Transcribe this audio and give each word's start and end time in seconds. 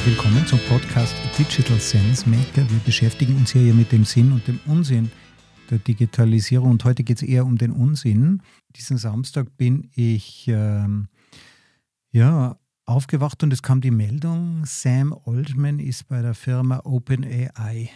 herzlich 0.00 0.16
willkommen 0.16 0.46
zum 0.46 0.58
Podcast 0.60 1.14
Digital 1.38 1.78
Sense 1.78 2.26
Maker. 2.26 2.68
Wir 2.70 2.78
beschäftigen 2.86 3.36
uns 3.36 3.52
hier 3.52 3.66
ja 3.66 3.74
mit 3.74 3.92
dem 3.92 4.06
Sinn 4.06 4.32
und 4.32 4.48
dem 4.48 4.58
Unsinn 4.64 5.10
der 5.68 5.76
Digitalisierung 5.76 6.70
und 6.70 6.84
heute 6.84 7.04
geht 7.04 7.18
es 7.18 7.22
eher 7.22 7.44
um 7.44 7.58
den 7.58 7.70
Unsinn. 7.70 8.42
Diesen 8.76 8.96
Samstag 8.96 9.58
bin 9.58 9.90
ich 9.94 10.48
ähm, 10.48 11.08
ja, 12.12 12.58
aufgewacht 12.86 13.42
und 13.42 13.52
es 13.52 13.62
kam 13.62 13.82
die 13.82 13.90
Meldung, 13.90 14.64
Sam 14.64 15.12
Altman 15.26 15.78
ist 15.78 16.08
bei 16.08 16.22
der 16.22 16.34
Firma 16.34 16.80
OpenAI 16.84 17.90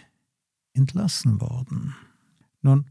entlassen 0.74 1.40
worden. 1.40 1.94
Nun, 2.60 2.90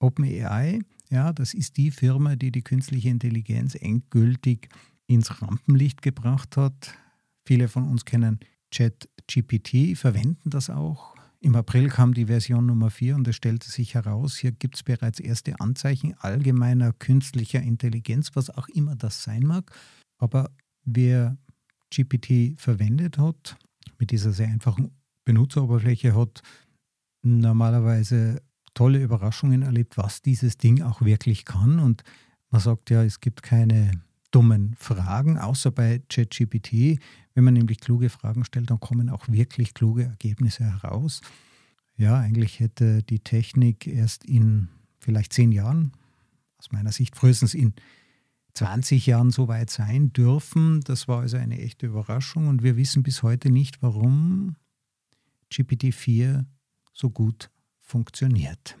OpenAI, 0.00 0.80
ja, 1.08 1.32
das 1.32 1.54
ist 1.54 1.78
die 1.78 1.90
Firma, 1.90 2.36
die 2.36 2.52
die 2.52 2.62
künstliche 2.62 3.08
Intelligenz 3.08 3.74
endgültig 3.74 4.68
ins 5.06 5.40
Rampenlicht 5.40 6.02
gebracht 6.02 6.58
hat. 6.58 6.94
Viele 7.46 7.66
von 7.68 7.88
uns 7.88 8.04
kennen 8.04 8.38
ChatGPT, 8.70 9.96
verwenden 9.96 10.50
das 10.50 10.70
auch. 10.70 11.14
Im 11.42 11.56
April 11.56 11.88
kam 11.88 12.12
die 12.12 12.26
Version 12.26 12.66
Nummer 12.66 12.90
4 12.90 13.14
und 13.16 13.26
es 13.26 13.36
stellte 13.36 13.70
sich 13.70 13.94
heraus, 13.94 14.36
hier 14.36 14.52
gibt 14.52 14.76
es 14.76 14.82
bereits 14.82 15.20
erste 15.20 15.58
Anzeichen 15.58 16.14
allgemeiner 16.18 16.92
künstlicher 16.92 17.62
Intelligenz, 17.62 18.30
was 18.34 18.50
auch 18.50 18.68
immer 18.68 18.94
das 18.94 19.22
sein 19.22 19.44
mag. 19.44 19.72
Aber 20.18 20.50
wer 20.84 21.38
GPT 21.90 22.60
verwendet 22.60 23.16
hat, 23.16 23.56
mit 23.98 24.10
dieser 24.10 24.32
sehr 24.32 24.48
einfachen 24.48 24.90
Benutzeroberfläche, 25.24 26.14
hat 26.14 26.42
normalerweise 27.22 28.42
tolle 28.74 29.02
Überraschungen 29.02 29.62
erlebt, 29.62 29.96
was 29.96 30.22
dieses 30.22 30.58
Ding 30.58 30.82
auch 30.82 31.00
wirklich 31.00 31.44
kann. 31.44 31.80
Und 31.80 32.02
man 32.50 32.60
sagt 32.60 32.90
ja, 32.90 33.02
es 33.02 33.20
gibt 33.20 33.42
keine 33.42 33.92
dummen 34.30 34.74
Fragen, 34.78 35.38
außer 35.38 35.70
bei 35.70 36.02
ChatGPT. 36.08 37.00
Wenn 37.40 37.46
man 37.46 37.54
nämlich 37.54 37.80
kluge 37.80 38.10
Fragen 38.10 38.44
stellt, 38.44 38.68
dann 38.68 38.80
kommen 38.80 39.08
auch 39.08 39.26
wirklich 39.26 39.72
kluge 39.72 40.04
Ergebnisse 40.04 40.62
heraus. 40.62 41.22
Ja, 41.96 42.18
eigentlich 42.18 42.60
hätte 42.60 43.02
die 43.02 43.20
Technik 43.20 43.86
erst 43.86 44.26
in 44.26 44.68
vielleicht 44.98 45.32
zehn 45.32 45.50
Jahren, 45.50 45.92
aus 46.58 46.70
meiner 46.70 46.92
Sicht 46.92 47.16
frühestens 47.16 47.54
in 47.54 47.72
20 48.52 49.06
Jahren 49.06 49.30
so 49.30 49.48
weit 49.48 49.70
sein 49.70 50.12
dürfen. 50.12 50.82
Das 50.82 51.08
war 51.08 51.20
also 51.20 51.38
eine 51.38 51.58
echte 51.62 51.86
Überraschung 51.86 52.46
und 52.46 52.62
wir 52.62 52.76
wissen 52.76 53.02
bis 53.02 53.22
heute 53.22 53.48
nicht, 53.48 53.80
warum 53.80 54.56
GPT-4 55.50 56.44
so 56.92 57.08
gut 57.08 57.50
funktioniert. 57.80 58.76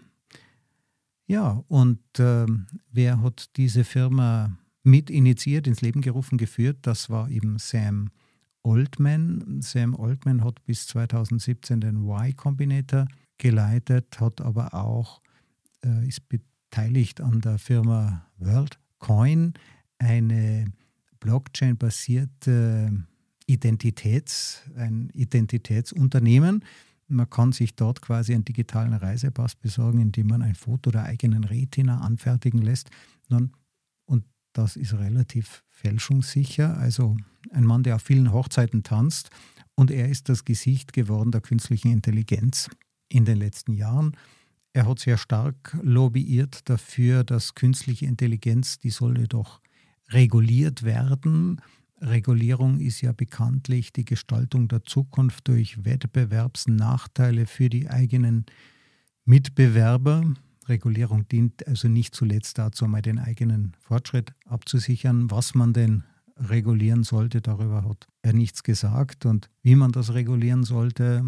Ja, 1.26 1.64
und 1.68 2.02
äh, 2.18 2.44
wer 2.92 3.22
hat 3.22 3.56
diese 3.56 3.84
Firma 3.84 4.54
mit 4.82 5.08
initiiert, 5.08 5.66
ins 5.66 5.80
Leben 5.80 6.02
gerufen, 6.02 6.36
geführt. 6.36 6.80
Das 6.82 7.08
war 7.08 7.30
eben 7.30 7.58
Sam 7.58 8.10
Altman. 8.62 9.60
Sam 9.62 9.94
Altman 9.96 10.44
hat 10.44 10.64
bis 10.64 10.86
2017 10.88 11.80
den 11.80 12.04
Y 12.04 12.36
Combinator 12.36 13.06
geleitet, 13.38 14.20
hat 14.20 14.40
aber 14.40 14.74
auch, 14.74 15.20
äh, 15.84 16.06
ist 16.06 16.28
beteiligt 16.28 17.20
an 17.20 17.40
der 17.40 17.58
Firma 17.58 18.26
WorldCoin, 18.38 19.54
eine 19.98 20.72
Blockchain-basierte 21.20 23.04
Identitäts, 23.46 24.62
ein 24.76 25.10
Identitätsunternehmen. 25.12 26.64
Man 27.08 27.28
kann 27.28 27.52
sich 27.52 27.74
dort 27.74 28.00
quasi 28.00 28.34
einen 28.34 28.44
digitalen 28.44 28.94
Reisepass 28.94 29.56
besorgen, 29.56 30.00
indem 30.00 30.28
man 30.28 30.42
ein 30.42 30.54
Foto 30.54 30.90
der 30.90 31.04
eigenen 31.04 31.44
Retina 31.44 32.00
anfertigen 32.00 32.62
lässt. 32.62 32.90
Nun, 33.28 33.52
das 34.52 34.76
ist 34.76 34.94
relativ 34.94 35.64
fälschungssicher. 35.68 36.76
Also 36.78 37.16
ein 37.52 37.64
Mann, 37.64 37.82
der 37.82 37.96
auf 37.96 38.02
vielen 38.02 38.32
Hochzeiten 38.32 38.82
tanzt 38.82 39.30
und 39.74 39.90
er 39.90 40.08
ist 40.08 40.28
das 40.28 40.44
Gesicht 40.44 40.92
geworden 40.92 41.30
der 41.30 41.40
künstlichen 41.40 41.90
Intelligenz 41.90 42.68
in 43.08 43.24
den 43.24 43.38
letzten 43.38 43.72
Jahren. 43.72 44.16
Er 44.72 44.86
hat 44.86 45.00
sehr 45.00 45.18
stark 45.18 45.76
lobbyiert 45.82 46.68
dafür, 46.68 47.24
dass 47.24 47.54
künstliche 47.54 48.06
Intelligenz, 48.06 48.78
die 48.78 48.90
solle 48.90 49.26
doch 49.26 49.60
reguliert 50.10 50.82
werden. 50.82 51.60
Regulierung 52.00 52.78
ist 52.80 53.00
ja 53.00 53.12
bekanntlich 53.12 53.92
die 53.92 54.04
Gestaltung 54.04 54.68
der 54.68 54.84
Zukunft 54.84 55.48
durch 55.48 55.84
Wettbewerbsnachteile 55.84 57.46
für 57.46 57.68
die 57.68 57.90
eigenen 57.90 58.46
Mitbewerber. 59.24 60.34
Regulierung 60.70 61.28
dient 61.28 61.66
also 61.66 61.88
nicht 61.88 62.14
zuletzt 62.14 62.56
dazu, 62.56 62.86
mal 62.86 63.02
den 63.02 63.18
eigenen 63.18 63.74
Fortschritt 63.80 64.32
abzusichern. 64.46 65.30
Was 65.30 65.54
man 65.54 65.74
denn 65.74 66.04
regulieren 66.36 67.04
sollte, 67.04 67.42
darüber 67.42 67.84
hat 67.84 68.08
er 68.22 68.32
nichts 68.32 68.62
gesagt. 68.62 69.26
Und 69.26 69.50
wie 69.62 69.74
man 69.74 69.92
das 69.92 70.14
regulieren 70.14 70.64
sollte, 70.64 71.22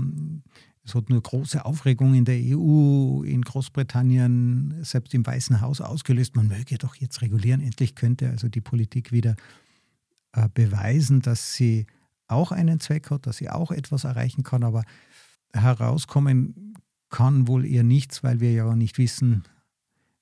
es 0.84 0.94
hat 0.94 1.10
nur 1.10 1.22
große 1.22 1.64
Aufregung 1.64 2.14
in 2.14 2.25
der 2.25 2.41
EU, 2.41 3.22
in 3.22 3.42
Großbritannien, 3.42 4.82
selbst 4.82 5.14
im 5.14 5.26
Weißen 5.26 5.60
Haus 5.60 5.80
ausgelöst. 5.80 6.34
Man 6.34 6.48
möge 6.48 6.78
doch 6.78 6.97
jetzt 6.97 7.20
regulieren. 7.20 7.60
Endlich 7.60 7.94
könnte 7.94 8.30
also 8.30 8.48
die 8.48 8.60
Politik 8.60 9.12
wieder 9.12 9.36
äh, 10.32 10.48
beweisen, 10.53 11.20
dass 11.20 11.54
sie 11.54 11.86
auch 12.26 12.50
einen 12.50 12.80
Zweck 12.80 13.10
hat, 13.10 13.26
dass 13.26 13.36
sie 13.36 13.50
auch 13.50 13.70
etwas 13.70 14.04
erreichen 14.04 14.42
kann. 14.42 14.64
Aber 14.64 14.84
herauskommen 15.53 16.74
kann 17.12 17.47
wohl 17.47 17.65
eher 17.65 17.84
nichts, 17.84 18.25
weil 18.25 18.41
wir 18.41 18.53
ja 18.53 18.75
nicht 18.75 18.99
wissen, 18.99 19.45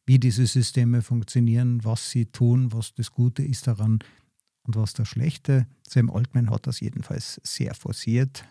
wie 0.04 0.18
diese 0.18 0.44
Systeme 0.44 1.00
funktionieren, 1.00 1.82
was 1.84 2.10
sie 2.10 2.26
tun, 2.26 2.72
was 2.72 2.92
das 2.94 3.12
Gute 3.12 3.42
ist 3.42 3.66
daran 3.66 4.00
und 4.64 4.76
was 4.76 4.92
das 4.92 5.08
Schlechte. 5.08 5.66
Sam 5.88 6.10
Altman 6.10 6.50
hat 6.50 6.66
das 6.66 6.80
jedenfalls 6.80 7.40
sehr 7.44 7.74
forciert. 7.74 8.44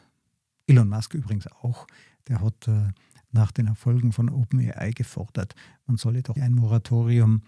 Elon 0.66 0.90
Musk 0.90 1.14
übrigens 1.14 1.48
auch. 1.48 1.86
Der 2.28 2.42
hat 2.42 2.68
äh, 2.68 2.88
nach 3.32 3.52
den 3.52 3.68
Erfolgen 3.68 4.12
von 4.12 4.30
OpenAI 4.30 4.92
gefordert, 4.92 5.54
man 5.86 5.98
solle 5.98 6.24
doch 6.24 6.38
ein 6.38 6.54
Moratorium 6.54 7.44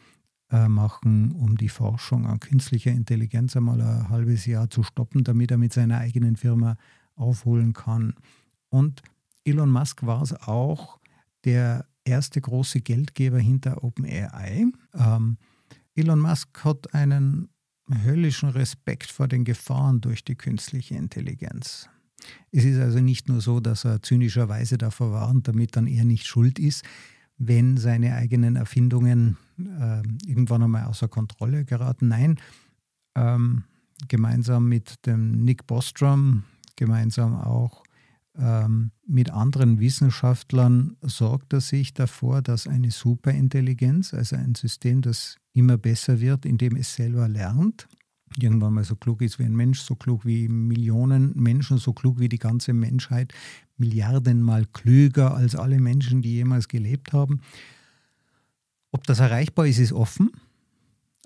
äh, 0.52 0.68
machen, 0.68 1.32
um 1.32 1.58
die 1.58 1.70
Forschung 1.70 2.26
an 2.26 2.40
künstlicher 2.40 2.92
Intelligenz 2.92 3.56
einmal 3.56 3.82
ein 3.82 4.10
halbes 4.10 4.46
Jahr 4.46 4.70
zu 4.70 4.84
stoppen, 4.84 5.24
damit 5.24 5.52
er 5.52 5.58
mit 5.58 5.74
seiner 5.74 6.00
eigenen 6.00 6.36
Firma 6.36 6.76
aufholen 7.16 7.74
kann. 7.74 8.14
Und 8.70 9.02
Elon 9.44 9.72
Musk 9.72 10.06
war 10.06 10.22
es 10.22 10.34
auch 10.34 11.00
der 11.46 11.86
erste 12.04 12.42
große 12.42 12.82
Geldgeber 12.82 13.40
hinter 13.40 13.84
OpenAI. 13.84 14.68
Ähm, 14.94 15.38
Elon 15.96 16.20
Musk 16.20 16.64
hat 16.64 16.94
einen 16.94 17.50
höllischen 17.90 18.50
Respekt 18.50 19.12
vor 19.12 19.28
den 19.28 19.44
Gefahren 19.44 20.02
durch 20.02 20.24
die 20.24 20.36
künstliche 20.36 20.96
Intelligenz. 20.96 21.90
Es 22.52 22.64
ist 22.64 22.80
also 22.80 23.00
nicht 23.00 23.28
nur 23.28 23.42
so, 23.42 23.60
dass 23.60 23.84
er 23.84 24.02
zynischerweise 24.02 24.78
davor 24.78 25.12
warnt, 25.12 25.48
damit 25.48 25.76
dann 25.76 25.88
er 25.88 26.06
nicht 26.06 26.28
schuld 26.28 26.60
ist, 26.60 26.84
wenn 27.38 27.78
seine 27.78 28.16
eigenen 28.16 28.56
Erfindungen 28.56 29.38
äh, 29.58 30.04
irgendwann 30.28 30.64
einmal 30.64 30.86
außer 30.86 31.08
Kontrolle 31.08 31.66
geraten. 31.66 32.08
Nein, 32.08 32.40
ähm, 33.16 33.64
gemeinsam 34.08 34.70
mit 34.70 35.06
dem 35.08 35.44
Nick 35.44 35.66
Bostrom, 35.66 36.44
gemeinsam 36.76 37.36
auch 37.36 37.84
ähm, 38.38 38.92
mit 39.06 39.32
anderen 39.32 39.80
Wissenschaftlern 39.80 40.96
sorgt 41.02 41.54
er 41.54 41.62
sich 41.62 41.94
davor, 41.94 42.42
dass 42.42 42.68
eine 42.68 42.92
Superintelligenz, 42.92 44.14
also 44.14 44.36
ein 44.36 44.56
System, 44.56 45.02
das 45.02 45.38
immer 45.54 45.78
besser 45.78 46.22
wird, 46.22 46.46
indem 46.46 46.76
es 46.78 46.96
selber 46.96 47.28
lernt, 47.28 47.88
irgendwann 48.38 48.74
mal 48.74 48.84
so 48.84 48.96
klug 48.96 49.22
ist 49.22 49.40
wie 49.40 49.44
ein 49.44 49.56
Mensch, 49.56 49.82
so 49.82 49.96
klug 49.96 50.26
wie 50.26 50.48
Millionen 50.48 51.34
Menschen, 51.36 51.78
so 51.78 51.94
klug 51.94 52.20
wie 52.20 52.30
die 52.30 52.40
ganze 52.40 52.74
Menschheit, 52.74 53.34
Milliardenmal 53.78 54.66
klüger 54.72 55.36
als 55.36 55.56
alle 55.56 55.80
Menschen, 55.80 56.22
die 56.22 56.34
jemals 56.34 56.68
gelebt 56.68 57.14
haben. 57.14 57.42
Ob 58.92 59.06
das 59.06 59.20
erreichbar 59.20 59.68
ist, 59.68 59.80
ist 59.80 59.94
offen, 59.94 60.32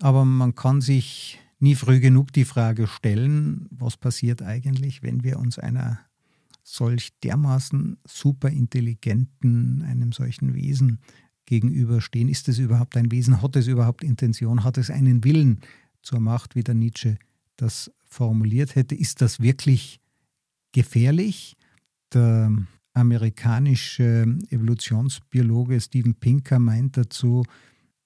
aber 0.00 0.24
man 0.24 0.54
kann 0.54 0.80
sich 0.80 1.38
nie 1.58 1.74
früh 1.74 2.00
genug 2.00 2.32
die 2.32 2.44
Frage 2.44 2.86
stellen, 2.86 3.66
was 3.70 3.96
passiert 3.96 4.42
eigentlich, 4.42 5.02
wenn 5.02 5.22
wir 5.22 5.38
uns 5.38 5.58
einer 5.58 6.00
solch 6.68 7.12
dermaßen 7.22 7.96
superintelligenten, 8.04 9.82
einem 9.82 10.10
solchen 10.10 10.54
Wesen 10.54 10.98
gegenüberstehen? 11.46 12.28
Ist 12.28 12.48
es 12.48 12.58
überhaupt 12.58 12.96
ein 12.96 13.12
Wesen? 13.12 13.40
Hat 13.40 13.54
es 13.54 13.68
überhaupt 13.68 14.02
Intention? 14.02 14.64
Hat 14.64 14.76
es 14.76 14.90
einen 14.90 15.22
Willen 15.22 15.60
zur 16.02 16.18
Macht, 16.18 16.56
wie 16.56 16.64
der 16.64 16.74
Nietzsche 16.74 17.18
das 17.56 17.92
formuliert 18.04 18.74
hätte? 18.74 18.96
Ist 18.96 19.22
das 19.22 19.38
wirklich 19.40 20.00
gefährlich? 20.72 21.56
Der 22.12 22.50
amerikanische 22.94 24.36
Evolutionsbiologe 24.50 25.80
Steven 25.80 26.14
Pinker 26.14 26.58
meint 26.58 26.96
dazu, 26.96 27.44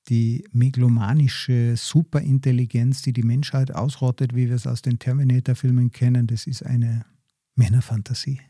die 0.09 0.45
megalomanische 0.53 1.77
Superintelligenz, 1.77 3.01
die 3.03 3.15
die 3.15 3.23
Menschheit 3.23 3.75
ausrottet, 3.75 4.35
wie 4.35 4.49
wir 4.49 4.57
es 4.57 4.67
aus 4.67 4.83
den 4.83 4.99
Terminator-Filmen 4.99 5.93
kennen, 5.93 6.27
das 6.27 6.47
ist 6.47 6.65
eine 6.65 7.07
Männerfantasie. 7.55 8.41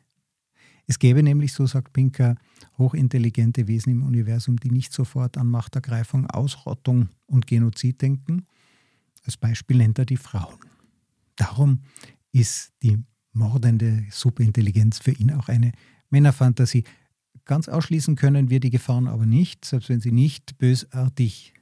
Es 0.90 0.98
gäbe 0.98 1.22
nämlich, 1.22 1.52
so 1.52 1.69
sagt 1.69 1.92
Pinker, 1.92 2.34
hochintelligente 2.76 3.69
Wesen 3.69 3.92
im 3.92 4.02
Universum, 4.02 4.56
die 4.56 4.72
nicht 4.72 4.92
sofort 4.92 5.38
an 5.38 5.46
Machtergreifung, 5.46 6.26
Ausrottung 6.26 7.10
und 7.26 7.46
Genozid 7.46 8.02
denken. 8.02 8.44
Als 9.22 9.37
Beispiel 9.37 9.76
nennt 9.76 10.00
er 10.00 10.04
die 10.04 10.16
Frauen. 10.16 10.58
Darum 11.37 11.82
ist 12.32 12.72
die 12.82 12.98
mordende 13.32 14.04
Superintelligenz 14.10 14.98
für 14.98 15.12
ihn 15.12 15.31
auch 15.31 15.46
eine 15.46 15.70
Männerfantasie. 16.08 16.82
Ganz 17.44 17.69
ausschließen 17.69 18.16
können 18.16 18.50
wir 18.50 18.58
die 18.58 18.70
Gefahren 18.70 19.06
aber 19.06 19.26
nicht, 19.26 19.64
selbst 19.64 19.90
wenn 19.90 20.00
sie 20.00 20.10
nicht 20.10 20.58
bösartig 20.58 21.54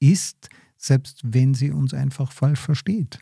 ist, 0.00 0.48
selbst 0.76 1.20
wenn 1.22 1.54
sie 1.54 1.70
uns 1.70 1.94
einfach 1.94 2.32
falsch 2.32 2.58
versteht. 2.58 3.20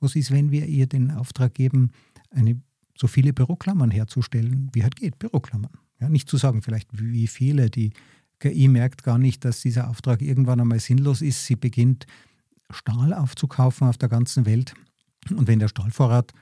Was 0.00 0.16
ist, 0.16 0.32
wenn 0.32 0.50
wir 0.50 0.66
ihr 0.66 0.88
den 0.88 1.12
Auftrag 1.12 1.54
geben, 1.54 1.92
eine, 2.30 2.60
so 2.98 3.06
viele 3.06 3.32
Büroklammern 3.32 3.90
herzustellen, 3.90 4.70
wie 4.72 4.82
halt 4.82 4.96
geht, 4.96 5.18
Büroklammern. 5.18 5.72
Ja, 6.00 6.08
nicht 6.08 6.28
zu 6.28 6.36
sagen, 6.36 6.62
vielleicht 6.62 6.88
wie 6.92 7.26
viele, 7.26 7.70
die 7.70 7.92
KI 8.40 8.68
merkt 8.68 9.02
gar 9.02 9.18
nicht, 9.18 9.44
dass 9.44 9.60
dieser 9.60 9.88
Auftrag 9.88 10.22
irgendwann 10.22 10.60
einmal 10.60 10.80
sinnlos 10.80 11.22
ist. 11.22 11.46
Sie 11.46 11.56
beginnt 11.56 12.06
Stahl 12.70 13.14
aufzukaufen 13.14 13.88
auf 13.88 13.98
der 13.98 14.08
ganzen 14.08 14.46
Welt. 14.46 14.74
Und 15.30 15.48
wenn 15.48 15.58
der 15.58 15.68
Stahlvorrat, 15.68 16.32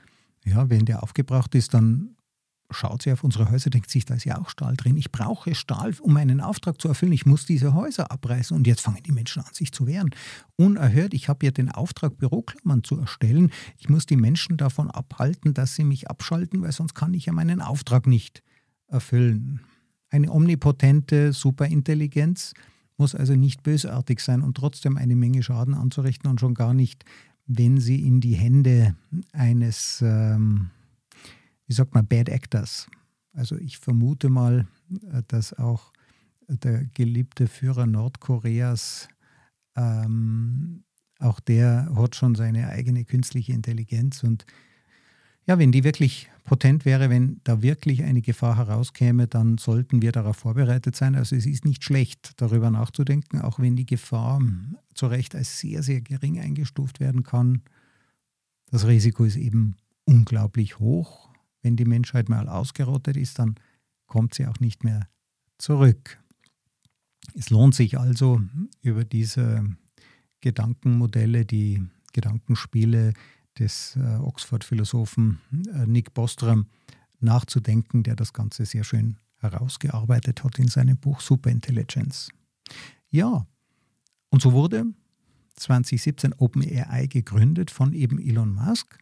ja, 0.45 0.69
wenn 0.69 0.85
der 0.85 1.03
aufgebraucht 1.03 1.55
ist, 1.55 1.73
dann 1.73 2.16
schaut 2.69 3.01
sie 3.01 3.11
auf 3.11 3.23
unsere 3.23 3.49
Häuser, 3.49 3.69
denkt 3.69 3.89
sich, 3.89 4.05
da 4.05 4.15
ist 4.15 4.25
ja 4.25 4.37
auch 4.37 4.49
Stahl 4.49 4.75
drin. 4.75 4.97
Ich 4.97 5.11
brauche 5.11 5.55
Stahl, 5.55 5.93
um 6.01 6.17
einen 6.17 6.41
Auftrag 6.41 6.81
zu 6.81 6.87
erfüllen. 6.87 7.13
Ich 7.13 7.25
muss 7.25 7.45
diese 7.45 7.73
Häuser 7.73 8.11
abreißen. 8.11 8.55
Und 8.55 8.67
jetzt 8.67 8.81
fangen 8.81 9.03
die 9.03 9.11
Menschen 9.11 9.41
an, 9.41 9.53
sich 9.53 9.71
zu 9.71 9.87
wehren. 9.87 10.09
Unerhört, 10.57 11.13
ich 11.13 11.29
habe 11.29 11.45
ja 11.45 11.51
den 11.51 11.71
Auftrag, 11.71 12.17
Büroklammern 12.17 12.83
zu 12.83 12.99
erstellen. 12.99 13.51
Ich 13.77 13.89
muss 13.89 14.05
die 14.05 14.17
Menschen 14.17 14.57
davon 14.57 14.91
abhalten, 14.91 15.53
dass 15.53 15.75
sie 15.75 15.83
mich 15.83 16.09
abschalten, 16.09 16.61
weil 16.61 16.71
sonst 16.71 16.93
kann 16.93 17.13
ich 17.13 17.27
ja 17.27 17.33
meinen 17.33 17.61
Auftrag 17.61 18.05
nicht 18.05 18.43
erfüllen. 18.87 19.61
Eine 20.09 20.31
omnipotente 20.31 21.33
Superintelligenz 21.33 22.53
muss 22.97 23.15
also 23.15 23.35
nicht 23.35 23.63
bösartig 23.63 24.19
sein 24.19 24.41
und 24.41 24.57
trotzdem 24.57 24.97
eine 24.97 25.15
Menge 25.15 25.43
Schaden 25.43 25.73
anzurichten 25.73 26.29
und 26.29 26.39
schon 26.39 26.53
gar 26.53 26.73
nicht, 26.73 27.05
wenn 27.45 27.79
sie 27.79 28.05
in 28.05 28.19
die 28.19 28.35
Hände 28.35 28.95
eines 29.31 30.01
ähm, 30.05 30.71
wie 31.67 31.73
sagt 31.73 31.93
man, 31.93 32.07
Bad 32.07 32.29
Actors. 32.29 32.87
Also 33.33 33.55
ich 33.57 33.77
vermute 33.77 34.29
mal, 34.29 34.67
äh, 35.11 35.21
dass 35.27 35.53
auch 35.53 35.93
der 36.47 36.85
geliebte 36.93 37.47
Führer 37.47 37.85
Nordkoreas, 37.85 39.09
ähm, 39.75 40.83
auch 41.19 41.39
der 41.39 41.91
hat 41.95 42.15
schon 42.15 42.35
seine 42.35 42.69
eigene 42.69 43.03
künstliche 43.03 43.51
Intelligenz. 43.51 44.23
Und 44.23 44.45
ja, 45.45 45.59
wenn 45.59 45.71
die 45.71 45.83
wirklich 45.83 46.29
potent 46.45 46.85
wäre, 46.85 47.09
wenn 47.09 47.41
da 47.43 47.61
wirklich 47.61 48.03
eine 48.03 48.21
Gefahr 48.21 48.57
herauskäme, 48.57 49.27
dann 49.27 49.57
sollten 49.57 50.01
wir 50.01 50.11
darauf 50.11 50.37
vorbereitet 50.37 50.95
sein. 50.95 51.15
Also 51.15 51.35
es 51.35 51.45
ist 51.45 51.65
nicht 51.65 51.83
schlecht, 51.83 52.33
darüber 52.37 52.71
nachzudenken, 52.71 53.41
auch 53.41 53.59
wenn 53.59 53.75
die 53.75 53.85
Gefahr 53.85 54.41
zu 54.93 55.07
Recht 55.07 55.35
als 55.35 55.59
sehr, 55.59 55.83
sehr 55.83 56.01
gering 56.01 56.39
eingestuft 56.39 56.99
werden 56.99 57.23
kann. 57.23 57.63
Das 58.71 58.87
Risiko 58.87 59.25
ist 59.25 59.35
eben 59.35 59.75
unglaublich 60.05 60.79
hoch 60.79 61.26
wenn 61.61 61.75
die 61.75 61.85
Menschheit 61.85 62.29
mal 62.29 62.47
ausgerottet 62.47 63.17
ist, 63.17 63.39
dann 63.39 63.55
kommt 64.05 64.33
sie 64.33 64.47
auch 64.47 64.59
nicht 64.59 64.83
mehr 64.83 65.07
zurück. 65.57 66.19
Es 67.33 67.49
lohnt 67.49 67.75
sich 67.75 67.99
also, 67.99 68.41
über 68.81 69.03
diese 69.03 69.75
Gedankenmodelle, 70.41 71.45
die 71.45 71.83
Gedankenspiele 72.13 73.13
des 73.59 73.95
äh, 73.95 74.17
Oxford-Philosophen 74.17 75.39
äh, 75.73 75.85
Nick 75.85 76.13
Bostrom 76.13 76.67
nachzudenken, 77.19 78.03
der 78.03 78.15
das 78.15 78.33
Ganze 78.33 78.65
sehr 78.65 78.83
schön 78.83 79.17
herausgearbeitet 79.37 80.43
hat 80.43 80.59
in 80.59 80.67
seinem 80.67 80.97
Buch 80.97 81.19
Superintelligence. 81.21 82.29
Ja, 83.09 83.47
und 84.29 84.41
so 84.41 84.53
wurde 84.53 84.85
2017 85.55 86.33
OpenAI 86.33 87.07
gegründet 87.07 87.71
von 87.71 87.93
eben 87.93 88.19
Elon 88.19 88.53
Musk, 88.53 88.99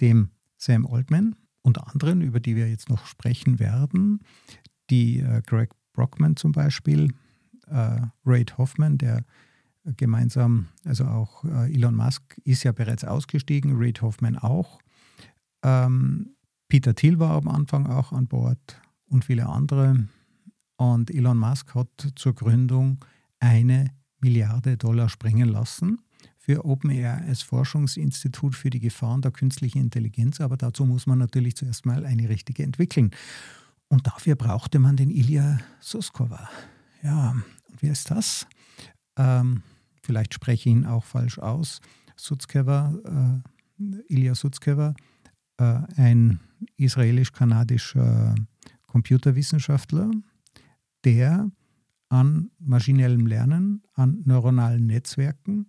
dem 0.00 0.30
Sam 0.56 0.86
Altman, 0.86 1.36
unter 1.66 1.92
anderem, 1.92 2.20
über 2.20 2.38
die 2.38 2.54
wir 2.54 2.70
jetzt 2.70 2.88
noch 2.88 3.06
sprechen 3.06 3.58
werden, 3.58 4.20
die 4.88 5.18
äh, 5.18 5.42
Greg 5.44 5.70
Brockman 5.92 6.36
zum 6.36 6.52
Beispiel, 6.52 7.12
äh, 7.66 8.02
Reid 8.24 8.56
Hoffman, 8.56 8.98
der 8.98 9.24
gemeinsam, 9.96 10.68
also 10.84 11.04
auch 11.06 11.44
äh, 11.44 11.74
Elon 11.74 11.96
Musk 11.96 12.38
ist 12.44 12.62
ja 12.62 12.70
bereits 12.70 13.04
ausgestiegen, 13.04 13.72
Reid 13.74 14.00
Hoffman 14.00 14.38
auch. 14.38 14.78
Ähm, 15.64 16.36
Peter 16.68 16.94
Thiel 16.94 17.18
war 17.18 17.32
am 17.32 17.48
Anfang 17.48 17.86
auch 17.86 18.12
an 18.12 18.28
Bord 18.28 18.80
und 19.08 19.24
viele 19.24 19.46
andere. 19.46 20.06
Und 20.76 21.10
Elon 21.10 21.38
Musk 21.38 21.74
hat 21.74 22.12
zur 22.14 22.34
Gründung 22.34 23.04
eine 23.40 23.90
Milliarde 24.20 24.76
Dollar 24.76 25.08
springen 25.08 25.48
lassen 25.48 25.98
für 26.46 26.64
OpenAI 26.64 27.26
als 27.26 27.42
Forschungsinstitut 27.42 28.54
für 28.54 28.70
die 28.70 28.78
Gefahren 28.78 29.20
der 29.20 29.32
künstlichen 29.32 29.78
Intelligenz. 29.78 30.40
Aber 30.40 30.56
dazu 30.56 30.84
muss 30.86 31.08
man 31.08 31.18
natürlich 31.18 31.56
zuerst 31.56 31.84
mal 31.84 32.06
eine 32.06 32.28
richtige 32.28 32.62
entwickeln. 32.62 33.10
Und 33.88 34.06
dafür 34.06 34.36
brauchte 34.36 34.78
man 34.78 34.96
den 34.96 35.10
Ilya 35.10 35.58
Suskova. 35.80 36.48
Ja, 37.02 37.30
und 37.32 37.82
wer 37.82 37.90
ist 37.90 38.12
das? 38.12 38.46
Ähm, 39.16 39.64
vielleicht 40.04 40.34
spreche 40.34 40.68
ich 40.70 40.76
ihn 40.76 40.86
auch 40.86 41.02
falsch 41.02 41.40
aus. 41.40 41.80
Sutzkever, 42.14 43.42
äh, 43.78 44.14
Ilya 44.14 44.36
Sutzkever, 44.36 44.94
äh, 45.56 45.80
ein 45.96 46.38
israelisch-kanadischer 46.76 48.36
Computerwissenschaftler, 48.86 50.12
der 51.04 51.50
an 52.08 52.52
maschinellem 52.60 53.26
Lernen, 53.26 53.82
an 53.94 54.22
neuronalen 54.24 54.86
Netzwerken, 54.86 55.66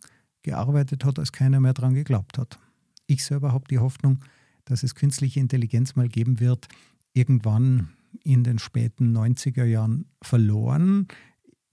gearbeitet 0.47 1.03
hat, 1.03 1.19
als 1.19 1.31
keiner 1.31 1.59
mehr 1.59 1.73
daran 1.73 1.93
geglaubt 1.93 2.37
hat. 2.37 2.57
Ich 3.05 3.23
selber 3.23 3.51
habe 3.51 3.67
die 3.69 3.79
Hoffnung, 3.79 4.19
dass 4.65 4.81
es 4.83 4.95
künstliche 4.95 5.39
Intelligenz 5.39 5.95
mal 5.95 6.07
geben 6.07 6.39
wird, 6.39 6.67
irgendwann 7.13 7.89
in 8.23 8.43
den 8.43 8.57
späten 8.57 9.15
90er 9.15 9.65
Jahren 9.65 10.05
verloren. 10.21 11.07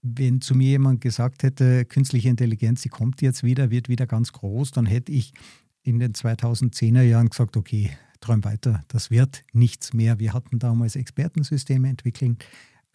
Wenn 0.01 0.41
zu 0.41 0.55
mir 0.55 0.67
jemand 0.67 1.01
gesagt 1.01 1.43
hätte, 1.43 1.85
künstliche 1.85 2.29
Intelligenz, 2.29 2.81
sie 2.81 2.89
kommt 2.89 3.21
jetzt 3.21 3.43
wieder, 3.43 3.71
wird 3.71 3.89
wieder 3.89 4.05
ganz 4.07 4.33
groß, 4.33 4.71
dann 4.71 4.85
hätte 4.85 5.11
ich 5.11 5.33
in 5.81 5.99
den 5.99 6.13
2010er 6.13 7.01
Jahren 7.01 7.29
gesagt, 7.29 7.57
okay, 7.57 7.91
träum 8.19 8.43
weiter, 8.43 8.83
das 8.89 9.09
wird 9.09 9.43
nichts 9.53 9.93
mehr. 9.93 10.19
Wir 10.19 10.33
hatten 10.33 10.59
damals 10.59 10.95
Expertensysteme 10.95 11.87
entwickelt, 11.87 12.43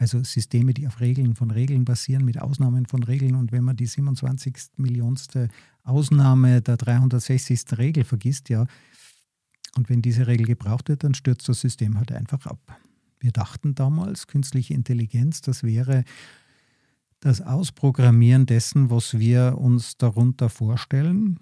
also 0.01 0.25
Systeme, 0.25 0.73
die 0.73 0.87
auf 0.87 1.01
Regeln 1.01 1.35
von 1.35 1.51
Regeln 1.51 1.85
basieren, 1.85 2.25
mit 2.25 2.41
Ausnahmen 2.41 2.87
von 2.87 3.03
Regeln. 3.03 3.35
Und 3.35 3.53
wenn 3.53 3.65
man 3.65 3.77
die 3.77 3.85
27 3.85 4.57
Millionste 4.79 5.49
Ausnahme 5.85 6.63
der 6.63 6.79
360. 6.79 7.77
Regel 7.77 8.05
vergisst, 8.05 8.49
ja, 8.49 8.67
und 9.77 9.91
wenn 9.91 10.01
diese 10.01 10.27
Regel 10.27 10.47
gebraucht 10.47 10.89
wird, 10.89 11.05
dann 11.05 11.13
stürzt 11.13 11.49
das 11.51 11.61
System 11.61 11.99
halt 11.99 12.13
einfach 12.13 12.47
ab. 12.47 12.81
Wir 13.21 13.31
dachten 13.31 13.75
damals, 13.75 14.27
künstliche 14.27 14.73
Intelligenz, 14.73 15.43
das 15.43 15.63
wäre 15.63 16.05
das 17.21 17.43
Ausprogrammieren 17.43 18.47
dessen, 18.47 18.89
was 18.89 19.19
wir 19.19 19.59
uns 19.59 19.99
darunter 19.99 20.49
vorstellen. 20.49 21.41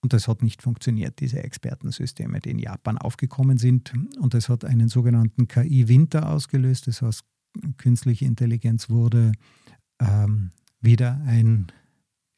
Und 0.00 0.12
das 0.12 0.26
hat 0.26 0.42
nicht 0.42 0.62
funktioniert, 0.62 1.20
diese 1.20 1.44
Expertensysteme, 1.44 2.40
die 2.40 2.50
in 2.50 2.58
Japan 2.58 2.98
aufgekommen 2.98 3.56
sind. 3.56 3.92
Und 4.18 4.34
das 4.34 4.48
hat 4.48 4.64
einen 4.64 4.88
sogenannten 4.88 5.46
KI-Winter 5.46 6.28
ausgelöst. 6.28 6.88
Das 6.88 7.02
heißt, 7.02 7.22
künstliche 7.76 8.24
Intelligenz 8.24 8.88
wurde 8.88 9.32
ähm, 10.00 10.50
wieder 10.80 11.20
ein 11.26 11.66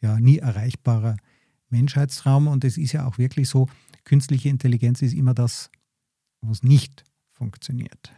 ja, 0.00 0.18
nie 0.18 0.38
erreichbarer 0.38 1.16
Menschheitstraum. 1.68 2.48
Und 2.48 2.64
es 2.64 2.78
ist 2.78 2.92
ja 2.92 3.06
auch 3.06 3.18
wirklich 3.18 3.48
so, 3.48 3.68
künstliche 4.04 4.48
Intelligenz 4.48 5.02
ist 5.02 5.14
immer 5.14 5.34
das, 5.34 5.70
was 6.40 6.62
nicht 6.62 7.04
funktioniert. 7.30 8.12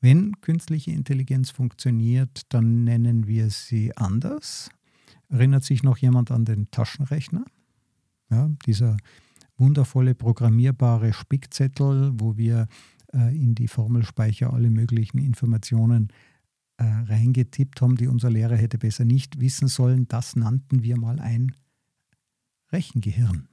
Wenn 0.00 0.40
künstliche 0.42 0.90
Intelligenz 0.90 1.50
funktioniert, 1.50 2.42
dann 2.50 2.84
nennen 2.84 3.26
wir 3.26 3.48
sie 3.48 3.96
anders. 3.96 4.68
Erinnert 5.30 5.64
sich 5.64 5.82
noch 5.82 5.96
jemand 5.96 6.30
an 6.30 6.44
den 6.44 6.70
Taschenrechner? 6.70 7.44
Ja, 8.30 8.50
dieser 8.66 8.96
wundervolle 9.56 10.14
programmierbare 10.14 11.12
Spickzettel, 11.12 12.12
wo 12.16 12.36
wir 12.36 12.66
äh, 13.14 13.34
in 13.34 13.54
die 13.54 13.68
Formelspeicher 13.68 14.52
alle 14.52 14.70
möglichen 14.70 15.18
Informationen 15.18 16.08
äh, 16.76 16.84
reingetippt 16.84 17.80
haben, 17.80 17.96
die 17.96 18.08
unser 18.08 18.30
Lehrer 18.30 18.56
hätte 18.56 18.78
besser 18.78 19.04
nicht 19.04 19.40
wissen 19.40 19.68
sollen. 19.68 20.08
Das 20.08 20.36
nannten 20.36 20.82
wir 20.82 20.98
mal 20.98 21.20
ein 21.20 21.52
Rechengehirn. 22.72 23.48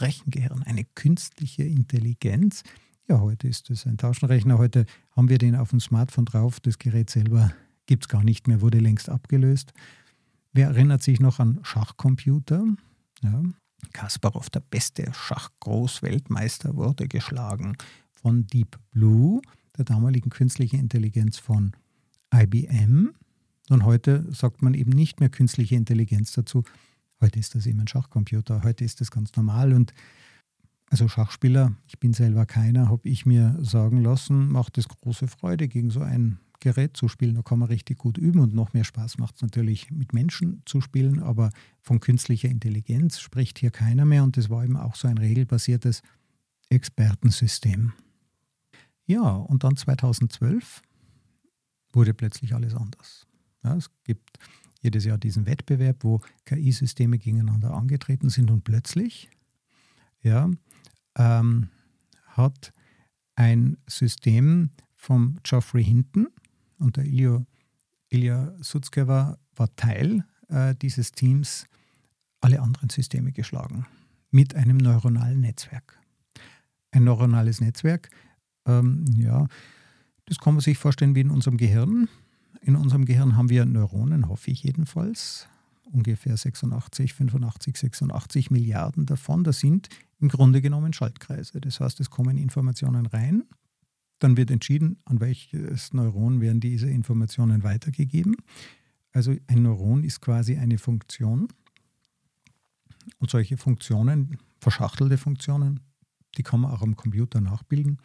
Rechengehirn, 0.00 0.62
eine 0.62 0.84
künstliche 0.84 1.64
Intelligenz. 1.64 2.62
Ja, 3.08 3.20
heute 3.20 3.48
ist 3.48 3.68
es 3.70 3.86
ein 3.86 3.98
Taschenrechner. 3.98 4.56
Heute 4.56 4.86
haben 5.10 5.28
wir 5.28 5.38
den 5.38 5.54
auf 5.54 5.70
dem 5.70 5.80
Smartphone 5.80 6.24
drauf. 6.24 6.60
Das 6.60 6.78
Gerät 6.78 7.10
selber 7.10 7.52
gibt 7.86 8.04
es 8.04 8.08
gar 8.08 8.24
nicht 8.24 8.48
mehr, 8.48 8.62
wurde 8.62 8.78
längst 8.78 9.10
abgelöst. 9.10 9.72
Wer 10.52 10.68
erinnert 10.68 11.02
sich 11.02 11.20
noch 11.20 11.38
an 11.38 11.60
Schachcomputer? 11.62 12.64
Ja, 13.22 13.42
Kasparov, 13.92 14.48
der 14.48 14.60
beste 14.60 15.12
Schachgroßweltmeister, 15.12 16.76
wurde 16.76 17.08
geschlagen 17.08 17.76
von 18.22 18.46
Deep 18.46 18.78
Blue, 18.90 19.42
der 19.76 19.84
damaligen 19.84 20.30
künstlichen 20.30 20.78
Intelligenz 20.78 21.38
von 21.38 21.72
IBM. 22.34 23.10
Und 23.68 23.84
heute 23.84 24.24
sagt 24.32 24.62
man 24.62 24.74
eben 24.74 24.90
nicht 24.90 25.20
mehr 25.20 25.28
künstliche 25.28 25.74
Intelligenz 25.74 26.32
dazu. 26.32 26.64
Heute 27.20 27.38
ist 27.38 27.54
das 27.54 27.66
eben 27.66 27.80
ein 27.80 27.88
Schachcomputer, 27.88 28.62
heute 28.62 28.84
ist 28.84 29.00
das 29.00 29.10
ganz 29.10 29.34
normal. 29.36 29.72
Und 29.72 29.92
also 30.90 31.08
Schachspieler, 31.08 31.74
ich 31.86 31.98
bin 31.98 32.12
selber 32.12 32.46
keiner, 32.46 32.88
habe 32.88 33.08
ich 33.08 33.24
mir 33.26 33.56
sagen 33.60 34.02
lassen, 34.02 34.48
macht 34.48 34.78
es 34.78 34.88
große 34.88 35.26
Freude, 35.26 35.68
gegen 35.68 35.90
so 35.90 36.00
ein 36.00 36.38
Gerät 36.60 36.96
zu 36.96 37.08
spielen. 37.08 37.34
Da 37.34 37.42
kann 37.42 37.58
man 37.58 37.68
richtig 37.68 37.98
gut 37.98 38.18
üben 38.18 38.40
und 38.40 38.54
noch 38.54 38.72
mehr 38.72 38.84
Spaß 38.84 39.18
macht 39.18 39.36
es 39.36 39.42
natürlich 39.42 39.90
mit 39.90 40.12
Menschen 40.12 40.62
zu 40.64 40.80
spielen, 40.80 41.20
aber 41.20 41.50
von 41.80 41.98
künstlicher 41.98 42.48
Intelligenz 42.48 43.20
spricht 43.20 43.58
hier 43.58 43.70
keiner 43.70 44.04
mehr 44.04 44.22
und 44.22 44.36
das 44.36 44.48
war 44.48 44.64
eben 44.64 44.76
auch 44.76 44.94
so 44.94 45.08
ein 45.08 45.18
regelbasiertes 45.18 46.02
Expertensystem. 46.68 47.92
Ja, 49.06 49.30
und 49.30 49.64
dann 49.64 49.76
2012 49.76 50.82
wurde 51.92 52.14
plötzlich 52.14 52.54
alles 52.54 52.74
anders. 52.74 53.26
Ja, 53.62 53.76
es 53.76 53.90
gibt 54.04 54.38
jedes 54.80 55.04
Jahr 55.04 55.18
diesen 55.18 55.46
Wettbewerb, 55.46 56.02
wo 56.02 56.20
KI-Systeme 56.44 57.18
gegeneinander 57.18 57.74
angetreten 57.74 58.30
sind 58.30 58.50
und 58.50 58.64
plötzlich 58.64 59.30
ja, 60.22 60.50
ähm, 61.16 61.68
hat 62.26 62.72
ein 63.34 63.76
System 63.86 64.70
vom 64.94 65.38
Geoffrey 65.42 65.84
Hinton 65.84 66.28
und 66.78 66.96
der 66.96 67.04
Ilya, 67.04 67.44
Ilya 68.08 68.54
Sutzkever 68.60 69.38
war 69.54 69.76
Teil 69.76 70.24
äh, 70.48 70.74
dieses 70.74 71.12
Teams, 71.12 71.66
alle 72.40 72.60
anderen 72.60 72.90
Systeme 72.90 73.32
geschlagen 73.32 73.86
mit 74.30 74.56
einem 74.56 74.78
neuronalen 74.78 75.40
Netzwerk. 75.40 76.00
Ein 76.90 77.04
neuronales 77.04 77.60
Netzwerk, 77.60 78.10
ähm, 78.66 79.04
ja, 79.16 79.46
das 80.26 80.38
kann 80.38 80.54
man 80.54 80.60
sich 80.60 80.78
vorstellen 80.78 81.14
wie 81.14 81.20
in 81.20 81.30
unserem 81.30 81.56
Gehirn. 81.56 82.08
In 82.60 82.76
unserem 82.76 83.04
Gehirn 83.04 83.36
haben 83.36 83.50
wir 83.50 83.64
Neuronen, 83.64 84.28
hoffe 84.28 84.50
ich 84.50 84.62
jedenfalls, 84.62 85.48
ungefähr 85.84 86.36
86, 86.36 87.12
85, 87.12 87.76
86 87.76 88.50
Milliarden 88.50 89.06
davon. 89.06 89.44
Das 89.44 89.58
sind 89.60 89.88
im 90.20 90.28
Grunde 90.28 90.62
genommen 90.62 90.92
Schaltkreise. 90.92 91.60
Das 91.60 91.80
heißt, 91.80 91.98
es 92.00 92.10
kommen 92.10 92.38
Informationen 92.38 93.06
rein, 93.06 93.44
dann 94.20 94.36
wird 94.36 94.52
entschieden, 94.52 94.98
an 95.04 95.20
welches 95.20 95.92
Neuron 95.92 96.40
werden 96.40 96.60
diese 96.60 96.88
Informationen 96.88 97.64
weitergegeben. 97.64 98.36
Also 99.12 99.34
ein 99.48 99.62
Neuron 99.62 100.04
ist 100.04 100.20
quasi 100.20 100.56
eine 100.56 100.78
Funktion. 100.78 101.48
Und 103.18 103.30
solche 103.30 103.56
Funktionen, 103.56 104.38
verschachtelte 104.60 105.18
Funktionen, 105.18 105.80
die 106.38 106.44
kann 106.44 106.60
man 106.60 106.70
auch 106.70 106.82
am 106.82 106.94
Computer 106.94 107.40
nachbilden. 107.40 107.98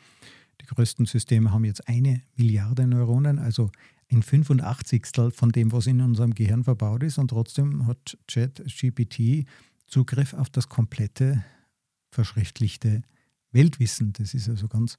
Die 0.61 0.65
größten 0.65 1.05
Systeme 1.05 1.51
haben 1.51 1.65
jetzt 1.65 1.87
eine 1.87 2.21
Milliarde 2.35 2.87
Neuronen, 2.87 3.39
also 3.39 3.71
ein 4.09 4.23
85. 4.23 5.05
von 5.31 5.51
dem, 5.51 5.71
was 5.71 5.87
in 5.87 6.01
unserem 6.01 6.33
Gehirn 6.33 6.63
verbaut 6.63 7.03
ist. 7.03 7.17
Und 7.17 7.29
trotzdem 7.29 7.85
hat 7.87 8.17
ChatGPT 8.27 9.45
Zugriff 9.85 10.33
auf 10.33 10.49
das 10.49 10.69
komplette 10.69 11.43
verschriftlichte 12.11 13.03
Weltwissen. 13.51 14.13
Das 14.13 14.33
ist 14.33 14.49
also 14.49 14.67
ganz 14.67 14.97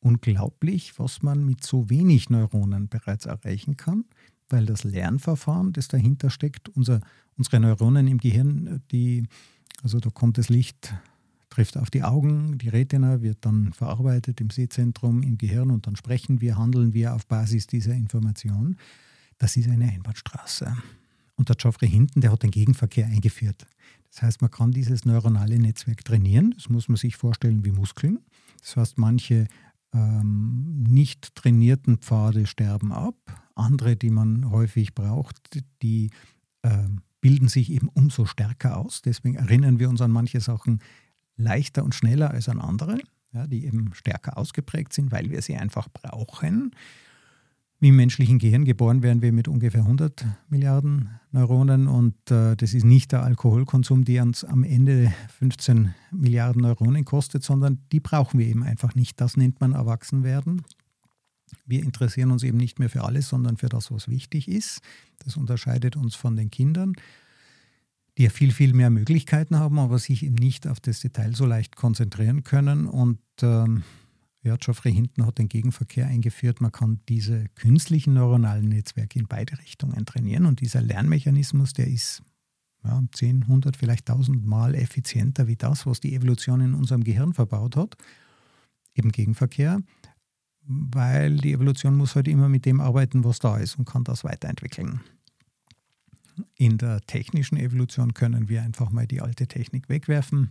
unglaublich, 0.00 0.98
was 0.98 1.22
man 1.22 1.44
mit 1.44 1.64
so 1.64 1.90
wenig 1.90 2.30
Neuronen 2.30 2.88
bereits 2.88 3.26
erreichen 3.26 3.76
kann, 3.76 4.04
weil 4.48 4.66
das 4.66 4.84
Lernverfahren, 4.84 5.72
das 5.72 5.88
dahinter 5.88 6.30
steckt, 6.30 6.68
unser, 6.70 7.00
unsere 7.36 7.60
Neuronen 7.60 8.06
im 8.06 8.18
Gehirn, 8.18 8.82
die, 8.90 9.26
also 9.82 9.98
da 9.98 10.10
kommt 10.10 10.38
das 10.38 10.48
Licht, 10.48 10.94
trifft 11.58 11.76
auf 11.76 11.90
die 11.90 12.04
Augen, 12.04 12.56
die 12.58 12.68
Retina 12.68 13.20
wird 13.20 13.38
dann 13.40 13.72
verarbeitet 13.72 14.40
im 14.40 14.48
Sehzentrum 14.48 15.24
im 15.24 15.38
Gehirn 15.38 15.72
und 15.72 15.88
dann 15.88 15.96
sprechen 15.96 16.40
wir, 16.40 16.56
handeln 16.56 16.94
wir 16.94 17.16
auf 17.16 17.26
Basis 17.26 17.66
dieser 17.66 17.94
Information. 17.94 18.76
Das 19.38 19.56
ist 19.56 19.68
eine 19.68 19.90
Einbahnstraße. 19.90 20.72
Und 21.34 21.48
der 21.48 21.56
Geoffrey 21.56 21.88
Hinton, 21.88 22.22
der 22.22 22.30
hat 22.30 22.44
den 22.44 22.52
Gegenverkehr 22.52 23.06
eingeführt. 23.06 23.66
Das 24.12 24.22
heißt, 24.22 24.40
man 24.40 24.52
kann 24.52 24.70
dieses 24.70 25.04
neuronale 25.04 25.58
Netzwerk 25.58 26.04
trainieren. 26.04 26.52
Das 26.52 26.68
muss 26.68 26.88
man 26.88 26.96
sich 26.96 27.16
vorstellen 27.16 27.64
wie 27.64 27.72
Muskeln. 27.72 28.20
Das 28.60 28.76
heißt, 28.76 28.96
manche 28.96 29.48
ähm, 29.92 30.84
nicht 30.84 31.34
trainierten 31.34 31.98
Pfade 31.98 32.46
sterben 32.46 32.92
ab. 32.92 33.16
Andere, 33.56 33.96
die 33.96 34.10
man 34.10 34.48
häufig 34.52 34.94
braucht, 34.94 35.60
die 35.82 36.10
äh, 36.62 36.84
bilden 37.20 37.48
sich 37.48 37.72
eben 37.72 37.88
umso 37.88 38.26
stärker 38.26 38.76
aus. 38.76 39.02
Deswegen 39.02 39.34
erinnern 39.34 39.80
wir 39.80 39.88
uns 39.88 40.00
an 40.00 40.12
manche 40.12 40.40
Sachen 40.40 40.78
leichter 41.38 41.84
und 41.84 41.94
schneller 41.94 42.30
als 42.30 42.48
an 42.48 42.60
andere, 42.60 42.98
ja, 43.32 43.46
die 43.46 43.64
eben 43.64 43.94
stärker 43.94 44.36
ausgeprägt 44.36 44.92
sind, 44.92 45.10
weil 45.10 45.30
wir 45.30 45.40
sie 45.40 45.56
einfach 45.56 45.88
brauchen. 45.88 46.72
Wie 47.80 47.88
im 47.88 47.96
menschlichen 47.96 48.40
Gehirn 48.40 48.64
geboren 48.64 49.04
werden 49.04 49.22
wir 49.22 49.32
mit 49.32 49.46
ungefähr 49.46 49.82
100 49.82 50.26
Milliarden 50.48 51.10
Neuronen 51.30 51.86
und 51.86 52.14
äh, 52.28 52.56
das 52.56 52.74
ist 52.74 52.84
nicht 52.84 53.12
der 53.12 53.22
Alkoholkonsum, 53.22 54.04
der 54.04 54.24
uns 54.24 54.42
am 54.42 54.64
Ende 54.64 55.12
15 55.38 55.94
Milliarden 56.10 56.62
Neuronen 56.62 57.04
kostet, 57.04 57.44
sondern 57.44 57.78
die 57.92 58.00
brauchen 58.00 58.40
wir 58.40 58.46
eben 58.46 58.64
einfach 58.64 58.96
nicht. 58.96 59.20
Das 59.20 59.36
nennt 59.36 59.60
man 59.60 59.74
Erwachsenwerden. 59.74 60.62
Wir 61.66 61.84
interessieren 61.84 62.32
uns 62.32 62.42
eben 62.42 62.58
nicht 62.58 62.80
mehr 62.80 62.90
für 62.90 63.04
alles, 63.04 63.28
sondern 63.28 63.56
für 63.56 63.68
das, 63.68 63.92
was 63.92 64.08
wichtig 64.08 64.48
ist. 64.48 64.80
Das 65.20 65.36
unterscheidet 65.36 65.94
uns 65.94 66.16
von 66.16 66.34
den 66.34 66.50
Kindern, 66.50 66.94
die 68.18 68.24
ja 68.24 68.30
viel, 68.30 68.52
viel 68.52 68.74
mehr 68.74 68.90
Möglichkeiten 68.90 69.58
haben, 69.58 69.78
aber 69.78 69.98
sich 69.98 70.24
eben 70.24 70.34
nicht 70.34 70.66
auf 70.66 70.80
das 70.80 71.00
Detail 71.00 71.34
so 71.34 71.46
leicht 71.46 71.76
konzentrieren 71.76 72.42
können 72.42 72.86
und 72.86 73.20
ähm, 73.42 73.84
ja, 74.42 74.56
Geoffrey 74.56 74.92
Hinton 74.92 75.26
hat 75.26 75.38
den 75.38 75.48
Gegenverkehr 75.48 76.06
eingeführt. 76.06 76.60
Man 76.60 76.72
kann 76.72 77.00
diese 77.08 77.46
künstlichen 77.54 78.14
neuronalen 78.14 78.68
Netzwerke 78.68 79.18
in 79.18 79.26
beide 79.26 79.58
Richtungen 79.58 80.04
trainieren 80.04 80.46
und 80.46 80.60
dieser 80.60 80.80
Lernmechanismus, 80.80 81.72
der 81.72 81.86
ist 81.86 82.22
ja, 82.84 83.00
10, 83.12 83.42
100, 83.42 83.76
vielleicht 83.76 84.08
1000 84.10 84.44
Mal 84.44 84.74
effizienter 84.74 85.46
wie 85.46 85.56
das, 85.56 85.86
was 85.86 86.00
die 86.00 86.14
Evolution 86.14 86.60
in 86.60 86.74
unserem 86.74 87.04
Gehirn 87.04 87.34
verbaut 87.34 87.76
hat. 87.76 87.96
Eben 88.94 89.12
Gegenverkehr, 89.12 89.80
weil 90.62 91.36
die 91.36 91.52
Evolution 91.52 91.94
muss 91.94 92.16
halt 92.16 92.26
immer 92.26 92.48
mit 92.48 92.64
dem 92.64 92.80
arbeiten, 92.80 93.24
was 93.24 93.38
da 93.38 93.58
ist 93.58 93.78
und 93.78 93.88
kann 93.88 94.04
das 94.04 94.24
weiterentwickeln. 94.24 95.00
In 96.56 96.78
der 96.78 97.00
technischen 97.02 97.56
Evolution 97.56 98.14
können 98.14 98.48
wir 98.48 98.62
einfach 98.62 98.90
mal 98.90 99.06
die 99.06 99.20
alte 99.20 99.46
Technik 99.46 99.88
wegwerfen 99.88 100.50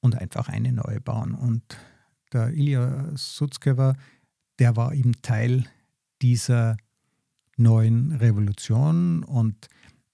und 0.00 0.16
einfach 0.16 0.48
eine 0.48 0.72
neue 0.72 1.00
bauen. 1.00 1.34
Und 1.34 1.62
der 2.32 2.52
Ilya 2.52 3.16
Sutzkever, 3.16 3.96
der 4.58 4.76
war 4.76 4.94
eben 4.94 5.12
Teil 5.22 5.64
dieser 6.22 6.76
neuen 7.56 8.12
Revolution 8.12 9.22
und 9.22 9.68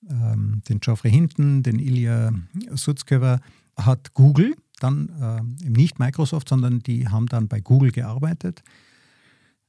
ähm, 0.09 0.62
den 0.68 0.80
Geoffrey 0.80 1.11
Hinton, 1.11 1.62
den 1.62 1.78
Ilya 1.78 2.32
Sutzkever 2.75 3.40
hat 3.76 4.14
Google, 4.14 4.54
dann 4.80 5.09
äh, 5.20 5.68
nicht 5.68 5.99
Microsoft, 5.99 6.49
sondern 6.49 6.80
die 6.80 7.09
haben 7.09 7.26
dann 7.26 7.49
bei 7.49 7.61
Google 7.61 7.92
gearbeitet, 7.92 8.62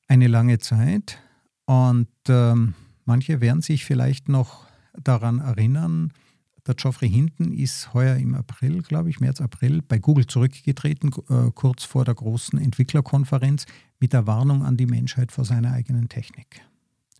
eine 0.08 0.28
lange 0.28 0.60
Zeit. 0.60 1.20
Und 1.66 2.10
ähm, 2.28 2.74
manche 3.06 3.42
werden 3.42 3.62
sich 3.62 3.86
vielleicht 3.86 4.30
noch 4.30 4.66
daran 4.94 5.40
erinnern, 5.40 6.12
der 6.68 6.76
Geoffrey 6.76 7.10
Hinton 7.10 7.54
ist 7.54 7.94
heuer 7.94 8.18
im 8.18 8.36
April, 8.36 8.84
glaube 8.84 9.10
ich, 9.10 9.20
März, 9.20 9.42
April, 9.42 9.82
bei 9.82 9.98
Google 9.98 10.28
zurückgetreten, 10.28 11.12
äh, 11.30 11.52
kurz 11.56 11.84
vor 11.84 12.06
der 12.06 12.14
großen 12.14 12.60
Entwicklerkonferenz, 12.60 13.66
mit 14.00 14.14
der 14.14 14.28
Warnung 14.28 14.64
an 14.64 14.78
die 14.78 14.86
Menschheit 14.86 15.32
vor 15.32 15.46
seiner 15.46 15.74
eigenen 15.74 16.08
Technik. 16.08 16.62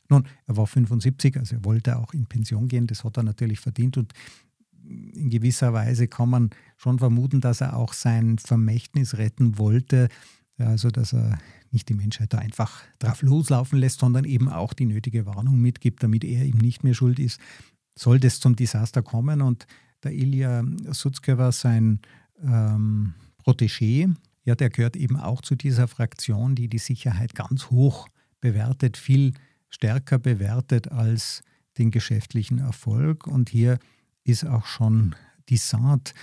Nun, 0.10 0.28
er 0.46 0.58
war 0.58 0.68
75, 0.68 1.38
also 1.38 1.56
er 1.56 1.66
wollte 1.66 1.98
auch 1.98 2.14
in 2.14 2.26
Pension 2.26 2.68
gehen, 2.68 2.86
das 2.86 3.04
hat 3.04 3.18
er 3.18 3.24
natürlich 3.24 3.60
verdient 3.60 3.98
und 3.98 4.14
in 4.84 5.30
gewisser 5.30 5.74
Weise 5.74 6.08
kann 6.08 6.30
man 6.30 6.50
schon 6.76 7.00
vermuten, 7.00 7.40
dass 7.40 7.62
er 7.62 7.78
auch 7.78 7.94
sein 7.94 8.38
Vermächtnis 8.38 9.18
retten 9.18 9.58
wollte, 9.58 10.10
also 10.58 10.90
dass 10.90 11.14
er 11.14 11.40
nicht 11.74 11.90
die 11.90 11.94
Menschheit 11.94 12.34
da 12.34 12.40
einfach 12.40 12.82
drauf 13.00 13.22
loslaufen 13.22 13.80
lässt, 13.80 14.00
sondern 14.00 14.26
eben 14.26 14.50
auch 14.50 14.74
die 14.74 14.86
nötige 14.86 15.26
Warnung 15.26 15.60
mitgibt, 15.60 16.04
damit 16.04 16.24
er 16.24 16.46
ihm 16.46 16.58
nicht 16.58 16.84
mehr 16.84 16.94
schuld 16.94 17.20
ist, 17.20 17.40
sollte 17.98 18.28
es 18.28 18.40
zum 18.40 18.56
Desaster 18.56 19.02
kommen 19.02 19.42
und 19.42 19.68
der 20.04 20.14
Ilya 20.14 20.64
Sutzkever, 20.90 21.52
sein 21.52 22.00
ähm, 22.44 23.14
Protégé, 23.46 24.14
ja, 24.44 24.56
der 24.56 24.70
gehört 24.70 24.96
eben 24.96 25.18
auch 25.18 25.42
zu 25.42 25.56
dieser 25.56 25.88
Fraktion, 25.88 26.56
die 26.56 26.68
die 26.68 26.80
Sicherheit 26.80 27.36
ganz 27.36 27.70
hoch 27.70 28.08
bewertet, 28.40 28.98
viel 28.98 29.34
stärker 29.70 30.18
bewertet 30.18 30.92
als 30.92 31.44
den 31.78 31.92
geschäftlichen 31.92 32.60
Erfolg. 32.60 33.28
Und 33.28 33.50
hier 33.50 33.78
ist 34.24 34.46
auch 34.46 34.66
schon 34.66 35.16
die 35.50 35.58
Saat, 35.58 36.14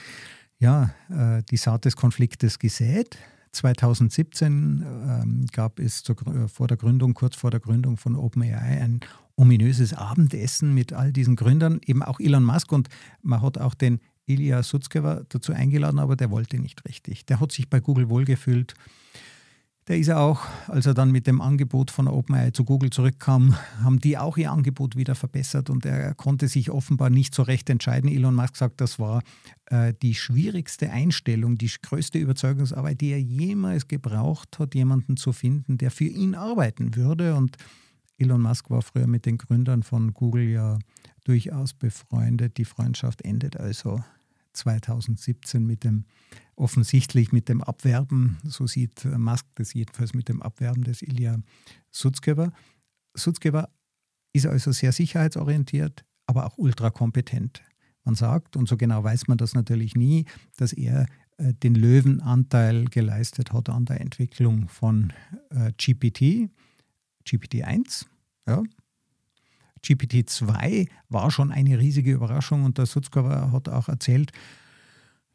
ja, 0.58 0.94
äh, 1.10 1.42
die 1.44 1.56
Saat 1.56 1.84
des 1.84 1.96
Konfliktes 1.96 2.58
gesät. 2.58 3.18
2017 3.52 4.84
ähm, 4.84 5.46
gab 5.52 5.78
es 5.78 6.02
zur, 6.02 6.16
äh, 6.26 6.48
vor 6.48 6.68
der 6.68 6.76
Gründung, 6.76 7.14
kurz 7.14 7.36
vor 7.36 7.50
der 7.50 7.60
Gründung 7.60 7.96
von 7.96 8.16
OpenAI, 8.16 8.82
ein 8.82 9.00
ominöses 9.36 9.94
Abendessen 9.94 10.74
mit 10.74 10.92
all 10.92 11.12
diesen 11.12 11.36
Gründern, 11.36 11.80
eben 11.86 12.02
auch 12.02 12.20
Elon 12.20 12.44
Musk. 12.44 12.72
Und 12.72 12.88
man 13.22 13.42
hat 13.42 13.58
auch 13.58 13.74
den 13.74 14.00
Ilya 14.26 14.62
Sutzkever 14.62 15.24
dazu 15.28 15.52
eingeladen, 15.52 15.98
aber 15.98 16.16
der 16.16 16.30
wollte 16.30 16.58
nicht 16.58 16.84
richtig. 16.86 17.26
Der 17.26 17.40
hat 17.40 17.52
sich 17.52 17.70
bei 17.70 17.80
Google 17.80 18.08
wohlgefühlt. 18.08 18.74
Der 19.88 19.96
ist 19.96 20.10
auch, 20.10 20.42
als 20.66 20.84
er 20.84 20.92
dann 20.92 21.10
mit 21.10 21.26
dem 21.26 21.40
Angebot 21.40 21.90
von 21.90 22.08
OpenAI 22.08 22.50
zu 22.50 22.64
Google 22.64 22.90
zurückkam, 22.90 23.56
haben 23.82 23.98
die 23.98 24.18
auch 24.18 24.36
ihr 24.36 24.52
Angebot 24.52 24.96
wieder 24.96 25.14
verbessert 25.14 25.70
und 25.70 25.86
er 25.86 26.14
konnte 26.14 26.46
sich 26.46 26.70
offenbar 26.70 27.08
nicht 27.08 27.34
so 27.34 27.42
recht 27.42 27.70
entscheiden. 27.70 28.10
Elon 28.10 28.34
Musk 28.34 28.56
sagt, 28.56 28.82
das 28.82 28.98
war 28.98 29.22
äh, 29.70 29.94
die 30.02 30.14
schwierigste 30.14 30.90
Einstellung, 30.90 31.56
die 31.56 31.70
größte 31.80 32.18
Überzeugungsarbeit, 32.18 33.00
die 33.00 33.12
er 33.12 33.20
jemals 33.22 33.88
gebraucht 33.88 34.58
hat, 34.58 34.74
jemanden 34.74 35.16
zu 35.16 35.32
finden, 35.32 35.78
der 35.78 35.90
für 35.90 36.04
ihn 36.04 36.34
arbeiten 36.34 36.94
würde. 36.94 37.34
Und 37.34 37.56
Elon 38.18 38.42
Musk 38.42 38.68
war 38.68 38.82
früher 38.82 39.06
mit 39.06 39.24
den 39.24 39.38
Gründern 39.38 39.82
von 39.82 40.12
Google 40.12 40.50
ja 40.50 40.78
durchaus 41.24 41.72
befreundet. 41.72 42.58
Die 42.58 42.66
Freundschaft 42.66 43.22
endet 43.22 43.56
also 43.56 44.02
2017 44.58 45.64
mit 45.64 45.84
dem 45.84 46.04
offensichtlich 46.56 47.32
mit 47.32 47.48
dem 47.48 47.62
Abwerben, 47.62 48.38
so 48.44 48.66
sieht 48.66 49.04
Musk 49.04 49.46
das 49.54 49.74
jedenfalls 49.74 50.12
mit 50.12 50.28
dem 50.28 50.42
Abwerben 50.42 50.82
des 50.84 51.02
Ilya 51.02 51.38
Sutzkever. 51.90 52.52
Sutzkever 53.14 53.70
ist 54.32 54.46
also 54.46 54.72
sehr 54.72 54.92
sicherheitsorientiert, 54.92 56.04
aber 56.26 56.46
auch 56.46 56.58
ultrakompetent. 56.58 57.62
Man 58.04 58.14
sagt, 58.14 58.56
und 58.56 58.68
so 58.68 58.76
genau 58.76 59.04
weiß 59.04 59.28
man 59.28 59.38
das 59.38 59.54
natürlich 59.54 59.94
nie, 59.94 60.24
dass 60.56 60.72
er 60.72 61.06
äh, 61.36 61.54
den 61.54 61.74
Löwenanteil 61.74 62.86
geleistet 62.86 63.52
hat 63.52 63.68
an 63.68 63.84
der 63.84 64.00
Entwicklung 64.00 64.68
von 64.68 65.12
äh, 65.50 65.72
GPT, 65.72 66.50
GPT-1. 67.26 68.06
Ja. 68.46 68.62
GPT-2 69.84 70.88
war 71.08 71.30
schon 71.30 71.52
eine 71.52 71.78
riesige 71.78 72.12
Überraschung 72.12 72.64
und 72.64 72.78
der 72.78 72.86
Sutzkever 72.86 73.52
hat 73.52 73.68
auch 73.68 73.88
erzählt, 73.88 74.32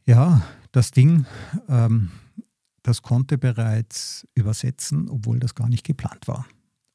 ja, 0.05 0.41
das 0.71 0.91
Ding, 0.91 1.25
ähm, 1.69 2.12
das 2.81 3.01
konnte 3.01 3.38
bereits 3.38 4.27
übersetzen, 4.35 5.09
obwohl 5.09 5.39
das 5.39 5.55
gar 5.55 5.69
nicht 5.69 5.85
geplant 5.85 6.27
war. 6.27 6.45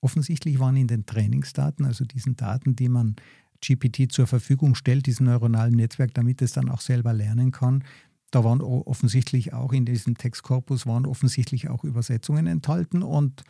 Offensichtlich 0.00 0.59
waren 0.59 0.76
in 0.76 0.87
den 0.87 1.07
Trainingsdaten, 1.07 1.85
also 1.87 2.05
diesen 2.05 2.37
Daten, 2.37 2.76
die 2.76 2.88
man 2.88 3.17
GPT 3.61 4.12
zur 4.12 4.26
Verfügung 4.26 4.75
stellt, 4.75 5.07
diesem 5.07 5.26
neuronalen 5.26 5.75
Netzwerk, 5.75 6.14
damit 6.14 6.43
es 6.43 6.52
dann 6.52 6.69
auch 6.69 6.81
selber 6.81 7.12
lernen 7.12 7.50
kann, 7.50 7.83
da 8.31 8.45
waren 8.45 8.61
offensichtlich 8.61 9.55
auch 9.55 9.73
in 9.73 9.87
diesem 9.87 10.17
Textkorpus 10.17 10.87
waren 10.87 11.07
offensichtlich 11.07 11.69
auch 11.71 11.85
Übersetzungen 11.85 12.47
enthalten 12.47 13.02
und 13.02 13.43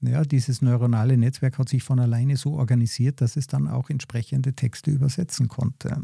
ja, 0.00 0.22
dieses 0.22 0.62
neuronale 0.62 1.16
Netzwerk 1.16 1.58
hat 1.58 1.68
sich 1.68 1.82
von 1.82 1.98
alleine 1.98 2.36
so 2.36 2.54
organisiert, 2.54 3.20
dass 3.20 3.36
es 3.36 3.46
dann 3.46 3.68
auch 3.68 3.90
entsprechende 3.90 4.54
Texte 4.54 4.90
übersetzen 4.90 5.48
konnte. 5.48 6.00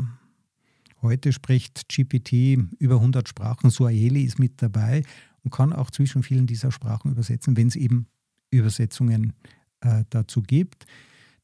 Heute 1.03 1.33
spricht 1.33 1.89
GPT 1.89 2.59
über 2.79 2.97
100 2.97 3.29
Sprachen. 3.29 3.71
Swahili 3.71 4.23
ist 4.23 4.39
mit 4.39 4.63
dabei 4.63 5.03
und 5.43 5.53
kann 5.53 5.73
auch 5.73 5.91
zwischen 5.91 6.23
vielen 6.23 6.47
dieser 6.47 6.71
Sprachen 6.71 7.11
übersetzen, 7.11 7.57
wenn 7.57 7.69
es 7.69 7.77
eben 7.77 8.07
Übersetzungen 8.51 9.33
äh, 9.81 10.05
dazu 10.11 10.43
gibt. 10.43 10.87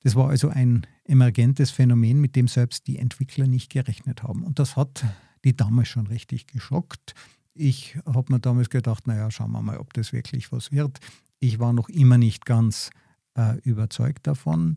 Das 0.02 0.14
war 0.14 0.28
also 0.28 0.49
ein 0.49 0.87
emergentes 1.05 1.71
Phänomen, 1.71 2.21
mit 2.21 2.37
dem 2.37 2.47
selbst 2.47 2.87
die 2.87 2.99
Entwickler 2.99 3.47
nicht 3.47 3.71
gerechnet 3.71 4.23
haben. 4.23 4.45
Und 4.45 4.59
das 4.59 4.76
hat 4.76 5.05
die 5.45 5.57
damals 5.57 5.88
schon 5.88 6.07
richtig 6.07 6.47
geschockt. 6.47 7.14
Ich 7.55 7.99
habe 8.07 8.33
mir 8.33 8.38
damals 8.38 8.71
gedacht, 8.71 9.07
naja, 9.09 9.31
schauen 9.31 9.50
wir 9.50 9.62
mal, 9.62 9.78
ob 9.78 9.93
das 9.93 10.12
wirklich 10.12 10.52
was 10.52 10.71
wird. 10.71 11.00
Ich 11.40 11.59
war 11.59 11.73
noch 11.73 11.88
immer 11.88 12.18
nicht 12.18 12.45
ganz 12.45 12.90
äh, 13.37 13.59
überzeugt 13.61 14.26
davon, 14.26 14.76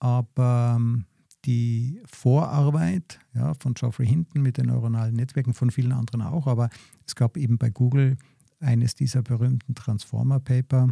aber 0.00 0.74
ähm, 0.76 1.04
die 1.44 2.00
Vorarbeit 2.04 3.20
ja, 3.34 3.54
von 3.54 3.74
Geoffrey 3.74 4.06
Hinton 4.06 4.42
mit 4.42 4.58
den 4.58 4.66
neuronalen 4.66 5.14
Netzwerken, 5.14 5.54
von 5.54 5.70
vielen 5.70 5.92
anderen 5.92 6.22
auch, 6.22 6.46
aber 6.46 6.70
es 7.06 7.14
gab 7.14 7.36
eben 7.36 7.58
bei 7.58 7.70
Google 7.70 8.16
eines 8.60 8.94
dieser 8.94 9.22
berühmten 9.22 9.74
Transformer-Paper. 9.74 10.88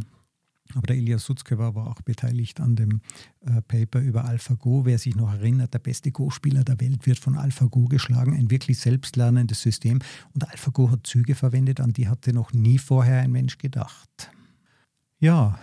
Aber 0.75 0.87
der 0.87 0.97
Ilya 0.97 1.19
Sutzkever 1.19 1.75
war 1.75 1.89
auch 1.89 2.01
beteiligt 2.03 2.61
an 2.61 2.77
dem 2.77 3.01
äh, 3.41 3.61
Paper 3.63 4.01
über 4.01 4.25
AlphaGo. 4.25 4.85
Wer 4.85 4.99
sich 4.99 5.17
noch 5.17 5.33
erinnert, 5.33 5.75
der 5.75 5.81
beste 5.81 6.13
Go-Spieler 6.13 6.63
der 6.63 6.81
Welt 6.81 7.07
wird 7.07 7.19
von 7.19 7.37
AlphaGo 7.37 7.87
geschlagen, 7.87 8.35
ein 8.35 8.51
wirklich 8.51 8.79
selbstlernendes 8.79 9.61
System. 9.63 9.99
Und 10.33 10.49
AlphaGo 10.49 10.91
hat 10.91 11.07
Züge 11.07 11.35
verwendet, 11.35 11.81
an 11.81 11.93
die 11.93 12.09
hatte 12.09 12.33
noch 12.33 12.53
nie 12.53 12.79
vorher 12.79 13.21
ein 13.21 13.33
Mensch 13.33 13.59
gedacht. 13.59 14.31
Ja, 15.21 15.59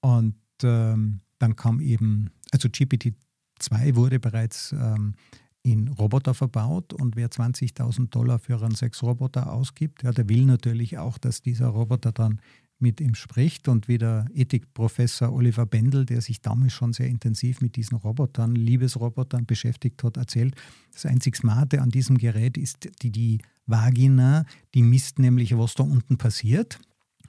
und 0.00 0.34
ähm, 0.62 1.20
dann 1.38 1.56
kam 1.56 1.80
eben, 1.80 2.30
also 2.50 2.68
GPT 2.70 3.14
2 3.58 3.96
wurde 3.96 4.18
bereits 4.18 4.72
ähm, 4.72 5.14
in 5.62 5.88
Roboter 5.88 6.32
verbaut 6.32 6.92
und 6.92 7.16
wer 7.16 7.28
20.000 7.28 8.08
Dollar 8.08 8.38
für 8.38 8.62
einen 8.62 8.74
Sexroboter 8.74 9.52
ausgibt, 9.52 10.04
ja, 10.04 10.12
der 10.12 10.28
will 10.28 10.46
natürlich 10.46 10.96
auch, 10.96 11.18
dass 11.18 11.42
dieser 11.42 11.68
Roboter 11.68 12.12
dann 12.12 12.40
mit 12.78 13.00
ihm 13.00 13.14
spricht. 13.14 13.68
Und 13.68 13.88
wie 13.88 13.98
der 13.98 14.26
Ethikprofessor 14.34 15.32
Oliver 15.32 15.66
Bendel, 15.66 16.06
der 16.06 16.20
sich 16.20 16.40
damals 16.40 16.72
schon 16.72 16.92
sehr 16.92 17.08
intensiv 17.08 17.60
mit 17.60 17.76
diesen 17.76 17.96
Robotern, 17.96 18.54
Liebesrobotern 18.54 19.46
beschäftigt 19.46 20.02
hat, 20.04 20.16
erzählt, 20.16 20.54
das 20.92 21.06
einzig 21.06 21.36
Smarte 21.36 21.80
an 21.80 21.90
diesem 21.90 22.18
Gerät 22.18 22.56
ist 22.56 22.88
die, 23.02 23.10
die 23.10 23.38
Vagina, 23.66 24.44
die 24.74 24.82
misst 24.82 25.18
nämlich, 25.18 25.56
was 25.58 25.74
da 25.74 25.82
unten 25.82 26.16
passiert 26.18 26.78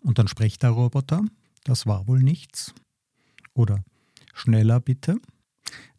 und 0.01 0.19
dann 0.19 0.27
spricht 0.27 0.63
der 0.63 0.71
Roboter, 0.71 1.23
das 1.63 1.85
war 1.85 2.07
wohl 2.07 2.21
nichts 2.21 2.73
oder 3.53 3.83
schneller 4.33 4.79
bitte. 4.79 5.17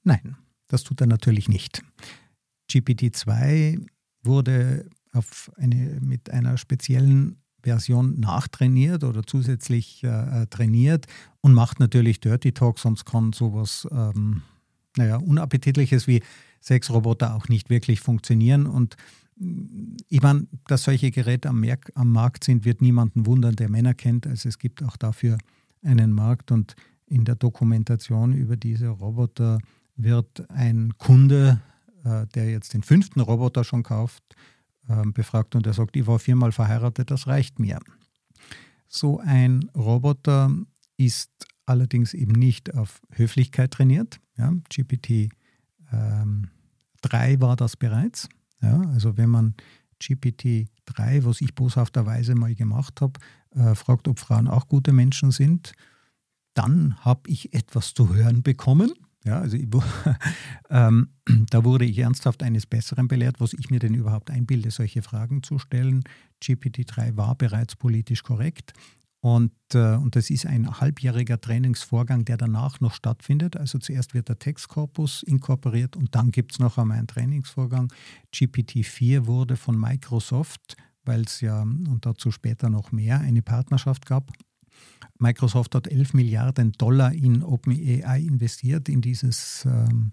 Nein, 0.02 0.36
das 0.68 0.84
tut 0.84 1.00
er 1.00 1.06
natürlich 1.06 1.48
nicht. 1.48 1.82
GPT-2 2.70 3.86
wurde 4.22 4.88
eine, 5.56 5.98
mit 6.00 6.30
einer 6.30 6.56
speziellen 6.58 7.42
Version 7.62 8.20
nachtrainiert 8.20 9.04
oder 9.04 9.24
zusätzlich 9.24 10.04
äh, 10.04 10.42
äh, 10.42 10.46
trainiert 10.46 11.06
und 11.40 11.54
macht 11.54 11.80
natürlich 11.80 12.20
Dirty 12.20 12.52
Talk, 12.52 12.78
sonst 12.78 13.04
kann 13.04 13.32
sowas, 13.32 13.86
ähm, 13.90 14.42
naja, 14.96 15.16
Unappetitliches 15.16 16.06
wie 16.06 16.22
Sexroboter 16.62 17.34
auch 17.34 17.48
nicht 17.48 17.70
wirklich 17.70 18.00
funktionieren. 18.00 18.66
Und 18.66 18.96
ich 20.08 20.22
meine, 20.22 20.46
dass 20.66 20.84
solche 20.84 21.10
Geräte 21.10 21.48
am, 21.48 21.60
Merk 21.60 21.92
am 21.94 22.10
Markt 22.10 22.44
sind, 22.44 22.64
wird 22.64 22.80
niemanden 22.80 23.26
wundern, 23.26 23.56
der 23.56 23.68
Männer 23.68 23.94
kennt. 23.94 24.26
Also 24.26 24.48
es 24.48 24.58
gibt 24.58 24.82
auch 24.82 24.96
dafür 24.96 25.38
einen 25.82 26.12
Markt 26.12 26.50
und 26.50 26.74
in 27.06 27.24
der 27.24 27.36
Dokumentation 27.36 28.34
über 28.34 28.56
diese 28.56 28.88
Roboter 28.88 29.60
wird 29.96 30.48
ein 30.50 30.94
Kunde, 30.98 31.60
äh, 32.04 32.26
der 32.34 32.50
jetzt 32.50 32.74
den 32.74 32.82
fünften 32.82 33.20
Roboter 33.20 33.64
schon 33.64 33.82
kauft, 33.82 34.22
äh, 34.88 35.02
befragt 35.12 35.54
und 35.54 35.66
er 35.66 35.72
sagt, 35.72 35.96
ich 35.96 36.06
war 36.06 36.18
viermal 36.18 36.52
verheiratet, 36.52 37.10
das 37.10 37.26
reicht 37.26 37.58
mir. 37.58 37.78
So 38.88 39.20
ein 39.20 39.70
Roboter 39.74 40.50
ist 40.96 41.30
allerdings 41.66 42.14
eben 42.14 42.32
nicht 42.32 42.74
auf 42.74 43.00
Höflichkeit 43.10 43.72
trainiert. 43.72 44.20
Ja, 44.36 44.52
GPT 44.70 45.30
ähm, 45.92 46.48
3 47.02 47.40
war 47.40 47.56
das 47.56 47.76
bereits. 47.76 48.28
Ja, 48.62 48.80
also 48.92 49.16
wenn 49.16 49.30
man 49.30 49.54
GPT 49.98 50.68
3, 50.86 51.24
was 51.24 51.40
ich 51.40 51.54
boshafterweise 51.54 52.34
mal 52.34 52.54
gemacht 52.54 53.00
habe, 53.00 53.20
äh, 53.50 53.74
fragt, 53.74 54.08
ob 54.08 54.18
Frauen 54.18 54.48
auch 54.48 54.68
gute 54.68 54.92
Menschen 54.92 55.30
sind, 55.30 55.72
dann 56.54 56.96
habe 57.04 57.28
ich 57.30 57.54
etwas 57.54 57.94
zu 57.94 58.14
hören 58.14 58.42
bekommen. 58.42 58.92
Ja, 59.24 59.40
also 59.40 59.56
ich, 59.56 59.68
ähm, 60.70 61.10
da 61.50 61.64
wurde 61.64 61.84
ich 61.84 61.98
ernsthaft 61.98 62.42
eines 62.42 62.66
Besseren 62.66 63.08
belehrt, 63.08 63.40
was 63.40 63.52
ich 63.52 63.70
mir 63.70 63.78
denn 63.78 63.94
überhaupt 63.94 64.30
einbilde, 64.30 64.70
solche 64.70 65.02
Fragen 65.02 65.42
zu 65.42 65.58
stellen. 65.58 66.04
GPT-3 66.42 67.16
war 67.16 67.34
bereits 67.34 67.76
politisch 67.76 68.22
korrekt. 68.22 68.72
Und, 69.20 69.52
äh, 69.74 69.96
und 69.96 70.14
das 70.14 70.30
ist 70.30 70.46
ein 70.46 70.80
halbjähriger 70.80 71.40
Trainingsvorgang, 71.40 72.24
der 72.24 72.36
danach 72.36 72.80
noch 72.80 72.94
stattfindet. 72.94 73.56
Also 73.56 73.78
zuerst 73.78 74.14
wird 74.14 74.28
der 74.28 74.38
Textkorpus 74.38 75.24
inkorporiert 75.24 75.96
und 75.96 76.14
dann 76.14 76.30
gibt 76.30 76.52
es 76.52 76.58
noch 76.60 76.78
einmal 76.78 76.98
einen 76.98 77.08
Trainingsvorgang. 77.08 77.92
GPT-4 78.32 79.26
wurde 79.26 79.56
von 79.56 79.78
Microsoft, 79.78 80.76
weil 81.04 81.22
es 81.22 81.40
ja, 81.40 81.62
und 81.62 82.00
dazu 82.02 82.30
später 82.30 82.70
noch 82.70 82.92
mehr, 82.92 83.20
eine 83.20 83.42
Partnerschaft 83.42 84.06
gab, 84.06 84.30
Microsoft 85.18 85.74
hat 85.74 85.88
11 85.88 86.14
Milliarden 86.14 86.72
Dollar 86.72 87.12
in 87.12 87.42
OpenAI 87.42 88.20
investiert, 88.20 88.88
in, 88.88 89.00
dieses, 89.00 89.64
ähm, 89.64 90.12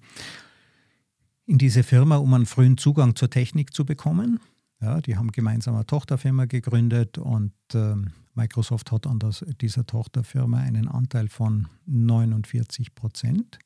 in 1.46 1.58
diese 1.58 1.84
Firma, 1.84 2.18
um 2.18 2.34
einen 2.34 2.46
frühen 2.46 2.78
Zugang 2.78 3.16
zur 3.16 3.30
Technik 3.30 3.74
zu 3.74 3.86
bekommen. 3.86 4.40
Ja, 4.82 5.02
die 5.02 5.16
haben 5.18 5.32
gemeinsam 5.32 5.76
eine 5.76 5.86
Tochterfirma 5.86 6.46
gegründet 6.46 7.18
und 7.18 7.54
ähm, 7.74 8.12
Microsoft 8.34 8.92
hat 8.92 9.08
an 9.08 9.20
das, 9.20 9.46
dieser 9.62 9.86
Tochterfirma 9.86 10.60
einen 10.60 10.88
Anteil 10.88 11.30
von 11.30 11.68
49 11.86 12.94
Prozent. 12.94 13.60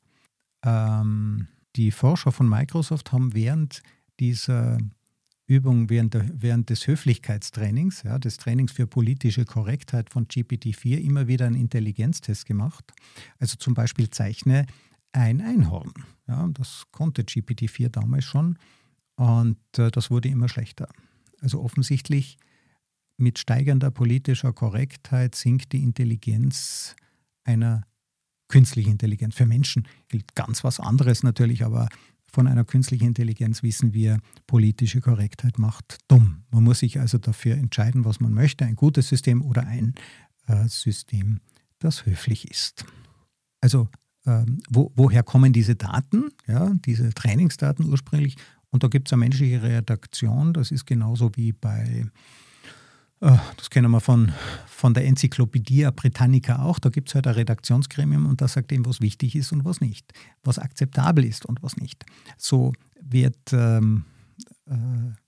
Ähm, 0.64 1.48
die 1.76 1.90
Forscher 1.90 2.32
von 2.32 2.48
Microsoft 2.48 3.12
haben 3.12 3.34
während 3.34 3.82
dieser 4.20 4.78
Übung 5.50 5.90
während, 5.90 6.14
der, 6.14 6.30
während 6.32 6.70
des 6.70 6.86
Höflichkeitstrainings, 6.86 8.04
ja, 8.04 8.20
des 8.20 8.36
Trainings 8.36 8.70
für 8.70 8.86
politische 8.86 9.44
Korrektheit 9.44 10.10
von 10.10 10.28
GPT-4 10.28 10.98
immer 10.98 11.26
wieder 11.26 11.46
einen 11.46 11.56
Intelligenztest 11.56 12.46
gemacht. 12.46 12.92
Also 13.40 13.56
zum 13.56 13.74
Beispiel 13.74 14.10
zeichne 14.10 14.66
ein 15.12 15.40
Einhorn. 15.40 15.92
Ja, 16.28 16.48
das 16.52 16.84
konnte 16.92 17.22
GPT-4 17.22 17.88
damals 17.88 18.24
schon 18.24 18.58
und 19.20 19.58
äh, 19.76 19.90
das 19.90 20.10
wurde 20.10 20.30
immer 20.30 20.48
schlechter. 20.48 20.88
Also 21.42 21.60
offensichtlich 21.60 22.38
mit 23.18 23.38
steigender 23.38 23.90
politischer 23.90 24.54
Korrektheit 24.54 25.34
sinkt 25.34 25.72
die 25.72 25.82
Intelligenz 25.82 26.96
einer 27.44 27.82
künstlichen 28.48 28.92
Intelligenz. 28.92 29.34
Für 29.34 29.44
Menschen 29.44 29.86
gilt 30.08 30.34
ganz 30.34 30.64
was 30.64 30.80
anderes 30.80 31.22
natürlich, 31.22 31.66
aber 31.66 31.90
von 32.32 32.46
einer 32.46 32.64
künstlichen 32.64 33.08
Intelligenz 33.08 33.62
wissen 33.62 33.92
wir, 33.92 34.20
politische 34.46 35.02
Korrektheit 35.02 35.58
macht 35.58 35.98
dumm. 36.08 36.44
Man 36.50 36.64
muss 36.64 36.78
sich 36.78 36.98
also 36.98 37.18
dafür 37.18 37.56
entscheiden, 37.56 38.06
was 38.06 38.20
man 38.20 38.32
möchte, 38.32 38.64
ein 38.64 38.74
gutes 38.74 39.08
System 39.08 39.42
oder 39.42 39.66
ein 39.66 39.96
äh, 40.46 40.66
System, 40.66 41.40
das 41.78 42.06
höflich 42.06 42.50
ist. 42.50 42.86
Also 43.60 43.90
ähm, 44.24 44.62
wo, 44.70 44.92
woher 44.96 45.22
kommen 45.22 45.52
diese 45.52 45.76
Daten, 45.76 46.30
ja, 46.46 46.72
diese 46.86 47.10
Trainingsdaten 47.10 47.84
ursprünglich? 47.84 48.36
Und 48.70 48.84
da 48.84 48.88
gibt 48.88 49.08
es 49.08 49.12
eine 49.12 49.20
menschliche 49.20 49.62
Redaktion, 49.62 50.52
das 50.52 50.70
ist 50.70 50.86
genauso 50.86 51.30
wie 51.34 51.52
bei 51.52 52.06
äh, 53.20 53.36
das 53.56 53.70
kennen 53.70 53.90
wir 53.90 54.00
von, 54.00 54.32
von 54.66 54.94
der 54.94 55.06
Enzyklopädie 55.06 55.88
Britannica 55.94 56.62
auch. 56.62 56.78
Da 56.78 56.88
gibt 56.88 57.08
es 57.08 57.14
halt 57.14 57.26
ein 57.26 57.34
Redaktionsgremium 57.34 58.26
und 58.26 58.40
das 58.40 58.54
sagt 58.54 58.72
eben, 58.72 58.86
was 58.86 59.00
wichtig 59.00 59.36
ist 59.36 59.52
und 59.52 59.64
was 59.64 59.80
nicht, 59.80 60.12
was 60.42 60.58
akzeptabel 60.58 61.24
ist 61.24 61.46
und 61.46 61.62
was 61.62 61.76
nicht. 61.76 62.04
So 62.38 62.72
wird 63.00 63.52
ähm, 63.52 64.04
äh, 64.66 64.74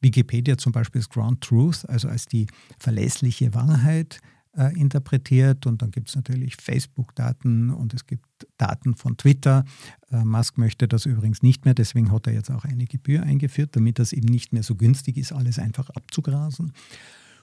Wikipedia 0.00 0.56
zum 0.56 0.72
Beispiel 0.72 1.00
als 1.00 1.08
Ground 1.08 1.42
Truth, 1.42 1.88
also 1.88 2.08
als 2.08 2.26
die 2.26 2.46
verlässliche 2.78 3.54
Wahrheit 3.54 4.20
äh, 4.56 4.78
interpretiert. 4.78 5.66
Und 5.66 5.82
dann 5.82 5.90
gibt 5.90 6.08
es 6.08 6.16
natürlich 6.16 6.56
Facebook-Daten 6.56 7.70
und 7.70 7.94
es 7.94 8.06
gibt 8.06 8.26
Daten 8.58 8.94
von 8.94 9.16
Twitter. 9.16 9.64
Äh, 10.10 10.24
Musk 10.24 10.58
möchte 10.58 10.88
das 10.88 11.06
übrigens 11.06 11.42
nicht 11.42 11.64
mehr, 11.64 11.74
deswegen 11.74 12.12
hat 12.12 12.26
er 12.26 12.34
jetzt 12.34 12.50
auch 12.50 12.64
eine 12.64 12.84
Gebühr 12.84 13.22
eingeführt, 13.22 13.70
damit 13.76 13.98
das 13.98 14.12
eben 14.12 14.28
nicht 14.28 14.52
mehr 14.52 14.62
so 14.62 14.74
günstig 14.74 15.16
ist, 15.16 15.32
alles 15.32 15.58
einfach 15.58 15.90
abzugrasen. 15.90 16.72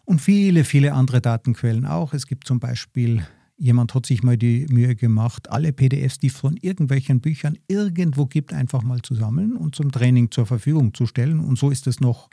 Und 0.06 0.22
viele, 0.22 0.64
viele 0.64 0.94
andere 0.94 1.22
Datenquellen 1.22 1.86
auch. 1.86 2.14
Es 2.14 2.26
gibt 2.26 2.48
zum 2.48 2.60
Beispiel, 2.60 3.24
jemand 3.58 3.94
hat 3.94 4.06
sich 4.06 4.24
mal 4.24 4.38
die 4.38 4.66
Mühe 4.70 4.96
gemacht, 4.96 5.52
alle 5.52 5.72
PDFs, 5.72 6.18
die 6.18 6.30
von 6.30 6.58
irgendwelchen 6.58 7.22
Büchern 7.22 7.58
irgendwo 7.68 8.26
gibt, 8.26 8.54
einfach 8.54 8.82
mal 8.82 9.02
zu 9.02 9.14
sammeln 9.14 9.56
und 9.56 9.76
zum 9.76 9.92
Training 9.92 10.32
zur 10.32 10.46
Verfügung 10.46 10.94
zu 10.94 11.06
stellen. 11.06 11.40
Und 11.40 11.60
so 11.60 11.70
ist 11.70 11.86
es 11.86 12.00
noch 12.00 12.30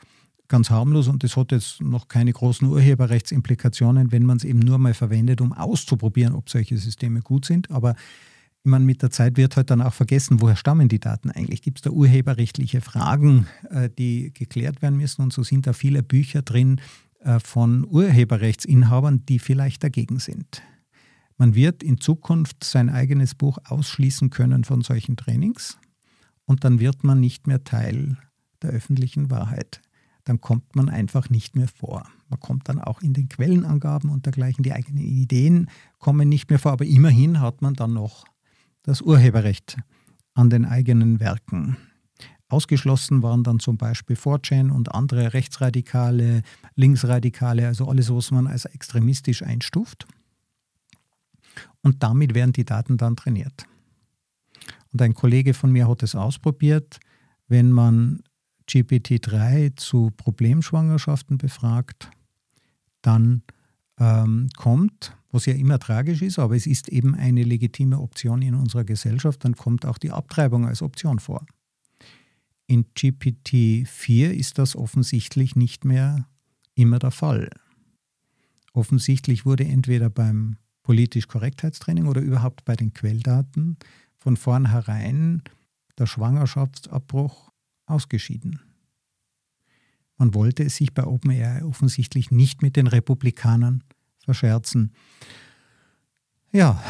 ganz 0.47 0.69
harmlos 0.69 1.07
und 1.07 1.23
es 1.23 1.35
hat 1.35 1.51
jetzt 1.51 1.81
noch 1.81 2.07
keine 2.07 2.31
großen 2.31 2.67
Urheberrechtsimplikationen, 2.67 4.11
wenn 4.11 4.25
man 4.25 4.37
es 4.37 4.43
eben 4.43 4.59
nur 4.59 4.77
mal 4.77 4.93
verwendet, 4.93 5.41
um 5.41 5.53
auszuprobieren, 5.53 6.35
ob 6.35 6.49
solche 6.49 6.77
Systeme 6.77 7.21
gut 7.21 7.45
sind. 7.45 7.69
Aber 7.71 7.95
ich 8.63 8.69
meine, 8.69 8.85
mit 8.85 9.01
der 9.01 9.11
Zeit 9.11 9.37
wird 9.37 9.55
halt 9.55 9.69
dann 9.69 9.81
auch 9.81 9.93
vergessen, 9.93 10.41
woher 10.41 10.55
stammen 10.55 10.89
die 10.89 10.99
Daten 10.99 11.31
eigentlich? 11.31 11.61
Gibt 11.61 11.79
es 11.79 11.81
da 11.83 11.89
urheberrechtliche 11.89 12.81
Fragen, 12.81 13.47
äh, 13.69 13.89
die 13.89 14.33
geklärt 14.33 14.81
werden 14.81 14.97
müssen? 14.97 15.21
Und 15.21 15.33
so 15.33 15.43
sind 15.43 15.67
da 15.67 15.73
viele 15.73 16.03
Bücher 16.03 16.41
drin, 16.41 16.81
äh, 17.19 17.39
von 17.39 17.85
Urheberrechtsinhabern, 17.85 19.25
die 19.25 19.39
vielleicht 19.39 19.83
dagegen 19.83 20.19
sind. 20.19 20.61
Man 21.37 21.55
wird 21.55 21.83
in 21.83 21.99
Zukunft 21.99 22.63
sein 22.63 22.89
eigenes 22.89 23.35
Buch 23.35 23.57
ausschließen 23.65 24.29
können 24.29 24.63
von 24.63 24.81
solchen 24.81 25.17
Trainings 25.17 25.77
und 26.45 26.63
dann 26.63 26.79
wird 26.79 27.03
man 27.03 27.19
nicht 27.19 27.45
mehr 27.45 27.63
Teil 27.63 28.17
der 28.61 28.71
öffentlichen 28.71 29.29
Wahrheit. 29.29 29.81
Dann 30.27 30.41
kommt 30.41 30.75
man 30.75 30.89
einfach 30.89 31.29
nicht 31.29 31.55
mehr 31.55 31.69
vor. 31.69 32.03
Man 32.27 32.41
kommt 32.41 32.67
dann 32.67 32.81
auch 32.81 33.01
in 33.01 33.13
den 33.13 33.29
Quellenangaben 33.29 34.09
und 34.09 34.25
dergleichen. 34.25 34.61
Die 34.61 34.73
eigenen 34.73 35.05
Ideen 35.05 35.69
kommen 35.99 36.27
nicht 36.27 36.49
mehr 36.49 36.59
vor, 36.59 36.73
aber 36.73 36.85
immerhin 36.85 37.39
hat 37.39 37.61
man 37.61 37.75
dann 37.75 37.93
noch 37.93 38.25
das 38.83 39.01
Urheberrecht 39.01 39.77
an 40.33 40.49
den 40.49 40.65
eigenen 40.65 41.21
Werken. 41.21 41.77
Ausgeschlossen 42.49 43.23
waren 43.23 43.43
dann 43.45 43.59
zum 43.59 43.77
Beispiel 43.77 44.17
4chan 44.17 44.69
und 44.69 44.93
andere 44.93 45.33
Rechtsradikale, 45.33 46.43
Linksradikale, 46.75 47.65
also 47.65 47.87
alles, 47.87 48.13
was 48.13 48.29
man 48.31 48.47
als 48.47 48.65
extremistisch 48.65 49.43
einstuft. 49.43 50.07
Und 51.81 52.03
damit 52.03 52.35
werden 52.35 52.51
die 52.51 52.65
Daten 52.65 52.97
dann 52.97 53.15
trainiert. 53.15 53.65
Und 54.91 55.01
ein 55.01 55.13
Kollege 55.13 55.53
von 55.53 55.71
mir 55.71 55.87
hat 55.87 56.03
es 56.03 56.15
ausprobiert, 56.15 56.99
wenn 57.47 57.71
man 57.71 58.23
GPT-3 58.69 59.75
zu 59.75 60.11
Problemschwangerschaften 60.15 61.37
befragt, 61.37 62.09
dann 63.01 63.43
ähm, 63.99 64.49
kommt, 64.57 65.15
was 65.31 65.45
ja 65.45 65.53
immer 65.53 65.79
tragisch 65.79 66.21
ist, 66.21 66.39
aber 66.39 66.55
es 66.55 66.67
ist 66.67 66.89
eben 66.89 67.15
eine 67.15 67.43
legitime 67.43 67.99
Option 67.99 68.41
in 68.41 68.55
unserer 68.55 68.83
Gesellschaft, 68.83 69.43
dann 69.43 69.55
kommt 69.55 69.85
auch 69.85 69.97
die 69.97 70.11
Abtreibung 70.11 70.65
als 70.65 70.81
Option 70.81 71.19
vor. 71.19 71.45
In 72.67 72.85
GPT-4 72.93 74.31
ist 74.31 74.57
das 74.57 74.75
offensichtlich 74.75 75.55
nicht 75.55 75.85
mehr 75.85 76.27
immer 76.75 76.99
der 76.99 77.11
Fall. 77.11 77.49
Offensichtlich 78.73 79.45
wurde 79.45 79.65
entweder 79.65 80.09
beim 80.09 80.57
politisch 80.83 81.27
Korrektheitstraining 81.27 82.07
oder 82.07 82.21
überhaupt 82.21 82.65
bei 82.65 82.75
den 82.75 82.93
Quelldaten 82.93 83.77
von 84.17 84.37
vornherein 84.37 85.43
der 85.97 86.05
Schwangerschaftsabbruch 86.05 87.51
ausgeschieden. 87.87 88.59
Man 90.17 90.33
wollte 90.33 90.63
es 90.63 90.75
sich 90.75 90.93
bei 90.93 91.05
OpenAI 91.05 91.63
offensichtlich 91.63 92.31
nicht 92.31 92.61
mit 92.61 92.75
den 92.75 92.87
Republikanern 92.87 93.83
verscherzen. 94.19 94.93
Ja, 96.51 96.81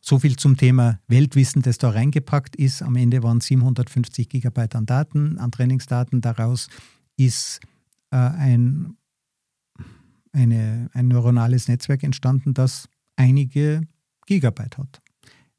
so 0.00 0.18
viel 0.18 0.36
zum 0.36 0.56
Thema 0.56 1.00
Weltwissen, 1.08 1.62
das 1.62 1.78
da 1.78 1.90
reingepackt 1.90 2.56
ist. 2.56 2.82
Am 2.82 2.96
Ende 2.96 3.22
waren 3.22 3.40
750 3.40 4.28
Gigabyte 4.28 4.76
an 4.76 4.86
Daten, 4.86 5.38
an 5.38 5.50
Trainingsdaten. 5.50 6.20
Daraus 6.20 6.68
ist 7.16 7.60
äh, 8.10 8.16
ein, 8.16 8.96
eine, 10.32 10.90
ein 10.92 11.08
neuronales 11.08 11.68
Netzwerk 11.68 12.02
entstanden, 12.02 12.54
das 12.54 12.88
einige 13.16 13.82
Gigabyte 14.26 14.78
hat. 14.78 15.03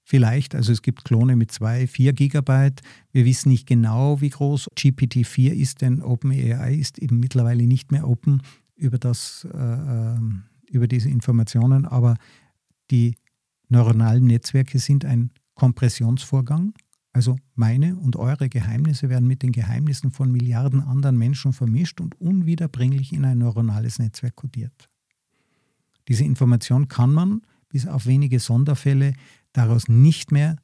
Vielleicht, 0.07 0.53
also 0.53 0.71
es 0.71 0.83
gibt 0.83 1.03
Klone 1.03 1.35
mit 1.35 1.51
zwei, 1.51 1.87
vier 1.87 2.13
Gigabyte. 2.13 2.83
Wir 3.11 3.25
wissen 3.25 3.49
nicht 3.49 3.65
genau, 3.65 4.21
wie 4.21 4.29
groß 4.29 4.69
GPT-4 4.77 5.51
ist, 5.51 5.81
denn 5.81 6.03
OpenAI 6.03 6.75
ist 6.75 6.99
eben 6.99 7.19
mittlerweile 7.19 7.63
nicht 7.63 7.91
mehr 7.91 8.07
open 8.07 8.43
über, 8.75 8.99
das, 8.99 9.47
äh, 9.51 9.57
ähm, 9.57 10.43
über 10.69 10.87
diese 10.87 11.09
Informationen, 11.09 11.87
aber 11.87 12.17
die 12.91 13.15
neuronalen 13.67 14.27
Netzwerke 14.27 14.77
sind 14.77 15.05
ein 15.05 15.31
Kompressionsvorgang. 15.55 16.75
Also 17.11 17.37
meine 17.55 17.95
und 17.95 18.15
eure 18.15 18.47
Geheimnisse 18.47 19.09
werden 19.09 19.27
mit 19.27 19.41
den 19.41 19.53
Geheimnissen 19.53 20.11
von 20.11 20.31
Milliarden 20.31 20.81
anderen 20.81 21.17
Menschen 21.17 21.51
vermischt 21.51 21.99
und 21.99 22.21
unwiederbringlich 22.21 23.11
in 23.11 23.25
ein 23.25 23.39
neuronales 23.39 23.97
Netzwerk 23.97 24.35
kodiert. 24.35 24.87
Diese 26.09 26.25
Information 26.25 26.89
kann 26.89 27.11
man 27.11 27.41
bis 27.69 27.87
auf 27.87 28.05
wenige 28.05 28.39
Sonderfälle 28.39 29.13
daraus 29.57 29.87
nicht 29.87 30.31
mehr 30.31 30.57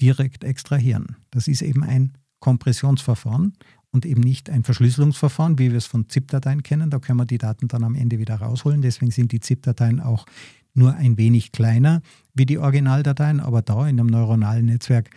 direkt 0.00 0.44
extrahieren. 0.44 1.16
Das 1.30 1.48
ist 1.48 1.62
eben 1.62 1.82
ein 1.82 2.12
Kompressionsverfahren 2.40 3.54
und 3.90 4.04
eben 4.04 4.20
nicht 4.20 4.50
ein 4.50 4.62
Verschlüsselungsverfahren, 4.62 5.58
wie 5.58 5.70
wir 5.70 5.78
es 5.78 5.86
von 5.86 6.08
ZIP-Dateien 6.08 6.62
kennen. 6.62 6.90
Da 6.90 6.98
können 6.98 7.18
wir 7.18 7.24
die 7.24 7.38
Daten 7.38 7.68
dann 7.68 7.82
am 7.82 7.94
Ende 7.94 8.18
wieder 8.18 8.36
rausholen. 8.36 8.82
Deswegen 8.82 9.10
sind 9.10 9.32
die 9.32 9.40
ZIP-Dateien 9.40 10.00
auch 10.00 10.26
nur 10.74 10.94
ein 10.94 11.16
wenig 11.16 11.52
kleiner 11.52 12.02
wie 12.34 12.44
die 12.44 12.58
Originaldateien, 12.58 13.40
aber 13.40 13.62
da 13.62 13.88
in 13.88 13.98
einem 13.98 14.08
neuronalen 14.08 14.66
Netzwerk 14.66 15.10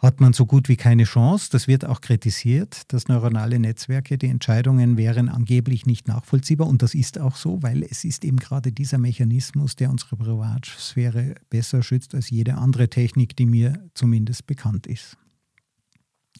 hat 0.00 0.20
man 0.20 0.32
so 0.32 0.46
gut 0.46 0.68
wie 0.68 0.76
keine 0.76 1.04
Chance. 1.04 1.48
Das 1.50 1.68
wird 1.68 1.84
auch 1.84 2.00
kritisiert, 2.00 2.92
dass 2.92 3.08
neuronale 3.08 3.58
Netzwerke, 3.58 4.16
die 4.16 4.28
Entscheidungen 4.28 4.96
wären 4.96 5.28
angeblich 5.28 5.84
nicht 5.84 6.08
nachvollziehbar. 6.08 6.66
Und 6.66 6.82
das 6.82 6.94
ist 6.94 7.18
auch 7.18 7.36
so, 7.36 7.62
weil 7.62 7.82
es 7.82 8.04
ist 8.04 8.24
eben 8.24 8.38
gerade 8.38 8.72
dieser 8.72 8.98
Mechanismus, 8.98 9.76
der 9.76 9.90
unsere 9.90 10.16
Privatsphäre 10.16 11.34
besser 11.50 11.82
schützt 11.82 12.14
als 12.14 12.30
jede 12.30 12.56
andere 12.56 12.88
Technik, 12.88 13.36
die 13.36 13.46
mir 13.46 13.90
zumindest 13.94 14.46
bekannt 14.46 14.86
ist. 14.86 15.18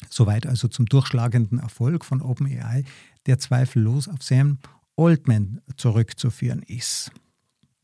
Soweit 0.09 0.47
also 0.47 0.69
zum 0.69 0.87
durchschlagenden 0.87 1.59
Erfolg 1.59 2.07
von 2.07 2.23
OpenAI, 2.23 2.85
der 3.27 3.39
zweifellos 3.39 4.09
auf 4.09 4.23
Sam 4.23 4.59
Altman 4.97 5.61
zurückzuführen 5.77 6.63
ist. 6.63 7.13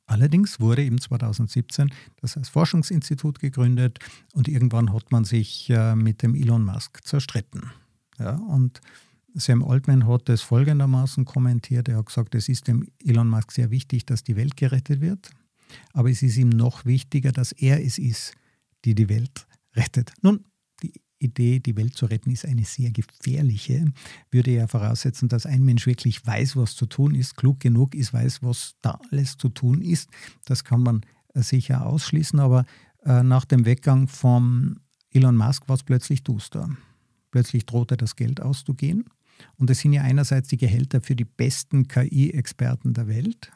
Allerdings 0.07 0.61
wurde 0.61 0.85
eben 0.85 1.01
2017 1.01 1.93
das 2.21 2.37
als 2.37 2.49
Forschungsinstitut 2.49 3.41
gegründet 3.41 3.99
und 4.35 4.47
irgendwann 4.49 4.93
hat 4.93 5.11
man 5.11 5.25
sich 5.25 5.69
äh, 5.69 5.97
mit 5.97 6.23
dem 6.23 6.35
Elon 6.35 6.65
Musk 6.65 7.05
zerstritten. 7.05 7.71
Ja, 8.19 8.37
und 8.37 8.81
Sam 9.35 9.63
Altman 9.63 10.07
hat 10.07 10.29
es 10.29 10.43
folgendermaßen 10.43 11.25
kommentiert. 11.25 11.89
Er 11.89 11.99
hat 11.99 12.07
gesagt, 12.07 12.35
es 12.35 12.49
ist 12.49 12.69
dem 12.69 12.89
Elon 13.05 13.29
Musk 13.29 13.53
sehr 13.53 13.71
wichtig, 13.71 14.07
dass 14.07 14.23
die 14.23 14.37
Welt 14.37 14.57
gerettet 14.57 15.01
wird, 15.01 15.31
aber 15.93 16.09
es 16.09 16.23
ist 16.23 16.37
ihm 16.37 16.51
noch 16.51 16.85
wichtiger, 16.85 17.33
dass 17.33 17.53
er 17.53 17.85
es 17.85 17.99
ist, 17.99 18.33
die 18.85 18.95
die 18.95 19.09
Welt 19.09 19.47
rettet. 19.75 20.13
Nun, 20.23 20.45
Idee, 21.19 21.61
die 21.61 21.77
Welt 21.77 21.95
zu 21.95 22.07
retten, 22.07 22.31
ist 22.31 22.45
eine 22.45 22.65
sehr 22.65 22.91
gefährliche. 22.91 23.93
Würde 24.31 24.51
ja 24.51 24.67
voraussetzen, 24.67 25.29
dass 25.29 25.47
ein 25.47 25.65
Mensch 25.65 25.87
wirklich 25.87 26.27
weiß, 26.27 26.57
was 26.57 26.77
zu 26.77 26.87
tun 26.87 27.15
ist, 27.15 27.37
klug 27.37 27.61
genug 27.61 27.95
ist, 27.95 28.13
weiß, 28.13 28.43
was 28.43 28.75
da 28.83 28.99
alles 29.11 29.37
zu 29.37 29.49
tun 29.49 29.81
ist. 29.81 30.11
Das 30.45 30.65
kann 30.65 30.83
man 30.83 31.03
äh, 31.35 31.43
sicher 31.43 31.87
ausschließen, 31.87 32.39
aber 32.39 32.65
äh, 33.05 33.23
nach 33.23 33.45
dem 33.45 33.65
Weggang 33.65 34.09
von 34.09 34.81
Elon 35.11 35.37
Musk 35.37 35.69
war 35.69 35.77
es 35.77 35.83
plötzlich 35.83 36.23
duster. 36.23 36.69
Plötzlich 37.31 37.67
drohte 37.67 37.97
das 37.97 38.17
Geld 38.17 38.41
auszugehen. 38.41 39.05
Und 39.57 39.71
das 39.71 39.81
sind 39.81 39.93
ja 39.93 40.03
einerseits 40.03 40.49
die 40.49 40.57
Gehälter 40.57 41.01
für 41.01 41.17
die 41.17 41.25
besten 41.25 41.89
KI-Experten 41.89 42.95
der 42.95 43.07
Welt 43.07 43.53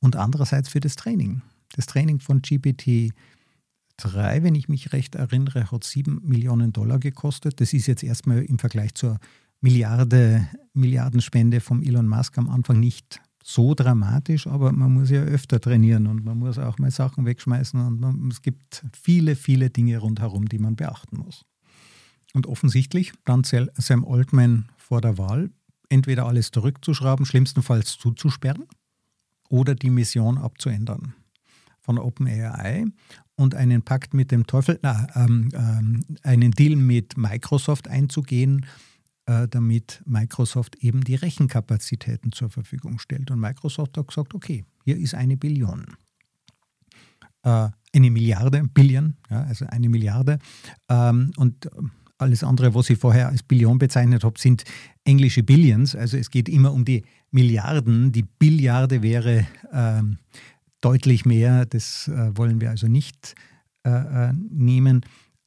und 0.00 0.16
andererseits 0.16 0.68
für 0.68 0.80
das 0.80 0.96
Training. 0.96 1.42
Das 1.74 1.86
Training 1.86 2.20
von 2.20 2.42
GPT 2.42 3.12
3, 4.02 4.42
wenn 4.42 4.54
ich 4.54 4.68
mich 4.68 4.92
recht 4.92 5.14
erinnere, 5.14 5.70
hat 5.70 5.84
7 5.84 6.20
Millionen 6.24 6.72
Dollar 6.72 6.98
gekostet. 6.98 7.60
Das 7.60 7.72
ist 7.72 7.86
jetzt 7.86 8.02
erstmal 8.02 8.42
im 8.42 8.58
Vergleich 8.58 8.94
zur 8.94 9.18
Milliarde, 9.60 10.48
Milliardenspende 10.74 11.60
vom 11.60 11.82
Elon 11.82 12.08
Musk 12.08 12.36
am 12.36 12.48
Anfang 12.48 12.80
nicht 12.80 13.20
so 13.44 13.74
dramatisch, 13.74 14.46
aber 14.46 14.72
man 14.72 14.92
muss 14.94 15.10
ja 15.10 15.22
öfter 15.22 15.60
trainieren 15.60 16.06
und 16.06 16.24
man 16.24 16.38
muss 16.38 16.58
auch 16.58 16.78
mal 16.78 16.90
Sachen 16.90 17.26
wegschmeißen 17.26 17.80
und 17.80 18.00
man, 18.00 18.28
es 18.28 18.42
gibt 18.42 18.84
viele, 18.92 19.36
viele 19.36 19.70
Dinge 19.70 19.98
rundherum, 19.98 20.48
die 20.48 20.58
man 20.58 20.76
beachten 20.76 21.18
muss. 21.18 21.44
Und 22.34 22.46
offensichtlich 22.46 23.12
stand 23.22 23.46
Sam 23.46 24.04
Altman 24.04 24.68
vor 24.76 25.00
der 25.00 25.18
Wahl, 25.18 25.50
entweder 25.88 26.26
alles 26.26 26.50
zurückzuschrauben, 26.50 27.26
schlimmstenfalls 27.26 27.98
zuzusperren 27.98 28.64
oder 29.48 29.74
die 29.74 29.90
Mission 29.90 30.38
abzuändern 30.38 31.14
von 31.82 31.98
OpenAI 31.98 32.86
und 33.34 33.54
einen 33.54 33.82
Pakt 33.82 34.14
mit 34.14 34.30
dem 34.30 34.46
Teufel, 34.46 34.78
na, 34.82 35.08
ähm, 35.14 35.50
ähm, 35.52 36.04
einen 36.22 36.52
Deal 36.52 36.76
mit 36.76 37.16
Microsoft 37.16 37.88
einzugehen, 37.88 38.66
äh, 39.26 39.48
damit 39.48 40.02
Microsoft 40.06 40.76
eben 40.76 41.02
die 41.02 41.16
Rechenkapazitäten 41.16 42.32
zur 42.32 42.50
Verfügung 42.50 42.98
stellt. 42.98 43.30
Und 43.30 43.40
Microsoft 43.40 43.98
hat 43.98 44.08
gesagt, 44.08 44.34
okay, 44.34 44.64
hier 44.84 44.96
ist 44.96 45.14
eine 45.14 45.36
Billion. 45.36 45.86
Äh, 47.42 47.68
eine 47.94 48.10
Milliarde, 48.10 48.62
Billion, 48.72 49.16
ja, 49.28 49.42
also 49.42 49.66
eine 49.66 49.88
Milliarde. 49.88 50.38
Ähm, 50.88 51.32
und 51.36 51.68
alles 52.18 52.44
andere, 52.44 52.74
was 52.74 52.88
ich 52.88 52.98
vorher 52.98 53.28
als 53.28 53.42
Billion 53.42 53.78
bezeichnet 53.78 54.24
habe, 54.24 54.38
sind 54.38 54.64
englische 55.04 55.42
Billions. 55.42 55.94
Also 55.96 56.16
es 56.16 56.30
geht 56.30 56.48
immer 56.48 56.72
um 56.72 56.84
die 56.84 57.02
Milliarden. 57.32 58.12
Die 58.12 58.22
Billiarde 58.22 59.02
wäre 59.02 59.46
ähm, 59.72 60.18
deutlich 60.82 61.24
mehr. 61.24 61.64
Das 61.64 62.08
äh, 62.08 62.36
wollen 62.36 62.60
wir 62.60 62.70
also 62.70 62.86
nicht 62.86 63.34
äh, 63.84 63.90
äh, 63.90 64.32
nehmen. 64.50 65.00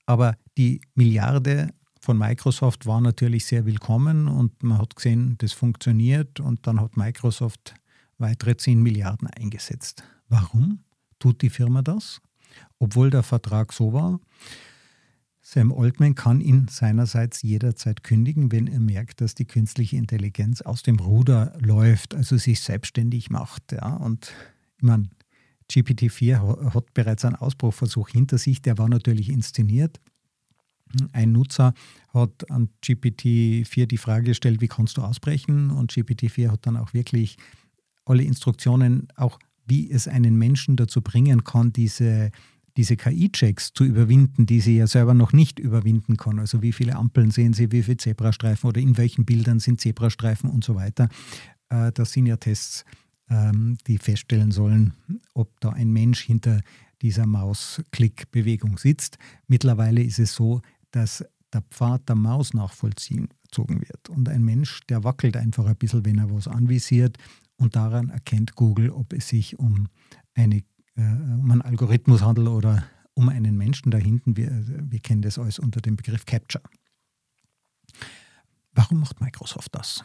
Aber 0.08 0.36
die 0.58 0.82
Milliarde 0.96 1.70
von 2.00 2.18
Microsoft 2.18 2.86
war 2.86 3.02
natürlich 3.02 3.46
sehr 3.46 3.66
willkommen 3.66 4.28
und 4.28 4.62
man 4.64 4.78
hat 4.78 4.96
gesehen, 4.96 5.36
das 5.40 5.54
funktioniert 5.54 6.40
und 6.40 6.68
dann 6.68 6.80
hat 6.80 6.98
Microsoft 6.98 7.74
weitere 8.18 8.56
10 8.56 8.82
Milliarden 8.82 9.28
eingesetzt. 9.28 10.04
Warum 10.30 10.80
tut 11.20 11.42
die 11.42 11.50
Firma 11.50 11.82
das? 11.82 12.22
Obwohl 12.80 13.10
der 13.10 13.24
Vertrag 13.24 13.74
so 13.74 13.94
war, 13.94 14.20
Sam 15.42 15.72
Altman 15.72 16.16
kann 16.16 16.42
ihn 16.42 16.68
seinerseits 16.70 17.42
jederzeit 17.44 18.04
kündigen, 18.04 18.52
wenn 18.52 18.68
er 18.68 18.80
merkt, 18.80 19.22
dass 19.22 19.36
die 19.36 19.46
künstliche 19.46 19.96
Intelligenz 19.96 20.62
aus 20.62 20.82
dem 20.82 20.98
Ruder 20.98 21.54
läuft, 21.60 22.16
also 22.16 22.38
sich 22.38 22.62
selbstständig 22.62 23.30
macht. 23.30 23.72
Ja. 23.72 23.96
Und 23.96 24.34
ich 24.78 24.84
meine, 24.84 25.10
GPT-4 25.72 26.74
hat 26.74 26.94
bereits 26.94 27.26
einen 27.26 27.36
Ausbruchversuch 27.36 28.10
hinter 28.10 28.38
sich, 28.38 28.62
der 28.62 28.78
war 28.78 28.90
natürlich 28.90 29.30
inszeniert. 29.30 30.00
Ein 31.12 31.32
Nutzer 31.32 31.74
hat 32.14 32.50
an 32.52 32.70
GPT-4 32.84 33.88
die 33.88 33.98
Frage 33.98 34.26
gestellt, 34.28 34.62
wie 34.62 34.68
kannst 34.68 34.98
du 34.98 35.02
ausbrechen? 35.02 35.72
Und 35.72 35.92
GPT-4 35.92 36.52
hat 36.52 36.66
dann 36.68 36.78
auch 36.78 36.94
wirklich 36.94 37.38
alle 38.06 38.24
Instruktionen, 38.24 39.08
auch 39.16 39.40
wie 39.66 39.90
es 39.90 40.08
einen 40.08 40.38
Menschen 40.38 40.76
dazu 40.76 41.02
bringen 41.02 41.44
kann, 41.44 41.74
diese 41.74 42.32
diese 42.78 42.98
KI-Checks 42.98 43.74
zu 43.74 43.86
überwinden, 43.86 44.46
die 44.46 44.60
sie 44.60 44.78
ja 44.78 44.88
selber 44.88 45.14
noch 45.14 45.32
nicht 45.32 45.60
überwinden 45.60 46.18
kann. 46.18 46.40
Also 46.40 46.62
wie 46.62 46.74
viele 46.74 46.96
Ampeln 46.96 47.32
sehen 47.32 47.54
sie, 47.54 47.72
wie 47.72 47.84
viele 47.84 47.98
Zebrastreifen 47.98 48.68
oder 48.68 48.82
in 48.82 48.98
welchen 48.98 49.26
Bildern 49.26 49.60
sind 49.60 49.80
Zebrastreifen 49.80 50.50
und 50.50 50.64
so 50.64 50.76
weiter. 50.76 51.10
Äh, 51.70 51.92
das 51.94 52.12
sind 52.12 52.26
ja 52.26 52.38
Tests, 52.38 52.84
ähm, 53.30 53.78
die 53.88 53.98
feststellen 53.98 54.52
sollen, 54.52 54.94
ob 55.34 55.60
da 55.60 55.70
ein 55.70 55.92
Mensch 55.92 56.22
hinter 56.22 56.62
dieser 57.02 57.26
Mausklickbewegung 57.26 58.78
sitzt. 58.78 59.18
Mittlerweile 59.48 60.02
ist 60.02 60.20
es 60.20 60.34
so, 60.34 60.62
dass 60.92 61.26
der 61.54 61.62
Pfad 61.62 62.08
der 62.10 62.16
Maus 62.16 62.54
nachvollzogen 62.54 63.30
wird. 63.82 64.10
Und 64.10 64.30
ein 64.30 64.44
Mensch, 64.44 64.82
der 64.88 65.04
wackelt 65.04 65.38
einfach 65.38 65.66
ein 65.66 65.76
bisschen, 65.76 66.06
wenn 66.06 66.18
er 66.18 66.32
was 66.32 66.48
anvisiert. 66.48 67.18
Und 67.58 67.76
daran 67.76 68.10
erkennt 68.10 68.56
Google, 68.56 68.90
ob 68.90 69.14
es 69.14 69.30
sich 69.30 69.58
um 69.60 69.88
eine 70.34 70.64
äh, 70.96 71.02
um 71.02 71.52
einen 71.52 71.62
Algorithmus 71.62 72.22
handelt 72.22 72.48
oder 72.48 72.86
um 73.14 73.30
einen 73.30 73.58
Menschen 73.58 73.92
da 73.92 73.98
hinten. 73.98 74.38
Wir, 74.38 74.50
wir 74.68 75.00
kennen 75.00 75.22
das 75.22 75.38
alles 75.40 75.60
unter 75.60 75.82
dem 75.82 75.96
Begriff 75.96 76.26
Capture. 76.26 76.64
Warum 78.74 79.00
macht 79.00 79.22
Microsoft 79.22 79.74
das? 79.74 80.02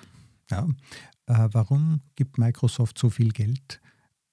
Ja, 0.50 0.64
äh, 0.64 0.68
warum 1.52 2.00
gibt 2.16 2.38
Microsoft 2.38 2.98
so 2.98 3.10
viel 3.10 3.30
Geld 3.30 3.80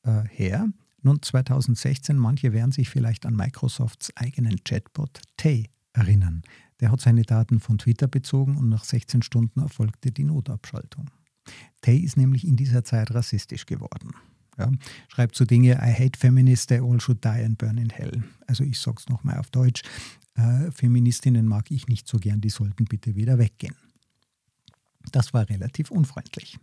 äh, 0.04 0.24
her? 0.30 0.68
Nun, 1.02 1.22
2016, 1.22 2.18
manche 2.18 2.54
werden 2.54 2.72
sich 2.72 2.90
vielleicht 2.90 3.26
an 3.26 3.36
Microsofts 3.36 4.12
eigenen 4.16 4.64
Chatbot 4.64 5.22
Tay 5.38 5.70
erinnern. 5.94 6.42
Der 6.80 6.92
hat 6.92 7.02
seine 7.02 7.24
Daten 7.24 7.60
von 7.60 7.78
Twitter 7.78 8.08
bezogen 8.08 8.58
und 8.58 8.70
nach 8.70 8.84
16 8.84 9.22
Stunden 9.22 9.62
erfolgte 9.62 10.12
die 10.12 10.24
Notabschaltung. 10.24 11.10
Tay 11.82 11.98
ist 11.98 12.18
nämlich 12.18 12.46
in 12.46 12.56
dieser 12.56 12.84
Zeit 12.84 13.12
rassistisch 13.12 13.66
geworden. 13.66 14.12
Ja. 14.58 14.72
Schreibt 15.08 15.36
so 15.36 15.46
Dinge, 15.46 15.74
I 15.76 15.94
hate 15.94 16.18
feminists, 16.18 16.68
they 16.68 16.80
all 16.80 17.00
should 17.00 17.24
die 17.24 17.30
and 17.30 17.58
burn 17.58 17.78
in 17.78 17.90
hell. 17.90 18.24
Also 18.48 18.64
ich 18.64 18.80
sage 18.80 18.98
es 19.00 19.08
nochmal 19.08 19.38
auf 19.38 19.50
Deutsch, 19.52 19.82
äh, 20.36 20.72
Feministinnen 20.72 21.48
mag 21.48 21.72
ich 21.72 21.88
nicht 21.88 22.08
so 22.08 22.18
gern, 22.18 22.42
die 22.42 22.50
sollten 22.50 22.86
bitte 22.86 23.16
wieder 23.16 23.38
weggehen. 23.38 23.76
Das 25.12 25.34
war 25.34 25.50
relativ 25.50 25.92
unfreundlich. 25.92 26.58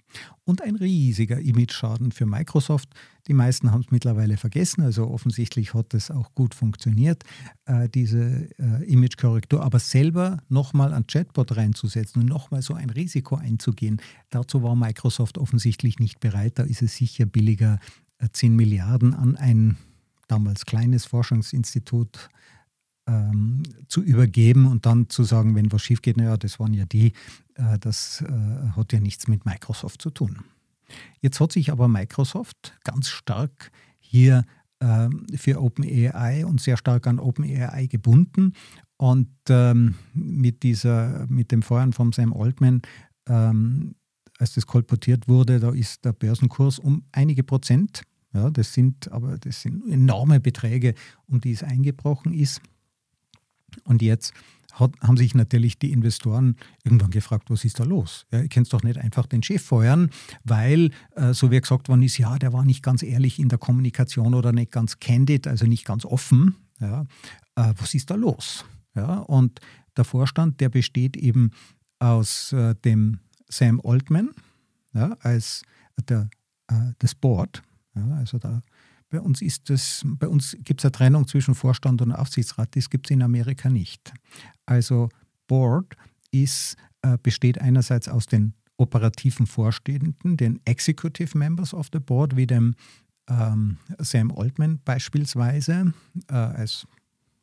Und 0.45 0.63
ein 0.63 0.77
riesiger 0.77 1.41
Image-Schaden 1.41 2.13
für 2.13 2.27
Microsoft. 2.27 2.89
Die 3.27 3.35
meisten 3.35 3.71
haben 3.71 3.81
es 3.81 3.91
mittlerweile 3.91 4.37
vergessen, 4.37 4.83
also 4.83 5.09
offensichtlich 5.09 5.75
hat 5.75 5.95
es 5.95 6.11
auch 6.11 6.35
gut 6.35 6.55
funktioniert, 6.55 7.25
äh, 7.65 7.89
diese 7.89 8.49
äh, 8.59 8.85
Image-Korrektur. 8.85 9.63
Aber 9.63 9.79
selber 9.79 10.43
nochmal 10.49 10.93
ein 10.93 11.07
Chatbot 11.07 11.57
reinzusetzen 11.57 12.23
und 12.23 12.29
nochmal 12.29 12.63
so 12.63 12.75
ein 12.75 12.91
Risiko 12.91 13.37
einzugehen, 13.37 14.01
dazu 14.31 14.63
war 14.63 14.77
Microsoft 14.77 15.39
offensichtlich 15.39 15.99
nicht 15.99 16.21
bereit. 16.21 16.59
Da 16.59 16.65
ist 16.65 16.83
es 16.83 16.97
sicher 16.97 17.27
billiger, 17.27 17.79
äh, 18.19 18.29
10 18.31 18.57
Milliarden 18.57 19.15
an 19.15 19.37
ein 19.37 19.77
damals 20.29 20.67
kleines 20.67 21.05
Forschungsinstitut 21.07 22.29
ähm, 23.07 23.63
zu 23.89 24.03
übergeben 24.03 24.67
und 24.67 24.87
dann 24.87 25.09
zu 25.09 25.25
sagen, 25.25 25.55
wenn 25.55 25.73
was 25.73 25.83
schief 25.83 26.03
geht, 26.03 26.17
naja, 26.17 26.37
das 26.37 26.59
waren 26.59 26.75
ja 26.75 26.87
die, 26.87 27.13
äh, 27.55 27.79
das 27.79 28.23
äh, 28.23 28.69
hat 28.77 28.93
ja 28.93 29.01
nichts 29.01 29.29
mit 29.29 29.45
Microsoft 29.45 30.01
zu 30.01 30.11
tun. 30.11 30.39
Jetzt 31.21 31.41
hat 31.41 31.53
sich 31.53 31.71
aber 31.71 31.89
Microsoft 31.89 32.79
ganz 32.85 33.09
stark 33.09 33.71
hier 33.99 34.45
äh, 34.81 35.09
für 35.37 35.61
OpenAI 35.61 36.45
und 36.47 36.61
sehr 36.61 36.77
stark 36.77 37.07
an 37.07 37.19
OpenAI 37.19 37.87
gebunden. 37.87 38.53
Und 38.97 39.29
ähm, 39.49 39.97
mit, 40.15 40.63
dieser, 40.63 41.27
mit 41.29 41.51
dem 41.53 41.63
Feuern 41.63 41.93
von 41.93 42.13
Sam 42.13 42.33
Altman, 42.33 42.83
ähm, 43.29 43.97
als 44.39 44.55
das 44.55 44.67
kolportiert 44.67 45.29
wurde, 45.29 45.61
da 45.61 45.71
ist 45.71 46.05
der 46.05 46.13
Börsenkurs 46.13 46.79
um 46.79 47.05
einige 47.13 47.43
Prozent, 47.43 48.03
ja, 48.33 48.51
das 48.51 48.73
sind 48.73 49.11
aber 49.13 49.39
das 49.39 49.63
sind 49.63 49.89
enorme 49.89 50.41
Beträge, 50.41 50.95
um 51.27 51.41
die 51.41 51.53
es 51.53 51.63
eingebrochen 51.63 52.35
ist. 52.35 52.61
Und 53.85 54.03
jetzt 54.03 54.33
hat, 54.73 54.93
haben 55.01 55.17
sich 55.17 55.35
natürlich 55.35 55.79
die 55.79 55.93
Investoren 55.93 56.57
irgendwann 56.83 57.11
gefragt, 57.11 57.51
was 57.51 57.65
ist 57.65 57.81
da 57.81 57.85
los? 57.85 58.27
Ja, 58.33 58.41
ihr 58.41 58.49
könnt 58.49 58.73
doch 58.73 58.83
nicht 58.83 58.99
einfach 58.99 59.27
den 59.27 59.43
Chef 59.43 59.63
feuern, 59.63 60.11
weil 60.43 60.91
äh, 61.15 61.33
so 61.33 61.51
wie 61.51 61.61
gesagt 61.61 61.89
worden 61.89 62.03
ist, 62.03 62.19
ja, 62.19 62.39
der 62.39 62.53
war 62.53 62.65
nicht 62.65 62.83
ganz 62.83 63.03
ehrlich 63.03 63.39
in 63.39 63.49
der 63.49 63.59
Kommunikation 63.59 64.35
oder 64.35 64.53
nicht 64.53 64.73
ganz 64.73 64.99
candid, 64.99 65.47
also 65.47 65.67
nicht 65.67 65.85
ganz 65.85 66.05
offen. 66.05 66.57
Ja, 66.81 67.03
äh, 67.57 67.73
was 67.79 67.95
ist 67.95 68.11
da 68.11 68.15
los? 68.17 68.65
Ja, 68.95 69.19
und 69.19 69.61
der 69.97 70.05
Vorstand, 70.05 70.61
der 70.61 70.69
besteht 70.69 71.17
eben 71.17 71.51
aus 71.99 72.53
äh, 72.53 72.75
dem 72.85 73.21
Sam 73.49 73.81
Altman 73.85 74.31
ja, 74.95 75.17
als 75.21 75.63
der, 76.09 76.31
äh, 76.69 76.93
das 76.99 77.15
Board, 77.15 77.63
ja, 77.95 78.17
also 78.17 78.39
der 78.39 78.63
bei 79.15 79.21
uns 79.21 79.43
ist 79.43 79.71
das, 79.71 80.03
bei 80.05 80.27
uns 80.27 80.57
gibt 80.65 80.81
es 80.81 80.85
eine 80.85 80.91
Trennung 80.91 81.29
zwischen 81.29 81.55
Vorstand 81.55 82.03
und 82.03 82.11
Aufsichtsrat, 82.11 82.75
das 82.75 82.91
gibt 82.91 83.07
es 83.07 83.13
in 83.13 83.23
Amerika 83.23 83.71
nicht. 83.71 84.13
Also 84.67 85.09
Board 85.47 85.95
ist, 86.33 86.77
äh, 87.03 87.17
besteht 87.23 87.61
einerseits 87.61 88.09
aus 88.09 88.27
den 88.27 88.55
operativen 88.77 89.47
Vorständen, 89.47 90.37
den 90.37 90.61
Executive 90.65 91.39
Members 91.39 91.73
of 91.73 91.91
the 91.93 92.01
Board, 92.01 92.35
wie 92.35 92.49
dem 92.49 92.75
ähm, 93.29 93.77
Sam 93.99 94.33
Altman 94.33 94.81
beispielsweise 94.85 95.95
äh, 96.29 96.35
als 96.35 96.85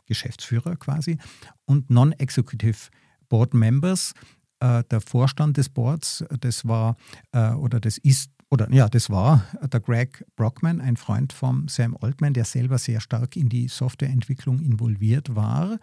Geschäftsführer 0.07 0.75
quasi, 0.75 1.19
und 1.63 1.89
Non-Executive 1.89 2.89
Board 3.29 3.53
Members. 3.53 4.13
Äh, 4.59 4.83
der 4.91 4.99
Vorstand 4.99 5.55
des 5.55 5.69
Boards, 5.69 6.25
das 6.41 6.67
war 6.67 6.97
äh, 7.31 7.51
oder 7.51 7.79
das 7.79 7.97
ist 7.97 8.29
oder 8.51 8.71
ja, 8.71 8.89
das 8.89 9.09
war 9.09 9.45
der 9.61 9.79
Greg 9.79 10.25
Brockman, 10.35 10.81
ein 10.81 10.97
Freund 10.97 11.31
von 11.31 11.69
Sam 11.69 11.97
Altman, 11.99 12.33
der 12.33 12.43
selber 12.43 12.77
sehr 12.77 12.99
stark 12.99 13.37
in 13.37 13.47
die 13.47 13.69
Softwareentwicklung 13.69 14.59
involviert 14.59 15.35
war. 15.35 15.79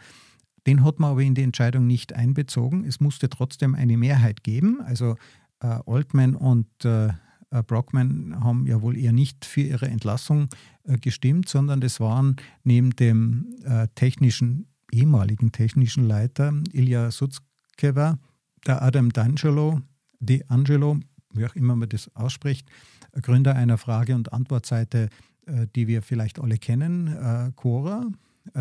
Den 0.66 0.84
hat 0.84 1.00
man 1.00 1.12
aber 1.12 1.22
in 1.22 1.34
die 1.34 1.42
Entscheidung 1.42 1.86
nicht 1.86 2.12
einbezogen. 2.12 2.84
Es 2.84 3.00
musste 3.00 3.30
trotzdem 3.30 3.74
eine 3.74 3.96
Mehrheit 3.96 4.44
geben. 4.44 4.82
Also 4.82 5.16
äh, 5.60 5.78
Altman 5.86 6.36
und 6.36 6.66
äh, 6.84 7.08
äh, 7.50 7.62
Brockman 7.62 8.36
haben 8.44 8.66
ja 8.66 8.82
wohl 8.82 8.98
eher 8.98 9.12
nicht 9.12 9.46
für 9.46 9.62
ihre 9.62 9.88
Entlassung 9.88 10.48
äh, 10.84 10.98
gestimmt, 10.98 11.48
sondern 11.48 11.80
das 11.80 12.00
waren 12.00 12.36
neben 12.64 12.94
dem 12.96 13.56
äh, 13.64 13.88
technischen, 13.94 14.66
ehemaligen 14.92 15.52
technischen 15.52 16.04
Leiter 16.04 16.52
Ilya 16.72 17.10
Sutzkever, 17.10 18.18
der 18.66 18.82
Adam 18.82 19.08
D'Angelo, 19.08 19.80
D'Angelo, 20.20 21.00
wie 21.38 21.46
auch 21.46 21.54
immer 21.54 21.76
man 21.76 21.88
das 21.88 22.14
ausspricht, 22.14 22.68
Gründer 23.22 23.54
einer 23.54 23.78
Frage- 23.78 24.14
und 24.14 24.32
Antwortseite, 24.32 25.08
die 25.74 25.86
wir 25.86 26.02
vielleicht 26.02 26.38
alle 26.38 26.58
kennen, 26.58 27.52
Quora, 27.56 28.06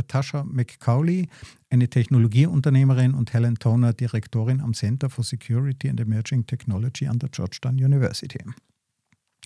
Tasha 0.08 0.44
McCauley, 0.44 1.30
eine 1.70 1.90
Technologieunternehmerin 1.90 3.14
und 3.14 3.34
Helen 3.34 3.56
Toner, 3.56 3.94
Direktorin 3.94 4.62
am 4.62 4.74
Center 4.74 5.10
for 5.10 5.24
Security 5.24 5.90
and 5.90 6.00
Emerging 6.00 6.46
Technology 6.46 7.08
an 7.08 7.20
der 7.20 7.30
Georgetown 7.30 7.76
University. 7.76 8.40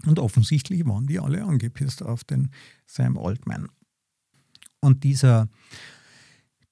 Und 0.05 0.19
offensichtlich 0.19 0.85
waren 0.85 1.05
die 1.05 1.19
alle 1.19 1.43
angepisst 1.43 2.01
auf 2.01 2.23
den 2.23 2.49
Sam 2.85 3.17
Altman. 3.17 3.67
Und 4.79 5.03
dieser, 5.03 5.47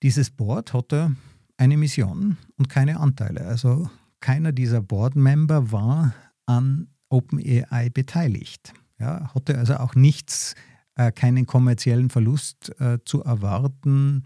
dieses 0.02 0.32
Board 0.32 0.74
hatte 0.74 1.16
eine 1.58 1.78
Mission 1.78 2.38
und 2.58 2.70
keine 2.70 3.00
Anteile. 3.00 3.46
Also 3.46 3.90
keiner 4.20 4.52
dieser 4.52 4.82
Board-Member 4.82 5.72
war 5.72 6.16
an 6.50 6.88
OpenAI 7.10 7.90
beteiligt. 7.90 8.74
Ja, 9.00 9.34
hatte 9.34 9.58
also 9.58 9.78
auch 9.78 9.96
nichts, 9.96 10.56
äh, 10.96 11.12
keinen 11.12 11.46
kommerziellen 11.46 12.10
Verlust 12.10 12.74
äh, 12.82 12.98
zu 13.06 13.24
erwarten 13.24 14.24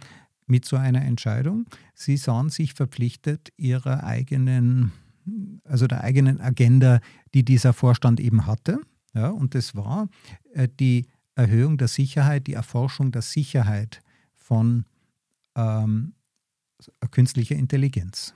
mit 0.48 0.66
so 0.66 0.78
einer 0.78 1.04
Entscheidung. 1.04 1.66
Sie 1.94 2.18
sahen 2.18 2.50
sich 2.50 2.74
verpflichtet, 2.74 3.50
ihrer 3.58 4.04
eigenen, 4.04 4.92
also 5.64 5.86
der 5.86 6.04
eigenen 6.04 6.42
Agenda, 6.42 7.02
die 7.34 7.46
dieser 7.46 7.74
Vorstand 7.74 8.20
eben 8.20 8.48
hatte, 8.48 8.80
ja, 9.14 9.30
und 9.30 9.54
das 9.54 9.76
war 9.76 10.10
äh, 10.54 10.68
die 10.80 11.06
Erhöhung 11.36 11.78
der 11.78 11.88
Sicherheit, 11.88 12.48
die 12.48 12.54
Erforschung 12.54 13.12
der 13.12 13.22
Sicherheit 13.22 14.02
von 14.34 14.86
ähm, 15.56 16.14
künstlicher 17.12 17.56
Intelligenz. 17.56 18.34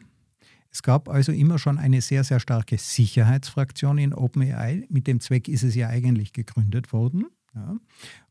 Es 0.77 0.83
gab 0.83 1.09
also 1.09 1.31
immer 1.31 1.57
schon 1.57 1.79
eine 1.79 2.01
sehr, 2.01 2.23
sehr 2.23 2.39
starke 2.39 2.77
Sicherheitsfraktion 2.77 3.97
in 3.97 4.13
OpenAI. 4.13 4.85
Mit 4.89 5.07
dem 5.07 5.19
Zweck 5.19 5.47
ist 5.47 5.63
es 5.63 5.73
ja 5.73 5.87
eigentlich 5.87 6.33
gegründet 6.33 6.93
worden. 6.93 7.25
Ja. 7.55 7.77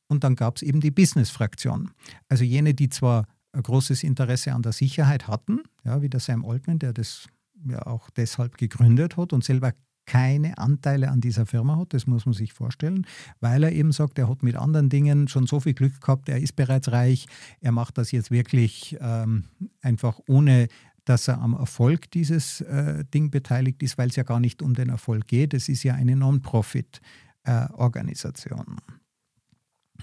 Und 0.06 0.22
dann 0.22 0.36
gab 0.36 0.54
es 0.54 0.62
eben 0.62 0.80
die 0.80 0.92
Business-Fraktion. 0.92 1.90
Also 2.28 2.44
jene, 2.44 2.72
die 2.72 2.88
zwar 2.88 3.26
ein 3.50 3.64
großes 3.64 4.04
Interesse 4.04 4.52
an 4.52 4.62
der 4.62 4.70
Sicherheit 4.70 5.26
hatten, 5.26 5.62
ja, 5.82 6.02
wie 6.02 6.08
der 6.08 6.20
Sam 6.20 6.44
Altman, 6.44 6.78
der 6.78 6.92
das 6.92 7.26
ja 7.68 7.84
auch 7.84 8.10
deshalb 8.10 8.58
gegründet 8.58 9.16
hat 9.16 9.32
und 9.32 9.42
selber 9.42 9.72
keine 10.06 10.56
Anteile 10.56 11.10
an 11.10 11.20
dieser 11.20 11.46
Firma 11.46 11.76
hat, 11.78 11.94
das 11.94 12.06
muss 12.06 12.26
man 12.26 12.32
sich 12.32 12.52
vorstellen, 12.52 13.08
weil 13.40 13.64
er 13.64 13.72
eben 13.72 13.90
sagt, 13.90 14.20
er 14.20 14.28
hat 14.28 14.44
mit 14.44 14.54
anderen 14.54 14.88
Dingen 14.88 15.26
schon 15.26 15.48
so 15.48 15.58
viel 15.58 15.74
Glück 15.74 16.00
gehabt, 16.00 16.28
er 16.28 16.38
ist 16.38 16.54
bereits 16.54 16.92
reich, 16.92 17.26
er 17.60 17.72
macht 17.72 17.98
das 17.98 18.12
jetzt 18.12 18.30
wirklich 18.30 18.96
ähm, 19.00 19.46
einfach 19.82 20.20
ohne 20.28 20.68
dass 21.06 21.28
er 21.28 21.40
am 21.40 21.54
Erfolg 21.54 22.10
dieses 22.10 22.60
äh, 22.60 23.06
Ding 23.14 23.30
beteiligt 23.30 23.82
ist, 23.82 23.96
weil 23.96 24.10
es 24.10 24.16
ja 24.16 24.24
gar 24.24 24.40
nicht 24.40 24.60
um 24.60 24.74
den 24.74 24.90
Erfolg 24.90 25.26
geht. 25.26 25.54
Es 25.54 25.70
ist 25.70 25.84
ja 25.84 25.94
eine 25.94 26.16
Non-Profit-Organisation. 26.16 28.76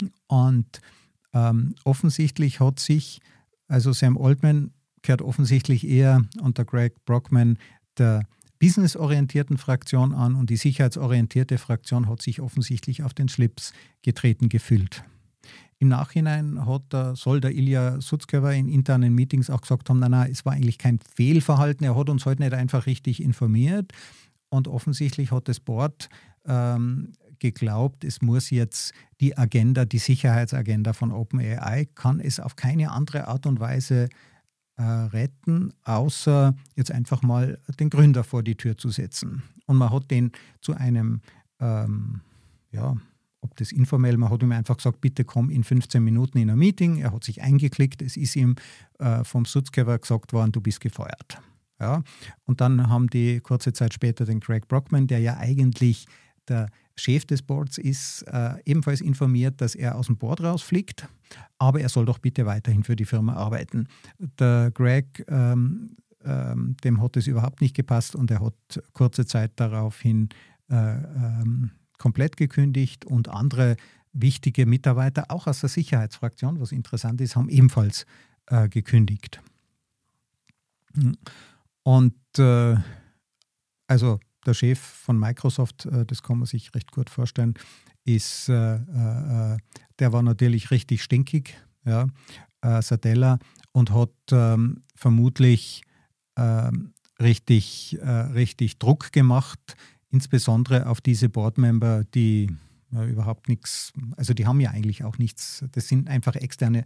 Äh, 0.01 0.07
Und 0.27 0.81
ähm, 1.33 1.75
offensichtlich 1.83 2.59
hat 2.59 2.79
sich, 2.79 3.21
also 3.67 3.93
Sam 3.93 4.17
Altman 4.17 4.71
kehrt 5.01 5.21
offensichtlich 5.21 5.87
eher 5.87 6.23
unter 6.41 6.65
Greg 6.65 7.05
Brockman 7.05 7.59
der 7.97 8.25
businessorientierten 8.59 9.57
Fraktion 9.57 10.13
an 10.13 10.35
und 10.35 10.49
die 10.49 10.55
sicherheitsorientierte 10.55 11.57
Fraktion 11.57 12.07
hat 12.07 12.21
sich 12.21 12.39
offensichtlich 12.39 13.03
auf 13.03 13.13
den 13.13 13.27
Schlips 13.27 13.73
getreten 14.01 14.47
gefühlt. 14.47 15.03
Im 15.83 15.89
Nachhinein 15.89 16.65
hat 16.65 16.93
der, 16.93 17.17
soll 17.17 17.41
der 17.41 17.51
Ilya 17.51 17.99
Sutzkever 17.99 18.53
in 18.53 18.69
internen 18.69 19.13
Meetings 19.13 19.49
auch 19.49 19.59
gesagt 19.59 19.89
haben, 19.89 19.99
nein, 19.99 20.11
nein, 20.11 20.31
es 20.31 20.45
war 20.45 20.53
eigentlich 20.53 20.77
kein 20.77 20.97
Fehlverhalten, 21.13 21.85
er 21.85 21.97
hat 21.97 22.09
uns 22.09 22.25
heute 22.25 22.41
nicht 22.41 22.53
einfach 22.53 22.85
richtig 22.85 23.21
informiert 23.21 23.91
und 24.47 24.69
offensichtlich 24.69 25.33
hat 25.33 25.49
das 25.49 25.59
Board 25.59 26.07
ähm, 26.45 27.11
geglaubt, 27.39 28.05
es 28.05 28.21
muss 28.21 28.49
jetzt 28.49 28.93
die 29.19 29.37
Agenda, 29.37 29.83
die 29.83 29.97
Sicherheitsagenda 29.97 30.93
von 30.93 31.11
OpenAI, 31.11 31.89
kann 31.95 32.21
es 32.21 32.39
auf 32.39 32.55
keine 32.55 32.91
andere 32.91 33.27
Art 33.27 33.45
und 33.45 33.59
Weise 33.59 34.07
äh, 34.77 34.83
retten, 34.83 35.73
außer 35.83 36.55
jetzt 36.77 36.93
einfach 36.93 37.23
mal 37.23 37.59
den 37.77 37.89
Gründer 37.89 38.23
vor 38.23 38.41
die 38.41 38.55
Tür 38.55 38.77
zu 38.77 38.87
setzen. 38.87 39.43
Und 39.65 39.75
man 39.75 39.91
hat 39.91 40.09
den 40.11 40.31
zu 40.61 40.75
einem, 40.75 41.19
ähm, 41.59 42.21
ja, 42.71 42.95
ob 43.43 43.55
das 43.57 43.71
informell, 43.71 44.17
man 44.17 44.29
hat 44.29 44.41
ihm 44.41 44.51
einfach 44.51 44.77
gesagt, 44.77 45.01
bitte 45.01 45.25
komm 45.25 45.49
in 45.49 45.63
15 45.63 46.03
Minuten 46.03 46.37
in 46.37 46.49
ein 46.49 46.57
Meeting. 46.57 46.97
Er 46.97 47.11
hat 47.11 47.23
sich 47.23 47.41
eingeklickt, 47.41 48.01
es 48.01 48.17
ist 48.17 48.35
ihm 48.35 48.55
äh, 48.99 49.23
vom 49.23 49.45
Sutzgeber 49.45 49.99
gesagt 49.99 50.33
worden, 50.33 50.51
du 50.51 50.61
bist 50.61 50.79
gefeuert. 50.79 51.37
Ja? 51.79 52.03
Und 52.45 52.61
dann 52.61 52.89
haben 52.89 53.09
die 53.09 53.39
kurze 53.41 53.73
Zeit 53.73 53.93
später 53.93 54.25
den 54.25 54.39
Craig 54.39 54.67
Brockman, 54.67 55.07
der 55.07 55.19
ja 55.19 55.37
eigentlich 55.37 56.05
der 56.47 56.69
Chef 56.95 57.25
des 57.25 57.41
Boards 57.41 57.77
ist, 57.77 58.23
äh, 58.23 58.55
ebenfalls 58.65 59.01
informiert, 59.01 59.61
dass 59.61 59.75
er 59.75 59.95
aus 59.95 60.07
dem 60.07 60.17
Board 60.17 60.41
rausfliegt, 60.41 61.07
aber 61.57 61.81
er 61.81 61.89
soll 61.89 62.05
doch 62.05 62.19
bitte 62.19 62.45
weiterhin 62.45 62.83
für 62.83 62.95
die 62.95 63.05
Firma 63.05 63.33
arbeiten. 63.33 63.87
Der 64.39 64.71
Greg, 64.71 65.25
ähm, 65.27 65.95
ähm, 66.23 66.77
dem 66.83 67.01
hat 67.01 67.17
es 67.17 67.27
überhaupt 67.27 67.61
nicht 67.61 67.75
gepasst 67.75 68.15
und 68.15 68.29
er 68.31 68.41
hat 68.41 68.83
kurze 68.93 69.25
Zeit 69.25 69.53
daraufhin 69.55 70.29
äh, 70.69 70.75
ähm, 70.75 71.71
komplett 72.03 72.35
gekündigt 72.35 73.05
und 73.05 73.29
andere 73.29 73.77
wichtige 74.11 74.65
Mitarbeiter, 74.65 75.31
auch 75.31 75.47
aus 75.47 75.61
der 75.61 75.69
Sicherheitsfraktion, 75.69 76.59
was 76.59 76.73
interessant 76.73 77.21
ist, 77.21 77.37
haben 77.37 77.47
ebenfalls 77.47 78.05
äh, 78.47 78.67
gekündigt. 78.67 79.41
Und 81.83 82.13
äh, 82.37 82.75
also 83.87 84.19
der 84.45 84.53
Chef 84.53 84.79
von 84.79 85.17
Microsoft, 85.17 85.85
äh, 85.85 86.05
das 86.05 86.21
kann 86.21 86.39
man 86.39 86.45
sich 86.45 86.75
recht 86.75 86.91
gut 86.91 87.09
vorstellen, 87.09 87.53
ist, 88.03 88.49
äh, 88.49 88.75
äh, 88.75 89.57
der 89.99 90.11
war 90.11 90.23
natürlich 90.23 90.71
richtig 90.71 91.03
stinkig, 91.03 91.55
ja, 91.85 92.07
Sadella, 92.81 93.39
und 93.71 93.91
hat 93.91 94.11
ähm, 94.31 94.83
vermutlich 94.93 95.83
ähm, 96.37 96.93
richtig, 97.19 97.97
richtig 98.01 98.79
Druck 98.79 99.11
gemacht, 99.11 99.75
insbesondere 100.13 100.85
auf 100.87 101.01
diese 101.01 101.27
Boardmember, 101.27 102.03
die 102.13 102.55
ja, 102.91 103.03
überhaupt 103.05 103.49
nichts, 103.49 103.91
also 104.15 104.35
die 104.35 104.45
haben 104.45 104.59
ja 104.59 104.69
eigentlich 104.69 105.03
auch 105.03 105.17
nichts, 105.17 105.65
das 105.71 105.87
sind 105.87 106.07
einfach 106.07 106.35
externe, 106.35 106.85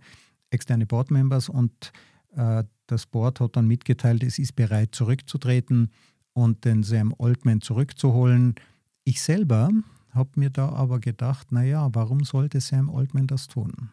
externe 0.49 0.85
Boardmembers 0.85 1.49
und 1.49 1.91
äh, 2.35 2.63
das 2.87 3.05
Board 3.05 3.41
hat 3.41 3.57
dann 3.57 3.67
mitgeteilt, 3.67 4.23
es 4.23 4.39
ist 4.39 4.55
bereit 4.55 4.95
zurückzutreten 4.95 5.91
und 6.31 6.63
den 6.63 6.83
Sam 6.83 7.13
Altman 7.19 7.59
zurückzuholen. 7.59 8.55
Ich 9.03 9.21
selber 9.21 9.69
habe 10.11 10.29
mir 10.35 10.49
da 10.49 10.69
aber 10.69 10.99
gedacht, 10.99 11.51
naja, 11.51 11.89
warum 11.91 12.23
sollte 12.23 12.61
Sam 12.61 12.89
Altman 12.89 13.27
das 13.27 13.47
tun? 13.47 13.89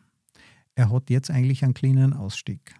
Er 0.77 0.91
hat 0.91 1.11
jetzt 1.11 1.31
eigentlich 1.31 1.65
einen 1.65 1.75
cleanen 1.75 2.13
Ausstieg. 2.13 2.77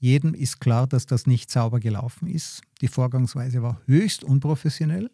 Jedem 0.00 0.34
ist 0.34 0.60
klar, 0.60 0.88
dass 0.88 1.06
das 1.06 1.26
nicht 1.26 1.50
sauber 1.50 1.78
gelaufen 1.78 2.26
ist. 2.26 2.62
Die 2.80 2.88
Vorgangsweise 2.88 3.62
war 3.62 3.80
höchst 3.86 4.24
unprofessionell. 4.24 5.10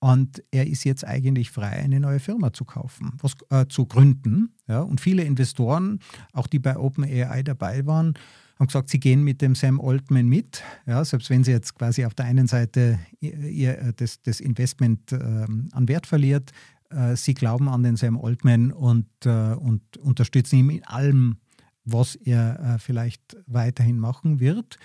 Und 0.00 0.42
er 0.50 0.66
ist 0.66 0.84
jetzt 0.84 1.06
eigentlich 1.06 1.50
frei, 1.50 1.68
eine 1.68 2.00
neue 2.00 2.20
Firma 2.20 2.52
zu 2.52 2.64
kaufen, 2.64 3.12
was, 3.20 3.34
äh, 3.50 3.66
zu 3.68 3.84
gründen. 3.84 4.54
Ja? 4.66 4.80
Und 4.80 5.00
viele 5.00 5.22
Investoren, 5.24 6.00
auch 6.32 6.46
die 6.46 6.58
bei 6.58 6.76
OpenAI 6.76 7.42
dabei 7.42 7.86
waren, 7.86 8.14
haben 8.58 8.66
gesagt, 8.66 8.90
sie 8.90 9.00
gehen 9.00 9.22
mit 9.22 9.40
dem 9.40 9.54
Sam 9.54 9.80
Altman 9.80 10.26
mit, 10.26 10.62
ja, 10.86 11.02
selbst 11.02 11.30
wenn 11.30 11.44
sie 11.44 11.50
jetzt 11.50 11.74
quasi 11.74 12.04
auf 12.04 12.14
der 12.14 12.26
einen 12.26 12.46
Seite 12.46 12.98
ihr, 13.20 13.78
äh, 13.78 13.92
das, 13.94 14.20
das 14.22 14.40
Investment 14.40 15.12
ähm, 15.12 15.68
an 15.72 15.88
Wert 15.88 16.06
verliert. 16.06 16.50
Äh, 16.90 17.16
sie 17.16 17.34
glauben 17.34 17.68
an 17.68 17.82
den 17.82 17.96
Sam 17.96 18.18
Altman 18.18 18.72
und, 18.72 19.06
äh, 19.24 19.54
und 19.54 19.96
unterstützen 19.98 20.56
ihn 20.56 20.70
in 20.70 20.84
allem, 20.84 21.36
was 21.84 22.16
er 22.16 22.60
äh, 22.60 22.78
vielleicht 22.78 23.36
weiterhin 23.46 23.98
machen 23.98 24.40
wird. 24.40 24.78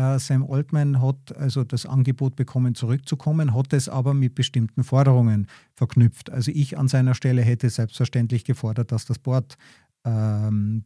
Äh, 0.00 0.18
Sam 0.18 0.50
Altman 0.50 1.02
hat 1.02 1.36
also 1.36 1.64
das 1.64 1.84
Angebot 1.84 2.36
bekommen, 2.36 2.74
zurückzukommen, 2.74 3.54
hat 3.54 3.72
es 3.72 3.88
aber 3.88 4.14
mit 4.14 4.34
bestimmten 4.34 4.82
Forderungen 4.82 5.46
verknüpft. 5.74 6.30
Also 6.30 6.50
ich 6.54 6.78
an 6.78 6.88
seiner 6.88 7.14
Stelle 7.14 7.42
hätte 7.42 7.68
selbstverständlich 7.68 8.44
gefordert, 8.44 8.92
dass 8.92 9.04
das 9.04 9.18
Board 9.18 9.56
ähm, 10.04 10.84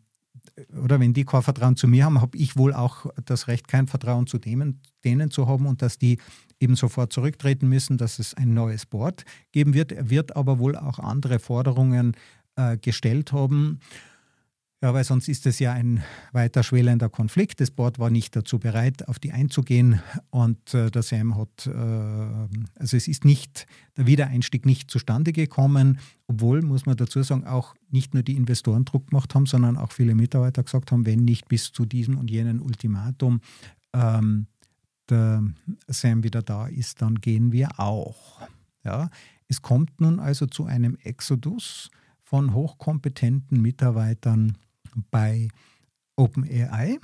oder 0.82 1.00
wenn 1.00 1.14
die 1.14 1.24
kein 1.24 1.42
Vertrauen 1.42 1.76
zu 1.76 1.88
mir 1.88 2.04
haben, 2.04 2.20
habe 2.20 2.36
ich 2.36 2.56
wohl 2.56 2.74
auch 2.74 3.06
das 3.24 3.48
Recht, 3.48 3.68
kein 3.68 3.86
Vertrauen 3.86 4.26
zu 4.26 4.38
denen, 4.38 4.80
denen 5.04 5.30
zu 5.30 5.46
haben 5.46 5.66
und 5.66 5.80
dass 5.80 5.98
die 5.98 6.18
eben 6.60 6.76
sofort 6.76 7.12
zurücktreten 7.12 7.68
müssen, 7.68 7.96
dass 7.96 8.18
es 8.18 8.34
ein 8.34 8.52
neues 8.52 8.84
Board 8.84 9.24
geben 9.52 9.74
wird. 9.74 9.92
Er 9.92 10.10
wird 10.10 10.36
aber 10.36 10.58
wohl 10.58 10.76
auch 10.76 10.98
andere 10.98 11.38
Forderungen 11.38 12.16
äh, 12.56 12.76
gestellt 12.76 13.32
haben. 13.32 13.78
Ja, 14.82 14.92
weil 14.92 15.04
sonst 15.04 15.28
ist 15.28 15.46
es 15.46 15.60
ja 15.60 15.72
ein 15.72 16.02
weiter 16.32 16.62
schwelender 16.62 17.08
Konflikt. 17.08 17.60
Das 17.60 17.70
Board 17.70 17.98
war 17.98 18.10
nicht 18.10 18.36
dazu 18.36 18.58
bereit, 18.58 19.08
auf 19.08 19.18
die 19.18 19.32
einzugehen 19.32 20.02
und 20.28 20.74
äh, 20.74 20.90
der 20.90 21.02
Sam 21.02 21.38
hat, 21.38 21.66
äh, 21.66 21.70
also 21.70 22.96
es 22.96 23.08
ist 23.08 23.24
nicht, 23.24 23.66
der 23.96 24.06
Wiedereinstieg 24.06 24.66
nicht 24.66 24.90
zustande 24.90 25.32
gekommen, 25.32 26.00
obwohl, 26.26 26.60
muss 26.60 26.84
man 26.84 26.96
dazu 26.96 27.22
sagen, 27.22 27.46
auch 27.46 27.74
nicht 27.90 28.12
nur 28.12 28.22
die 28.22 28.36
Investoren 28.36 28.84
Druck 28.84 29.08
gemacht 29.08 29.34
haben, 29.34 29.46
sondern 29.46 29.78
auch 29.78 29.92
viele 29.92 30.14
Mitarbeiter 30.14 30.62
gesagt 30.62 30.92
haben, 30.92 31.06
wenn 31.06 31.24
nicht 31.24 31.48
bis 31.48 31.72
zu 31.72 31.86
diesem 31.86 32.18
und 32.18 32.30
jenen 32.30 32.60
Ultimatum 32.60 33.40
ähm, 33.94 34.48
der 35.08 35.44
Sam 35.88 36.24
wieder 36.24 36.42
da 36.42 36.66
ist, 36.66 37.00
dann 37.00 37.16
gehen 37.16 37.52
wir 37.52 37.80
auch. 37.80 38.40
Ja, 38.84 39.08
es 39.48 39.62
kommt 39.62 40.00
nun 40.00 40.18
also 40.18 40.46
zu 40.46 40.64
einem 40.64 40.96
Exodus 41.02 41.90
von 42.34 42.52
hochkompetenten 42.52 43.62
Mitarbeitern 43.62 44.58
bei 45.12 45.46
OpenAI. 46.16 46.98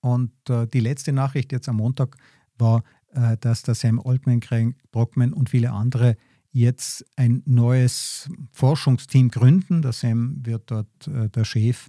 Und 0.00 0.32
äh, 0.48 0.66
die 0.68 0.80
letzte 0.80 1.12
Nachricht 1.12 1.52
jetzt 1.52 1.68
am 1.68 1.76
Montag 1.76 2.16
war, 2.56 2.82
äh, 3.12 3.36
dass 3.36 3.60
der 3.60 3.74
Sam 3.74 4.00
Altman, 4.02 4.40
Craig 4.40 4.74
Brockman 4.90 5.34
und 5.34 5.50
viele 5.50 5.72
andere 5.72 6.16
jetzt 6.50 7.04
ein 7.16 7.42
neues 7.44 8.30
Forschungsteam 8.52 9.28
gründen. 9.28 9.82
Der 9.82 9.92
Sam 9.92 10.38
wird 10.46 10.70
dort 10.70 11.06
äh, 11.08 11.28
der 11.28 11.44
Chef 11.44 11.88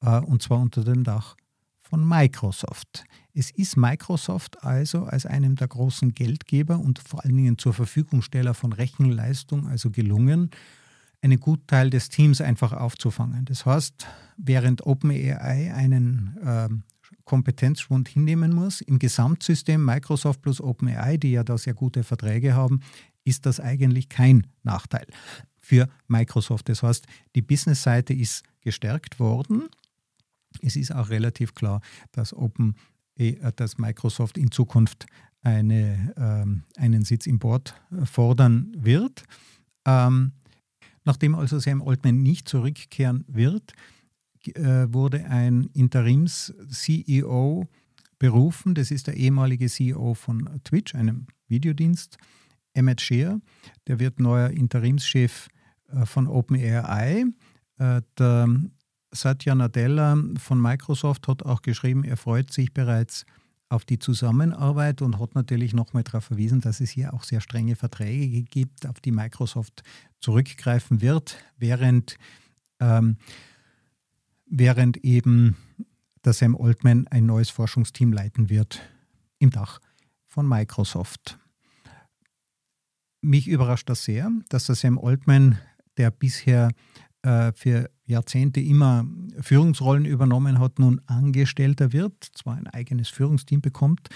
äh, 0.00 0.18
und 0.18 0.42
zwar 0.42 0.58
unter 0.58 0.82
dem 0.82 1.04
Dach 1.04 1.36
von 1.80 2.04
Microsoft. 2.04 3.04
Es 3.34 3.52
ist 3.52 3.76
Microsoft 3.76 4.64
also 4.64 5.04
als 5.04 5.26
einem 5.26 5.54
der 5.54 5.68
großen 5.68 6.12
Geldgeber 6.12 6.80
und 6.80 6.98
vor 6.98 7.24
allen 7.24 7.36
Dingen 7.36 7.58
zur 7.58 7.72
Verfügungsteller 7.72 8.54
von 8.54 8.72
Rechenleistung 8.72 9.68
also 9.68 9.92
gelungen, 9.92 10.50
einen 11.22 11.40
Gutteil 11.40 11.88
des 11.88 12.08
Teams 12.08 12.40
einfach 12.40 12.72
aufzufangen. 12.72 13.44
Das 13.44 13.64
heißt, 13.64 14.06
während 14.36 14.84
OpenAI 14.84 15.72
einen 15.72 16.36
äh, 16.44 16.68
Kompetenzschwund 17.24 18.08
hinnehmen 18.08 18.52
muss, 18.52 18.80
im 18.80 18.98
Gesamtsystem 18.98 19.84
Microsoft 19.84 20.42
plus 20.42 20.60
OpenAI, 20.60 21.16
die 21.16 21.32
ja 21.32 21.44
da 21.44 21.56
sehr 21.56 21.74
gute 21.74 22.02
Verträge 22.02 22.54
haben, 22.54 22.80
ist 23.24 23.46
das 23.46 23.60
eigentlich 23.60 24.08
kein 24.08 24.48
Nachteil 24.64 25.06
für 25.60 25.88
Microsoft. 26.08 26.68
Das 26.68 26.82
heißt, 26.82 27.06
die 27.36 27.42
Business-Seite 27.42 28.12
ist 28.12 28.42
gestärkt 28.60 29.20
worden. 29.20 29.68
Es 30.60 30.74
ist 30.74 30.92
auch 30.92 31.08
relativ 31.08 31.54
klar, 31.54 31.80
dass, 32.10 32.34
Open, 32.34 32.74
äh, 33.16 33.36
dass 33.54 33.78
Microsoft 33.78 34.36
in 34.36 34.50
Zukunft 34.50 35.06
eine, 35.42 36.12
ähm, 36.16 36.64
einen 36.76 37.04
Sitz 37.04 37.26
im 37.26 37.38
Board 37.38 37.74
fordern 38.04 38.72
wird. 38.76 39.24
Ähm, 39.84 40.32
Nachdem 41.04 41.34
also 41.34 41.58
Sam 41.58 41.82
Altman 41.82 42.22
nicht 42.22 42.48
zurückkehren 42.48 43.24
wird, 43.26 43.72
äh, 44.54 44.86
wurde 44.92 45.24
ein 45.26 45.68
Interims-CEO 45.72 47.68
berufen. 48.18 48.74
Das 48.74 48.90
ist 48.90 49.06
der 49.06 49.16
ehemalige 49.16 49.68
CEO 49.68 50.14
von 50.14 50.48
Twitch, 50.64 50.94
einem 50.94 51.26
Videodienst, 51.48 52.18
Emmett 52.74 53.00
Shear. 53.00 53.40
Der 53.86 53.98
wird 53.98 54.20
neuer 54.20 54.50
Interimschef 54.50 55.48
äh, 55.88 56.06
von 56.06 56.26
OpenAI. 56.26 57.26
Äh, 57.78 58.02
Satya 59.14 59.54
Nadella 59.54 60.16
von 60.38 60.60
Microsoft 60.60 61.28
hat 61.28 61.42
auch 61.42 61.62
geschrieben, 61.62 62.02
er 62.02 62.16
freut 62.16 62.50
sich 62.50 62.72
bereits 62.72 63.26
auf 63.72 63.86
die 63.86 63.98
Zusammenarbeit 63.98 65.00
und 65.00 65.18
hat 65.18 65.34
natürlich 65.34 65.72
nochmal 65.72 66.02
darauf 66.02 66.24
verwiesen, 66.24 66.60
dass 66.60 66.80
es 66.80 66.90
hier 66.90 67.14
auch 67.14 67.24
sehr 67.24 67.40
strenge 67.40 67.74
Verträge 67.74 68.42
gibt, 68.42 68.86
auf 68.86 69.00
die 69.00 69.12
Microsoft 69.12 69.82
zurückgreifen 70.20 71.00
wird, 71.00 71.38
während, 71.56 72.18
ähm, 72.80 73.16
während 74.44 74.98
eben 74.98 75.56
der 76.22 76.34
Sam 76.34 76.54
Altman 76.54 77.08
ein 77.08 77.24
neues 77.24 77.48
Forschungsteam 77.48 78.12
leiten 78.12 78.50
wird 78.50 78.82
im 79.38 79.50
Dach 79.50 79.80
von 80.26 80.46
Microsoft. 80.46 81.38
Mich 83.22 83.48
überrascht 83.48 83.88
das 83.88 84.04
sehr, 84.04 84.30
dass 84.50 84.66
der 84.66 84.74
Sam 84.74 84.98
Altman, 84.98 85.58
der 85.96 86.10
bisher 86.10 86.72
äh, 87.22 87.52
für 87.52 87.90
Jahrzehnte 88.04 88.60
immer 88.60 89.06
Führungsrollen 89.42 90.04
übernommen 90.04 90.58
hat, 90.58 90.78
nun 90.78 91.00
Angestellter 91.06 91.92
wird, 91.92 92.24
zwar 92.34 92.56
ein 92.56 92.66
eigenes 92.66 93.08
Führungsteam 93.08 93.60
bekommt. 93.60 94.08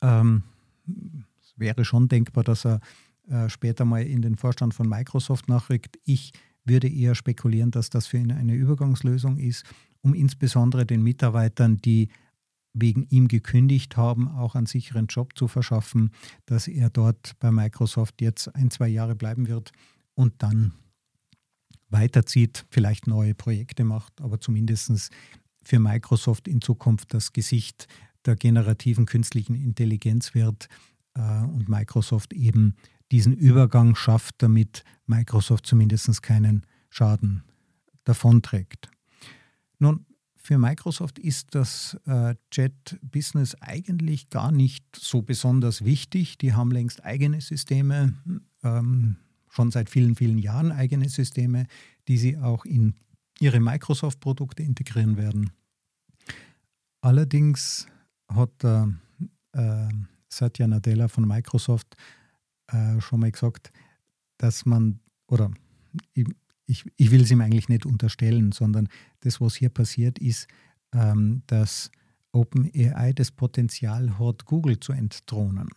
Ähm, 0.00 0.42
es 1.40 1.54
wäre 1.56 1.84
schon 1.84 2.08
denkbar, 2.08 2.44
dass 2.44 2.64
er 2.64 2.80
äh, 3.28 3.48
später 3.48 3.84
mal 3.84 4.02
in 4.02 4.22
den 4.22 4.36
Vorstand 4.36 4.74
von 4.74 4.88
Microsoft 4.88 5.48
nachrückt. 5.48 5.98
Ich 6.04 6.32
würde 6.64 6.88
eher 6.88 7.14
spekulieren, 7.14 7.70
dass 7.70 7.90
das 7.90 8.06
für 8.06 8.18
ihn 8.18 8.32
eine 8.32 8.54
Übergangslösung 8.54 9.38
ist, 9.38 9.64
um 10.02 10.14
insbesondere 10.14 10.86
den 10.86 11.02
Mitarbeitern, 11.02 11.78
die 11.78 12.08
wegen 12.74 13.06
ihm 13.08 13.28
gekündigt 13.28 13.96
haben, 13.96 14.28
auch 14.28 14.54
einen 14.54 14.66
sicheren 14.66 15.06
Job 15.06 15.38
zu 15.38 15.46
verschaffen, 15.48 16.10
dass 16.44 16.66
er 16.66 16.90
dort 16.90 17.32
bei 17.38 17.52
Microsoft 17.52 18.20
jetzt 18.20 18.54
ein, 18.54 18.70
zwei 18.70 18.88
Jahre 18.88 19.14
bleiben 19.14 19.46
wird 19.46 19.72
und 20.14 20.34
dann 20.38 20.72
weiterzieht, 21.90 22.66
vielleicht 22.70 23.06
neue 23.06 23.34
Projekte 23.34 23.84
macht, 23.84 24.20
aber 24.20 24.40
zumindest 24.40 25.10
für 25.62 25.78
Microsoft 25.78 26.48
in 26.48 26.60
Zukunft 26.60 27.14
das 27.14 27.32
Gesicht 27.32 27.88
der 28.24 28.36
generativen 28.36 29.06
künstlichen 29.06 29.54
Intelligenz 29.54 30.34
wird 30.34 30.68
äh, 31.14 31.42
und 31.42 31.68
Microsoft 31.68 32.32
eben 32.32 32.74
diesen 33.12 33.32
Übergang 33.34 33.94
schafft, 33.94 34.36
damit 34.38 34.82
Microsoft 35.06 35.66
zumindest 35.66 36.22
keinen 36.22 36.66
Schaden 36.88 37.42
davonträgt. 38.04 38.90
Nun, 39.78 40.06
für 40.36 40.58
Microsoft 40.58 41.18
ist 41.18 41.54
das 41.54 41.98
äh, 42.06 42.34
Jet-Business 42.52 43.54
eigentlich 43.62 44.28
gar 44.28 44.52
nicht 44.52 44.84
so 44.94 45.22
besonders 45.22 45.84
wichtig. 45.84 46.36
Die 46.36 46.52
haben 46.52 46.70
längst 46.70 47.02
eigene 47.02 47.40
Systeme. 47.40 48.14
Ähm, 48.62 49.16
schon 49.54 49.70
seit 49.70 49.88
vielen, 49.88 50.16
vielen 50.16 50.38
Jahren 50.38 50.72
eigene 50.72 51.08
Systeme, 51.08 51.66
die 52.08 52.18
sie 52.18 52.38
auch 52.38 52.64
in 52.64 52.94
ihre 53.38 53.60
Microsoft-Produkte 53.60 54.62
integrieren 54.62 55.16
werden. 55.16 55.52
Allerdings 57.00 57.86
hat 58.28 58.64
äh, 58.64 59.88
Satya 60.28 60.66
Nadella 60.66 61.06
von 61.06 61.28
Microsoft 61.28 61.94
äh, 62.68 63.00
schon 63.00 63.20
mal 63.20 63.30
gesagt, 63.30 63.70
dass 64.38 64.66
man, 64.66 64.98
oder 65.28 65.52
ich, 66.14 66.26
ich, 66.66 66.84
ich 66.96 67.10
will 67.12 67.22
es 67.22 67.30
ihm 67.30 67.40
eigentlich 67.40 67.68
nicht 67.68 67.86
unterstellen, 67.86 68.50
sondern 68.50 68.88
das, 69.20 69.40
was 69.40 69.54
hier 69.54 69.68
passiert, 69.68 70.18
ist, 70.18 70.48
ähm, 70.92 71.42
dass 71.46 71.92
OpenAI 72.32 73.12
das 73.12 73.30
Potenzial 73.30 74.18
hat, 74.18 74.46
Google 74.46 74.80
zu 74.80 74.92
entthronen. 74.92 75.68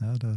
Ja, 0.00 0.14
da 0.14 0.36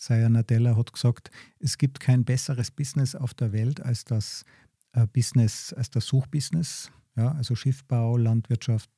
Saya 0.00 0.28
Nadella 0.28 0.76
hat 0.76 0.92
gesagt, 0.92 1.30
es 1.58 1.76
gibt 1.76 1.98
kein 1.98 2.24
besseres 2.24 2.70
Business 2.70 3.16
auf 3.16 3.34
der 3.34 3.52
Welt 3.52 3.80
als 3.80 4.04
das 4.04 4.44
äh, 4.92 5.08
Business, 5.08 5.72
als 5.72 5.90
das 5.90 6.06
Suchbusiness. 6.06 6.92
Ja, 7.16 7.32
also 7.32 7.56
Schiffbau, 7.56 8.16
Landwirtschaft. 8.16 8.90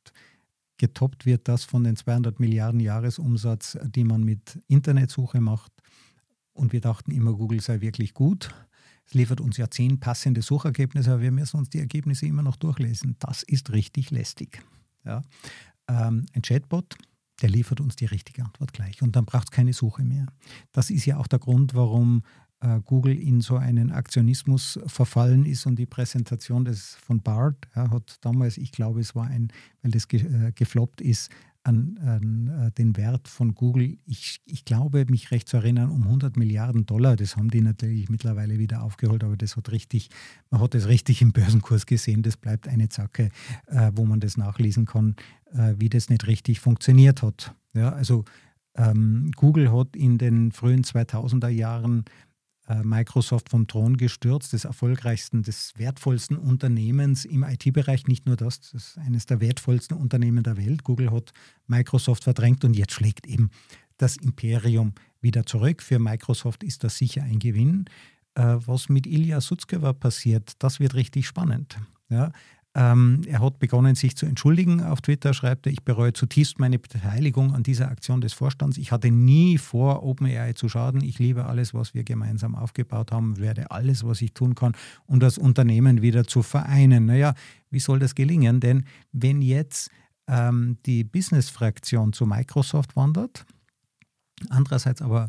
Getoppt 0.77 1.25
wird 1.25 1.49
das 1.49 1.65
von 1.65 1.85
den 1.85 1.97
200 1.97 2.39
Milliarden 2.39 2.81
Jahresumsatz, 2.81 3.79
die 3.83 4.05
man 4.05 4.25
mit 4.25 4.63
Internetsuche 4.69 5.41
macht. 5.41 5.73
Und 6.53 6.75
wir 6.75 6.83
dachten 6.83 7.13
immer, 7.13 7.33
Google 7.33 7.63
sei 7.63 7.81
wirklich 7.81 8.13
gut. 8.13 8.55
Es 9.07 9.15
liefert 9.15 9.41
uns 9.41 9.57
ja 9.57 9.71
zehn 9.71 10.01
passende 10.01 10.43
Suchergebnisse, 10.43 11.13
aber 11.13 11.23
wir 11.23 11.33
müssen 11.33 11.57
uns 11.57 11.71
die 11.71 11.79
Ergebnisse 11.79 12.27
immer 12.27 12.43
noch 12.43 12.57
durchlesen. 12.57 13.17
Das 13.21 13.43
ist 13.43 13.73
richtig 13.73 14.11
lästig. 14.11 14.63
Ja. 15.05 15.23
Ähm, 15.89 16.27
ein 16.35 16.43
Chatbot 16.43 16.95
der 17.43 17.49
liefert 17.49 17.80
uns 17.80 17.97
die 17.97 18.07
richtige 18.07 18.45
Antwort 18.45 18.72
gleich 18.72 19.03
und 19.03 19.16
dann 19.16 19.24
braucht 19.24 19.45
es 19.45 19.51
keine 19.51 19.72
Suche 19.72 20.03
mehr. 20.03 20.26
Das 20.72 20.91
ist 20.91 21.07
ja 21.07 21.16
auch 21.16 21.26
der 21.26 21.38
Grund, 21.38 21.74
warum 21.74 22.22
äh, 22.61 22.80
Google 22.84 23.18
in 23.18 23.41
so 23.41 23.57
einen 23.57 23.91
Aktionismus 23.91 24.78
verfallen 24.86 25.47
ist 25.47 25.66
und 25.66 25.76
die 25.76 25.86
Präsentation 25.86 26.64
des, 26.64 26.97
von 26.97 27.20
BART 27.22 27.57
ja, 27.74 27.91
hat 27.91 28.18
damals, 28.20 28.59
ich 28.59 28.72
glaube, 28.72 29.01
es 29.01 29.14
war 29.14 29.26
ein, 29.26 29.49
weil 29.82 29.91
das 29.91 30.09
ge, 30.09 30.20
äh, 30.20 30.53
gefloppt 30.53 31.01
ist, 31.01 31.30
an, 31.63 31.99
an 31.99 32.49
äh, 32.49 32.71
den 32.73 32.97
Wert 32.97 33.29
von 33.29 33.55
Google, 33.55 33.99
ich, 34.07 34.41
ich 34.47 34.65
glaube, 34.65 35.05
mich 35.09 35.31
recht 35.31 35.49
zu 35.49 35.59
erinnern, 35.59 35.91
um 35.91 36.05
100 36.05 36.37
Milliarden 36.37 36.87
Dollar. 36.87 37.17
Das 37.17 37.37
haben 37.37 37.51
die 37.51 37.61
natürlich 37.61 38.09
mittlerweile 38.09 38.59
wieder 38.59 38.83
aufgeholt, 38.83 39.25
aber 39.25 39.37
das 39.37 39.57
hat 39.57 39.71
richtig, 39.71 40.09
man 40.51 40.61
hat 40.61 40.75
das 40.75 40.89
richtig 40.89 41.21
im 41.23 41.33
Börsenkurs 41.33 41.87
gesehen. 41.87 42.23
Das 42.23 42.37
bleibt 42.37 42.67
eine 42.69 42.89
Zacke, 42.89 43.31
äh, 43.67 43.91
wo 43.95 44.05
man 44.05 44.21
das 44.21 44.37
nachlesen 44.37 44.87
kann, 44.87 45.17
äh, 45.53 45.75
wie 45.79 45.91
das 45.91 46.09
nicht 46.09 46.27
richtig 46.27 46.61
funktioniert 46.61 47.23
hat. 47.23 47.55
Ja, 47.75 47.91
also 47.91 48.25
ähm, 48.75 49.31
Google 49.37 49.73
hat 49.73 49.97
in 49.97 50.19
den 50.19 50.53
frühen 50.53 50.83
2000er 50.83 51.49
Jahren 51.49 52.05
Microsoft 52.83 53.49
vom 53.49 53.66
Thron 53.66 53.97
gestürzt, 53.97 54.53
des 54.53 54.64
erfolgreichsten, 54.64 55.43
des 55.43 55.73
wertvollsten 55.77 56.37
Unternehmens 56.37 57.25
im 57.25 57.43
IT-Bereich. 57.43 58.07
Nicht 58.07 58.27
nur 58.27 58.37
das, 58.37 58.61
das 58.61 58.75
ist 58.75 58.99
eines 58.99 59.27
der 59.27 59.41
wertvollsten 59.41 59.97
Unternehmen 59.97 60.43
der 60.43 60.57
Welt. 60.57 60.85
Google 60.85 61.11
hat 61.11 61.33
Microsoft 61.66 62.25
verdrängt 62.25 62.64
und 62.64 62.75
jetzt 62.75 62.93
schlägt 62.93 63.27
eben 63.27 63.51
das 63.99 64.16
Imperium 64.16 64.95
wieder 65.21 65.45
zurück. 65.47 65.83
Für 65.83 65.99
Microsoft 65.99 66.62
ist 66.64 66.85
das 66.85 66.97
sicher 66.97 67.23
ein 67.23 67.39
Gewinn. 67.39 67.87
Äh, 68.35 68.57
was 68.64 68.89
mit 68.89 69.07
Ilya 69.07 69.41
Sutskever 69.41 69.93
passiert, 69.93 70.53
das 70.61 70.81
wird 70.81 70.95
richtig 70.95 71.27
spannend. 71.27 71.77
Ja, 72.09 72.33
Ähm, 72.73 73.23
er 73.27 73.41
hat 73.41 73.59
begonnen, 73.59 73.97
sich 73.97 74.16
zu 74.16 74.27
entschuldigen. 74.27 74.81
Auf 74.81 75.01
Twitter 75.01 75.35
schreibt 75.35 75.66
er, 75.66 75.73
ich 75.73 75.83
bereue 75.83 76.12
zutiefst 76.12 76.61
meine 76.61 76.79
Beteiligung 76.79 77.53
an 77.53 77.64
dieser 77.64 77.91
Aktion 77.91 78.21
des 78.21 78.33
Vorstands. 78.33 78.79
Ich 78.79 78.93
hatte 78.93 79.11
nie 79.11 79.59
vor, 79.59 80.05
OpenAI 80.05 80.53
zu 80.53 80.68
schaden. 80.68 81.03
Ich 81.03 81.18
liebe 81.18 81.47
alles, 81.47 81.75
was 81.75 81.95
wir 81.95 82.05
gemeinsam 82.05 82.55
aufgebaut 82.55 83.11
haben, 83.11 83.39
werde 83.39 83.73
alles, 83.73 84.05
was 84.05 84.23
ich 84.23 84.35
tun 84.35 84.55
kann, 84.55 84.77
um 85.07 85.18
das 85.18 85.37
Unternehmen 85.37 86.01
wieder 86.01 86.25
zu 86.25 86.43
vereinen. 86.43 87.07
Naja, 87.07 87.35
wie 87.71 87.81
soll 87.81 87.99
das 87.99 88.14
gelingen? 88.14 88.61
Denn 88.61 88.85
wenn 89.11 89.43
jetzt 89.43 89.91
ähm, 90.29 90.79
die 90.87 91.03
Business-Fraktion 91.03 92.12
zu 92.12 92.25
Microsoft 92.25 92.95
wandert, 92.95 93.47
andererseits 94.49 95.03
aber 95.03 95.29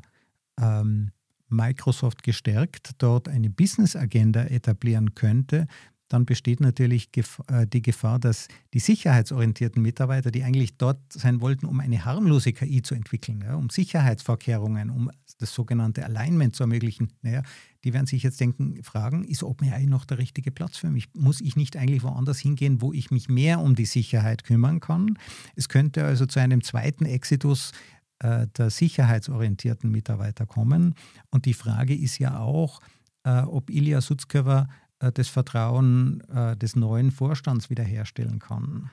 ähm, 0.59 1.09
Microsoft 1.51 2.23
gestärkt 2.23 2.91
dort 2.99 3.27
eine 3.27 3.49
Business-Agenda 3.49 4.45
etablieren 4.45 5.15
könnte, 5.15 5.67
dann 6.11 6.25
besteht 6.25 6.59
natürlich 6.59 7.09
äh, 7.47 7.65
die 7.65 7.81
Gefahr, 7.81 8.19
dass 8.19 8.49
die 8.73 8.79
sicherheitsorientierten 8.79 9.81
Mitarbeiter, 9.81 10.29
die 10.29 10.43
eigentlich 10.43 10.77
dort 10.77 10.99
sein 11.13 11.39
wollten, 11.39 11.65
um 11.65 11.79
eine 11.79 12.03
harmlose 12.03 12.51
KI 12.51 12.81
zu 12.81 12.95
entwickeln, 12.95 13.41
ja, 13.45 13.55
um 13.55 13.69
Sicherheitsvorkehrungen, 13.69 14.89
um 14.89 15.09
das 15.39 15.53
sogenannte 15.53 16.03
Alignment 16.03 16.55
zu 16.55 16.63
ermöglichen, 16.63 17.13
naja, 17.21 17.43
die 17.83 17.93
werden 17.93 18.07
sich 18.07 18.23
jetzt 18.23 18.39
denken, 18.41 18.83
fragen, 18.83 19.23
ist 19.23 19.41
OpenAI 19.41 19.85
noch 19.85 20.03
der 20.03 20.17
richtige 20.17 20.51
Platz 20.51 20.77
für 20.77 20.91
mich? 20.91 21.07
Muss 21.15 21.39
ich 21.39 21.55
nicht 21.55 21.77
eigentlich 21.77 22.03
woanders 22.03 22.39
hingehen, 22.39 22.81
wo 22.81 22.91
ich 22.91 23.09
mich 23.09 23.29
mehr 23.29 23.59
um 23.59 23.75
die 23.75 23.85
Sicherheit 23.85 24.43
kümmern 24.43 24.81
kann? 24.81 25.17
Es 25.55 25.69
könnte 25.69 26.03
also 26.03 26.25
zu 26.25 26.39
einem 26.39 26.61
zweiten 26.61 27.05
Exitus 27.05 27.71
äh, 28.19 28.47
der 28.57 28.69
sicherheitsorientierten 28.69 29.89
Mitarbeiter 29.89 30.45
kommen. 30.45 30.95
Und 31.31 31.45
die 31.45 31.53
Frage 31.53 31.95
ist 31.95 32.19
ja 32.19 32.37
auch, 32.37 32.81
äh, 33.23 33.41
ob 33.41 33.69
Ilya 33.69 34.01
Sutzkever 34.01 34.67
das 35.11 35.27
Vertrauen 35.27 36.21
äh, 36.29 36.55
des 36.57 36.75
neuen 36.75 37.11
Vorstands 37.11 37.69
wiederherstellen 37.69 38.39
kann. 38.39 38.91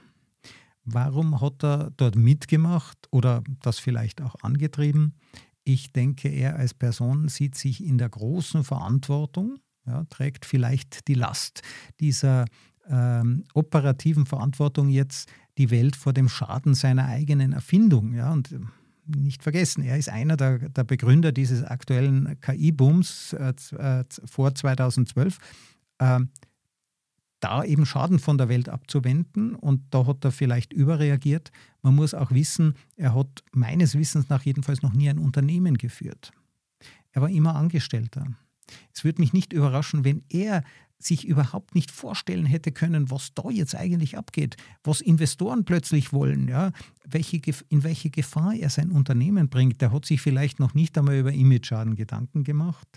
Warum 0.85 1.41
hat 1.41 1.63
er 1.63 1.91
dort 1.97 2.17
mitgemacht 2.17 2.97
oder 3.11 3.43
das 3.63 3.79
vielleicht 3.79 4.23
auch 4.23 4.37
angetrieben? 4.43 5.15
Ich 5.65 5.93
denke, 5.93 6.29
er 6.29 6.57
als 6.57 6.73
Person 6.73 7.29
sieht 7.29 7.57
sich 7.57 7.85
in 7.85 7.99
der 7.99 8.09
großen 8.09 8.65
Verantwortung, 8.65 9.59
ja, 9.87 10.05
trägt 10.05 10.47
vielleicht 10.47 11.07
die 11.09 11.15
Last 11.15 11.61
dieser 12.01 12.47
ähm, 12.89 13.45
operativen 13.53 14.25
Verantwortung 14.25 14.89
jetzt 14.89 15.31
die 15.59 15.71
Welt 15.71 15.95
vor 15.95 16.15
dem 16.15 16.31
Schaden 16.31 16.75
seiner 16.75 17.07
eigenen 17.07 17.53
Erfindung. 17.53 18.15
Ja, 18.15 18.33
und 18.33 18.55
nicht 19.05 19.43
vergessen, 19.43 19.83
er 19.83 19.99
ist 19.99 20.09
einer 20.09 20.37
der, 20.37 20.71
der 20.71 20.85
Begründer 20.85 21.33
dieses 21.33 21.65
aktuellen 21.65 22.41
KI-Booms 22.41 23.35
äh, 23.35 23.53
äh, 23.77 24.05
vor 24.25 24.55
2012 24.55 25.39
äh, 25.99 26.21
da 27.41 27.65
eben 27.65 27.87
Schaden 27.87 28.19
von 28.19 28.39
der 28.39 28.49
Welt 28.49 28.69
abzuwenden. 28.69 29.55
Und 29.55 29.83
da 29.91 30.07
hat 30.07 30.25
er 30.25 30.33
vielleicht 30.33 30.73
überreagiert. 30.73 31.51
Man 31.83 31.95
muss 31.95 32.15
auch 32.15 32.31
wissen, 32.31 32.75
er 32.97 33.15
hat 33.15 33.45
meines 33.53 33.97
Wissens 33.97 34.29
nach 34.29 34.43
jedenfalls 34.43 34.83
noch 34.83 34.93
nie 34.93 35.09
ein 35.09 35.19
Unternehmen 35.19 35.79
geführt. 35.79 36.33
Er 37.13 37.23
war 37.23 37.31
immer 37.31 37.55
Angestellter. 37.55 38.27
Es 38.93 39.05
würde 39.05 39.21
mich 39.21 39.33
nicht 39.33 39.53
überraschen, 39.53 40.05
wenn 40.05 40.25
er 40.29 40.63
sich 40.99 41.27
überhaupt 41.27 41.75
nicht 41.77 41.93
vorstellen 41.93 42.45
hätte 42.45 42.73
können, 42.73 43.11
was 43.11 43.33
da 43.35 43.51
jetzt 43.51 43.77
eigentlich 43.77 44.19
abgeht, 44.19 44.57
was 44.83 45.01
Investoren 45.01 45.65
plötzlich 45.65 46.13
wollen, 46.13 46.49
ja, 46.49 46.73
welche, 47.05 47.41
in 47.69 47.85
welche 47.85 48.11
Gefahr 48.11 48.55
er 48.55 48.69
sein 48.69 48.91
Unternehmen 48.91 49.49
bringt. 49.49 49.81
Der 49.81 49.93
hat 49.93 50.05
sich 50.05 50.21
vielleicht 50.21 50.59
noch 50.59 50.75
nicht 50.75 50.99
einmal 50.99 51.17
über 51.17 51.33
Image-Schaden 51.33 51.95
Gedanken 51.95 52.43
gemacht. 52.43 52.89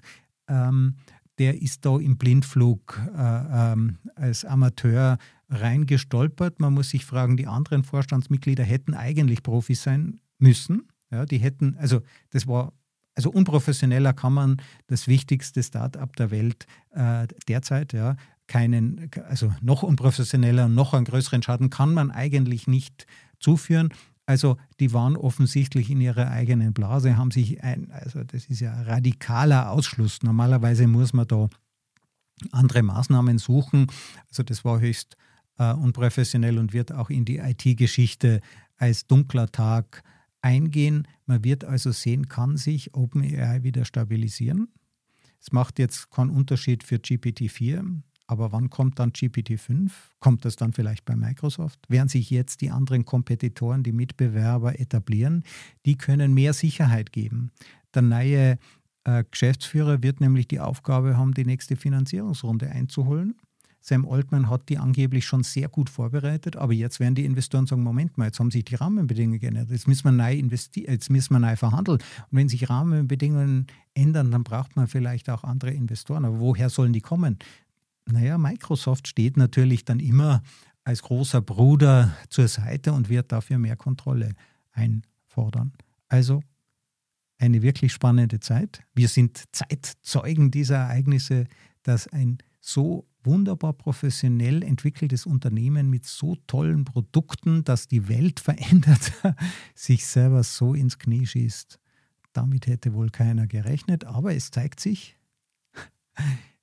Ähm, 0.48 0.96
der 1.40 1.62
ist 1.62 1.86
da 1.86 1.98
im 1.98 2.18
Blindflug 2.18 3.00
äh, 3.16 3.72
ähm, 3.74 3.98
als 4.16 4.46
Amateur 4.46 5.18
reingestolpert. 5.50 6.60
Man 6.60 6.74
muss 6.74 6.90
sich 6.90 7.06
fragen, 7.06 7.38
die 7.38 7.48
anderen 7.48 7.84
Vorstandsmitglieder 7.84 8.64
hätten 8.64 8.94
eigentlich 8.94 9.44
Profis 9.44 9.84
sein 9.84 10.20
müssen. 10.38 10.88
Ja, 11.12 11.26
die 11.26 11.40
hätten, 11.40 11.76
also 11.78 12.02
das 12.30 12.48
war, 12.48 12.74
also 13.16 13.32
unprofessioneller 13.32 14.14
kann 14.14 14.34
man 14.34 14.62
das 14.88 15.08
wichtigste 15.08 15.62
Start-up 15.62 16.16
der 16.16 16.32
Welt 16.32 16.66
äh, 16.92 17.28
derzeit, 17.48 17.92
ja, 17.94 18.16
keinen, 18.48 19.10
also 19.28 19.54
noch 19.62 19.84
unprofessioneller, 19.84 20.68
noch 20.68 20.94
einen 20.94 21.06
größeren 21.06 21.42
Schaden 21.42 21.70
kann 21.70 21.94
man 21.94 22.12
eigentlich 22.12 22.68
nicht 22.68 23.08
zuführen. 23.40 23.90
Also 24.32 24.56
die 24.80 24.94
waren 24.94 25.18
offensichtlich 25.18 25.90
in 25.90 26.00
ihrer 26.00 26.32
eigenen 26.32 26.72
Blase, 26.72 27.18
haben 27.18 27.32
sich 27.32 27.62
ein, 27.66 27.92
also 27.92 28.24
das 28.24 28.46
ist 28.46 28.62
ja 28.62 28.82
radikaler 28.84 29.72
Ausschluss. 29.72 30.24
Normalerweise 30.24 30.88
muss 30.88 31.12
man 31.12 31.28
da 31.28 31.50
andere 32.54 32.82
Maßnahmen 32.82 33.40
suchen. 33.40 33.88
Also 34.30 34.44
das 34.44 34.64
war 34.64 34.80
höchst 34.80 35.18
äh, 35.58 35.74
unprofessionell 35.74 36.60
und 36.60 36.72
wird 36.72 36.94
auch 36.94 37.10
in 37.10 37.26
die 37.26 37.40
IT-Geschichte 37.40 38.40
als 38.78 39.06
dunkler 39.06 39.52
Tag 39.52 40.02
eingehen. 40.42 41.10
Man 41.26 41.44
wird 41.44 41.66
also 41.66 41.92
sehen, 41.92 42.30
kann 42.30 42.56
sich 42.56 42.94
OpenAI 42.94 43.64
wieder 43.64 43.84
stabilisieren. 43.84 44.70
Es 45.42 45.52
macht 45.52 45.78
jetzt 45.78 46.10
keinen 46.10 46.30
Unterschied 46.30 46.86
für 46.86 46.96
GPT-4. 46.96 48.02
Aber 48.32 48.54
wann 48.54 48.70
kommt 48.70 48.98
dann 48.98 49.12
GPT-5? 49.12 49.92
Kommt 50.22 50.46
das 50.46 50.56
dann 50.56 50.72
vielleicht 50.72 51.04
bei 51.04 51.18
Microsoft? 51.18 51.80
Während 51.90 52.12
sich 52.12 52.30
jetzt 52.30 52.62
die 52.62 52.72
anderen 52.72 53.04
Kompetitoren, 53.04 53.84
die 53.84 53.92
Mitbewerber 53.92 54.80
etablieren, 54.80 55.44
die 55.86 55.98
können 55.98 56.34
mehr 56.34 56.54
Sicherheit 56.54 57.12
geben. 57.12 57.52
Der 57.94 58.04
neue 58.04 58.58
äh, 59.04 59.26
Geschäftsführer 59.30 60.02
wird 60.02 60.22
nämlich 60.22 60.48
die 60.48 60.62
Aufgabe 60.62 61.18
haben, 61.18 61.34
die 61.34 61.44
nächste 61.44 61.76
Finanzierungsrunde 61.76 62.70
einzuholen. 62.70 63.36
Sam 63.82 64.08
Altman 64.08 64.50
hat 64.50 64.70
die 64.70 64.78
angeblich 64.78 65.26
schon 65.26 65.44
sehr 65.44 65.68
gut 65.68 65.90
vorbereitet, 65.90 66.56
aber 66.56 66.72
jetzt 66.72 67.02
werden 67.02 67.16
die 67.16 67.26
Investoren 67.26 67.66
sagen, 67.66 67.84
Moment 67.84 68.18
mal, 68.18 68.28
jetzt 68.28 68.40
haben 68.40 68.52
sich 68.52 68.64
die 68.64 68.76
Rahmenbedingungen 68.76 69.42
geändert, 69.42 69.72
jetzt 69.72 69.90
müssen 69.90 70.06
wir 70.06 70.12
neu 70.12 70.36
investieren, 70.36 70.94
jetzt 70.94 71.10
müssen 71.10 71.34
wir 71.34 71.40
neu 71.40 71.58
verhandeln. 71.58 71.98
Und 71.98 72.38
wenn 72.38 72.48
sich 72.48 72.70
Rahmenbedingungen 72.70 73.68
ändern, 73.94 74.32
dann 74.32 74.44
braucht 74.44 74.78
man 74.78 74.88
vielleicht 74.88 75.30
auch 75.30 75.44
andere 75.44 75.72
Investoren. 75.72 76.24
Aber 76.24 76.40
woher 76.40 76.70
sollen 76.70 76.94
die 76.94 77.02
kommen? 77.02 77.40
Naja, 78.06 78.38
Microsoft 78.38 79.08
steht 79.08 79.38
natürlich 79.38 79.86
dann 79.86 80.00
immer 80.00 80.42
als 80.84 81.04
großer 81.04 81.42
Bruder 81.42 82.16
zur 82.30 82.48
Seite 82.48 82.94
und 82.94 83.10
wird 83.10 83.32
dafür 83.32 83.58
mehr 83.58 83.76
Kontrolle 83.76 84.34
einfordern. 84.72 85.74
Also 86.08 86.42
eine 87.38 87.62
wirklich 87.62 87.94
spannende 87.94 88.40
Zeit. 88.40 88.84
Wir 88.94 89.08
sind 89.08 89.44
Zeitzeugen 89.52 90.52
dieser 90.52 90.78
Ereignisse, 90.78 91.46
dass 91.84 92.08
ein 92.08 92.38
so 92.60 93.08
wunderbar 93.24 93.74
professionell 93.74 94.64
entwickeltes 94.64 95.26
Unternehmen 95.26 95.90
mit 95.90 96.06
so 96.06 96.36
tollen 96.48 96.86
Produkten, 96.86 97.64
das 97.64 97.88
die 97.88 98.08
Welt 98.08 98.40
verändert, 98.40 99.12
sich 99.76 100.06
selber 100.06 100.44
so 100.44 100.74
ins 100.74 101.00
Knie 101.00 101.26
schießt. 101.26 101.80
Damit 102.34 102.68
hätte 102.68 102.94
wohl 102.94 103.10
keiner 103.10 103.48
gerechnet, 103.48 104.06
aber 104.06 104.34
es 104.34 104.52
zeigt 104.52 104.80
sich, 104.80 105.18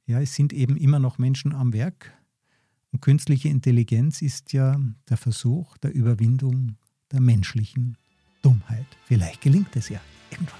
ja, 0.08 0.20
es 0.22 0.34
sind 0.34 0.54
eben 0.54 0.76
immer 0.78 0.98
noch 0.98 1.18
Menschen 1.18 1.54
am 1.54 1.74
Werk. 1.74 2.14
Und 2.90 3.02
künstliche 3.02 3.50
Intelligenz 3.50 4.22
ist 4.22 4.54
ja 4.54 4.80
der 5.10 5.18
Versuch 5.18 5.76
der 5.76 5.94
Überwindung 5.94 6.76
der 7.12 7.20
menschlichen 7.20 7.98
Dummheit. 8.40 8.86
Vielleicht 9.04 9.42
gelingt 9.42 9.76
es 9.76 9.90
ja 9.90 10.00
irgendwann. 10.30 10.58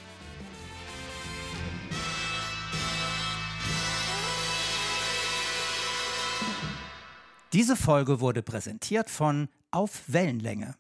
Diese 7.54 7.74
Folge 7.74 8.20
wurde 8.20 8.42
präsentiert 8.42 9.08
von 9.08 9.48
Auf 9.70 10.02
Wellenlänge 10.08 10.74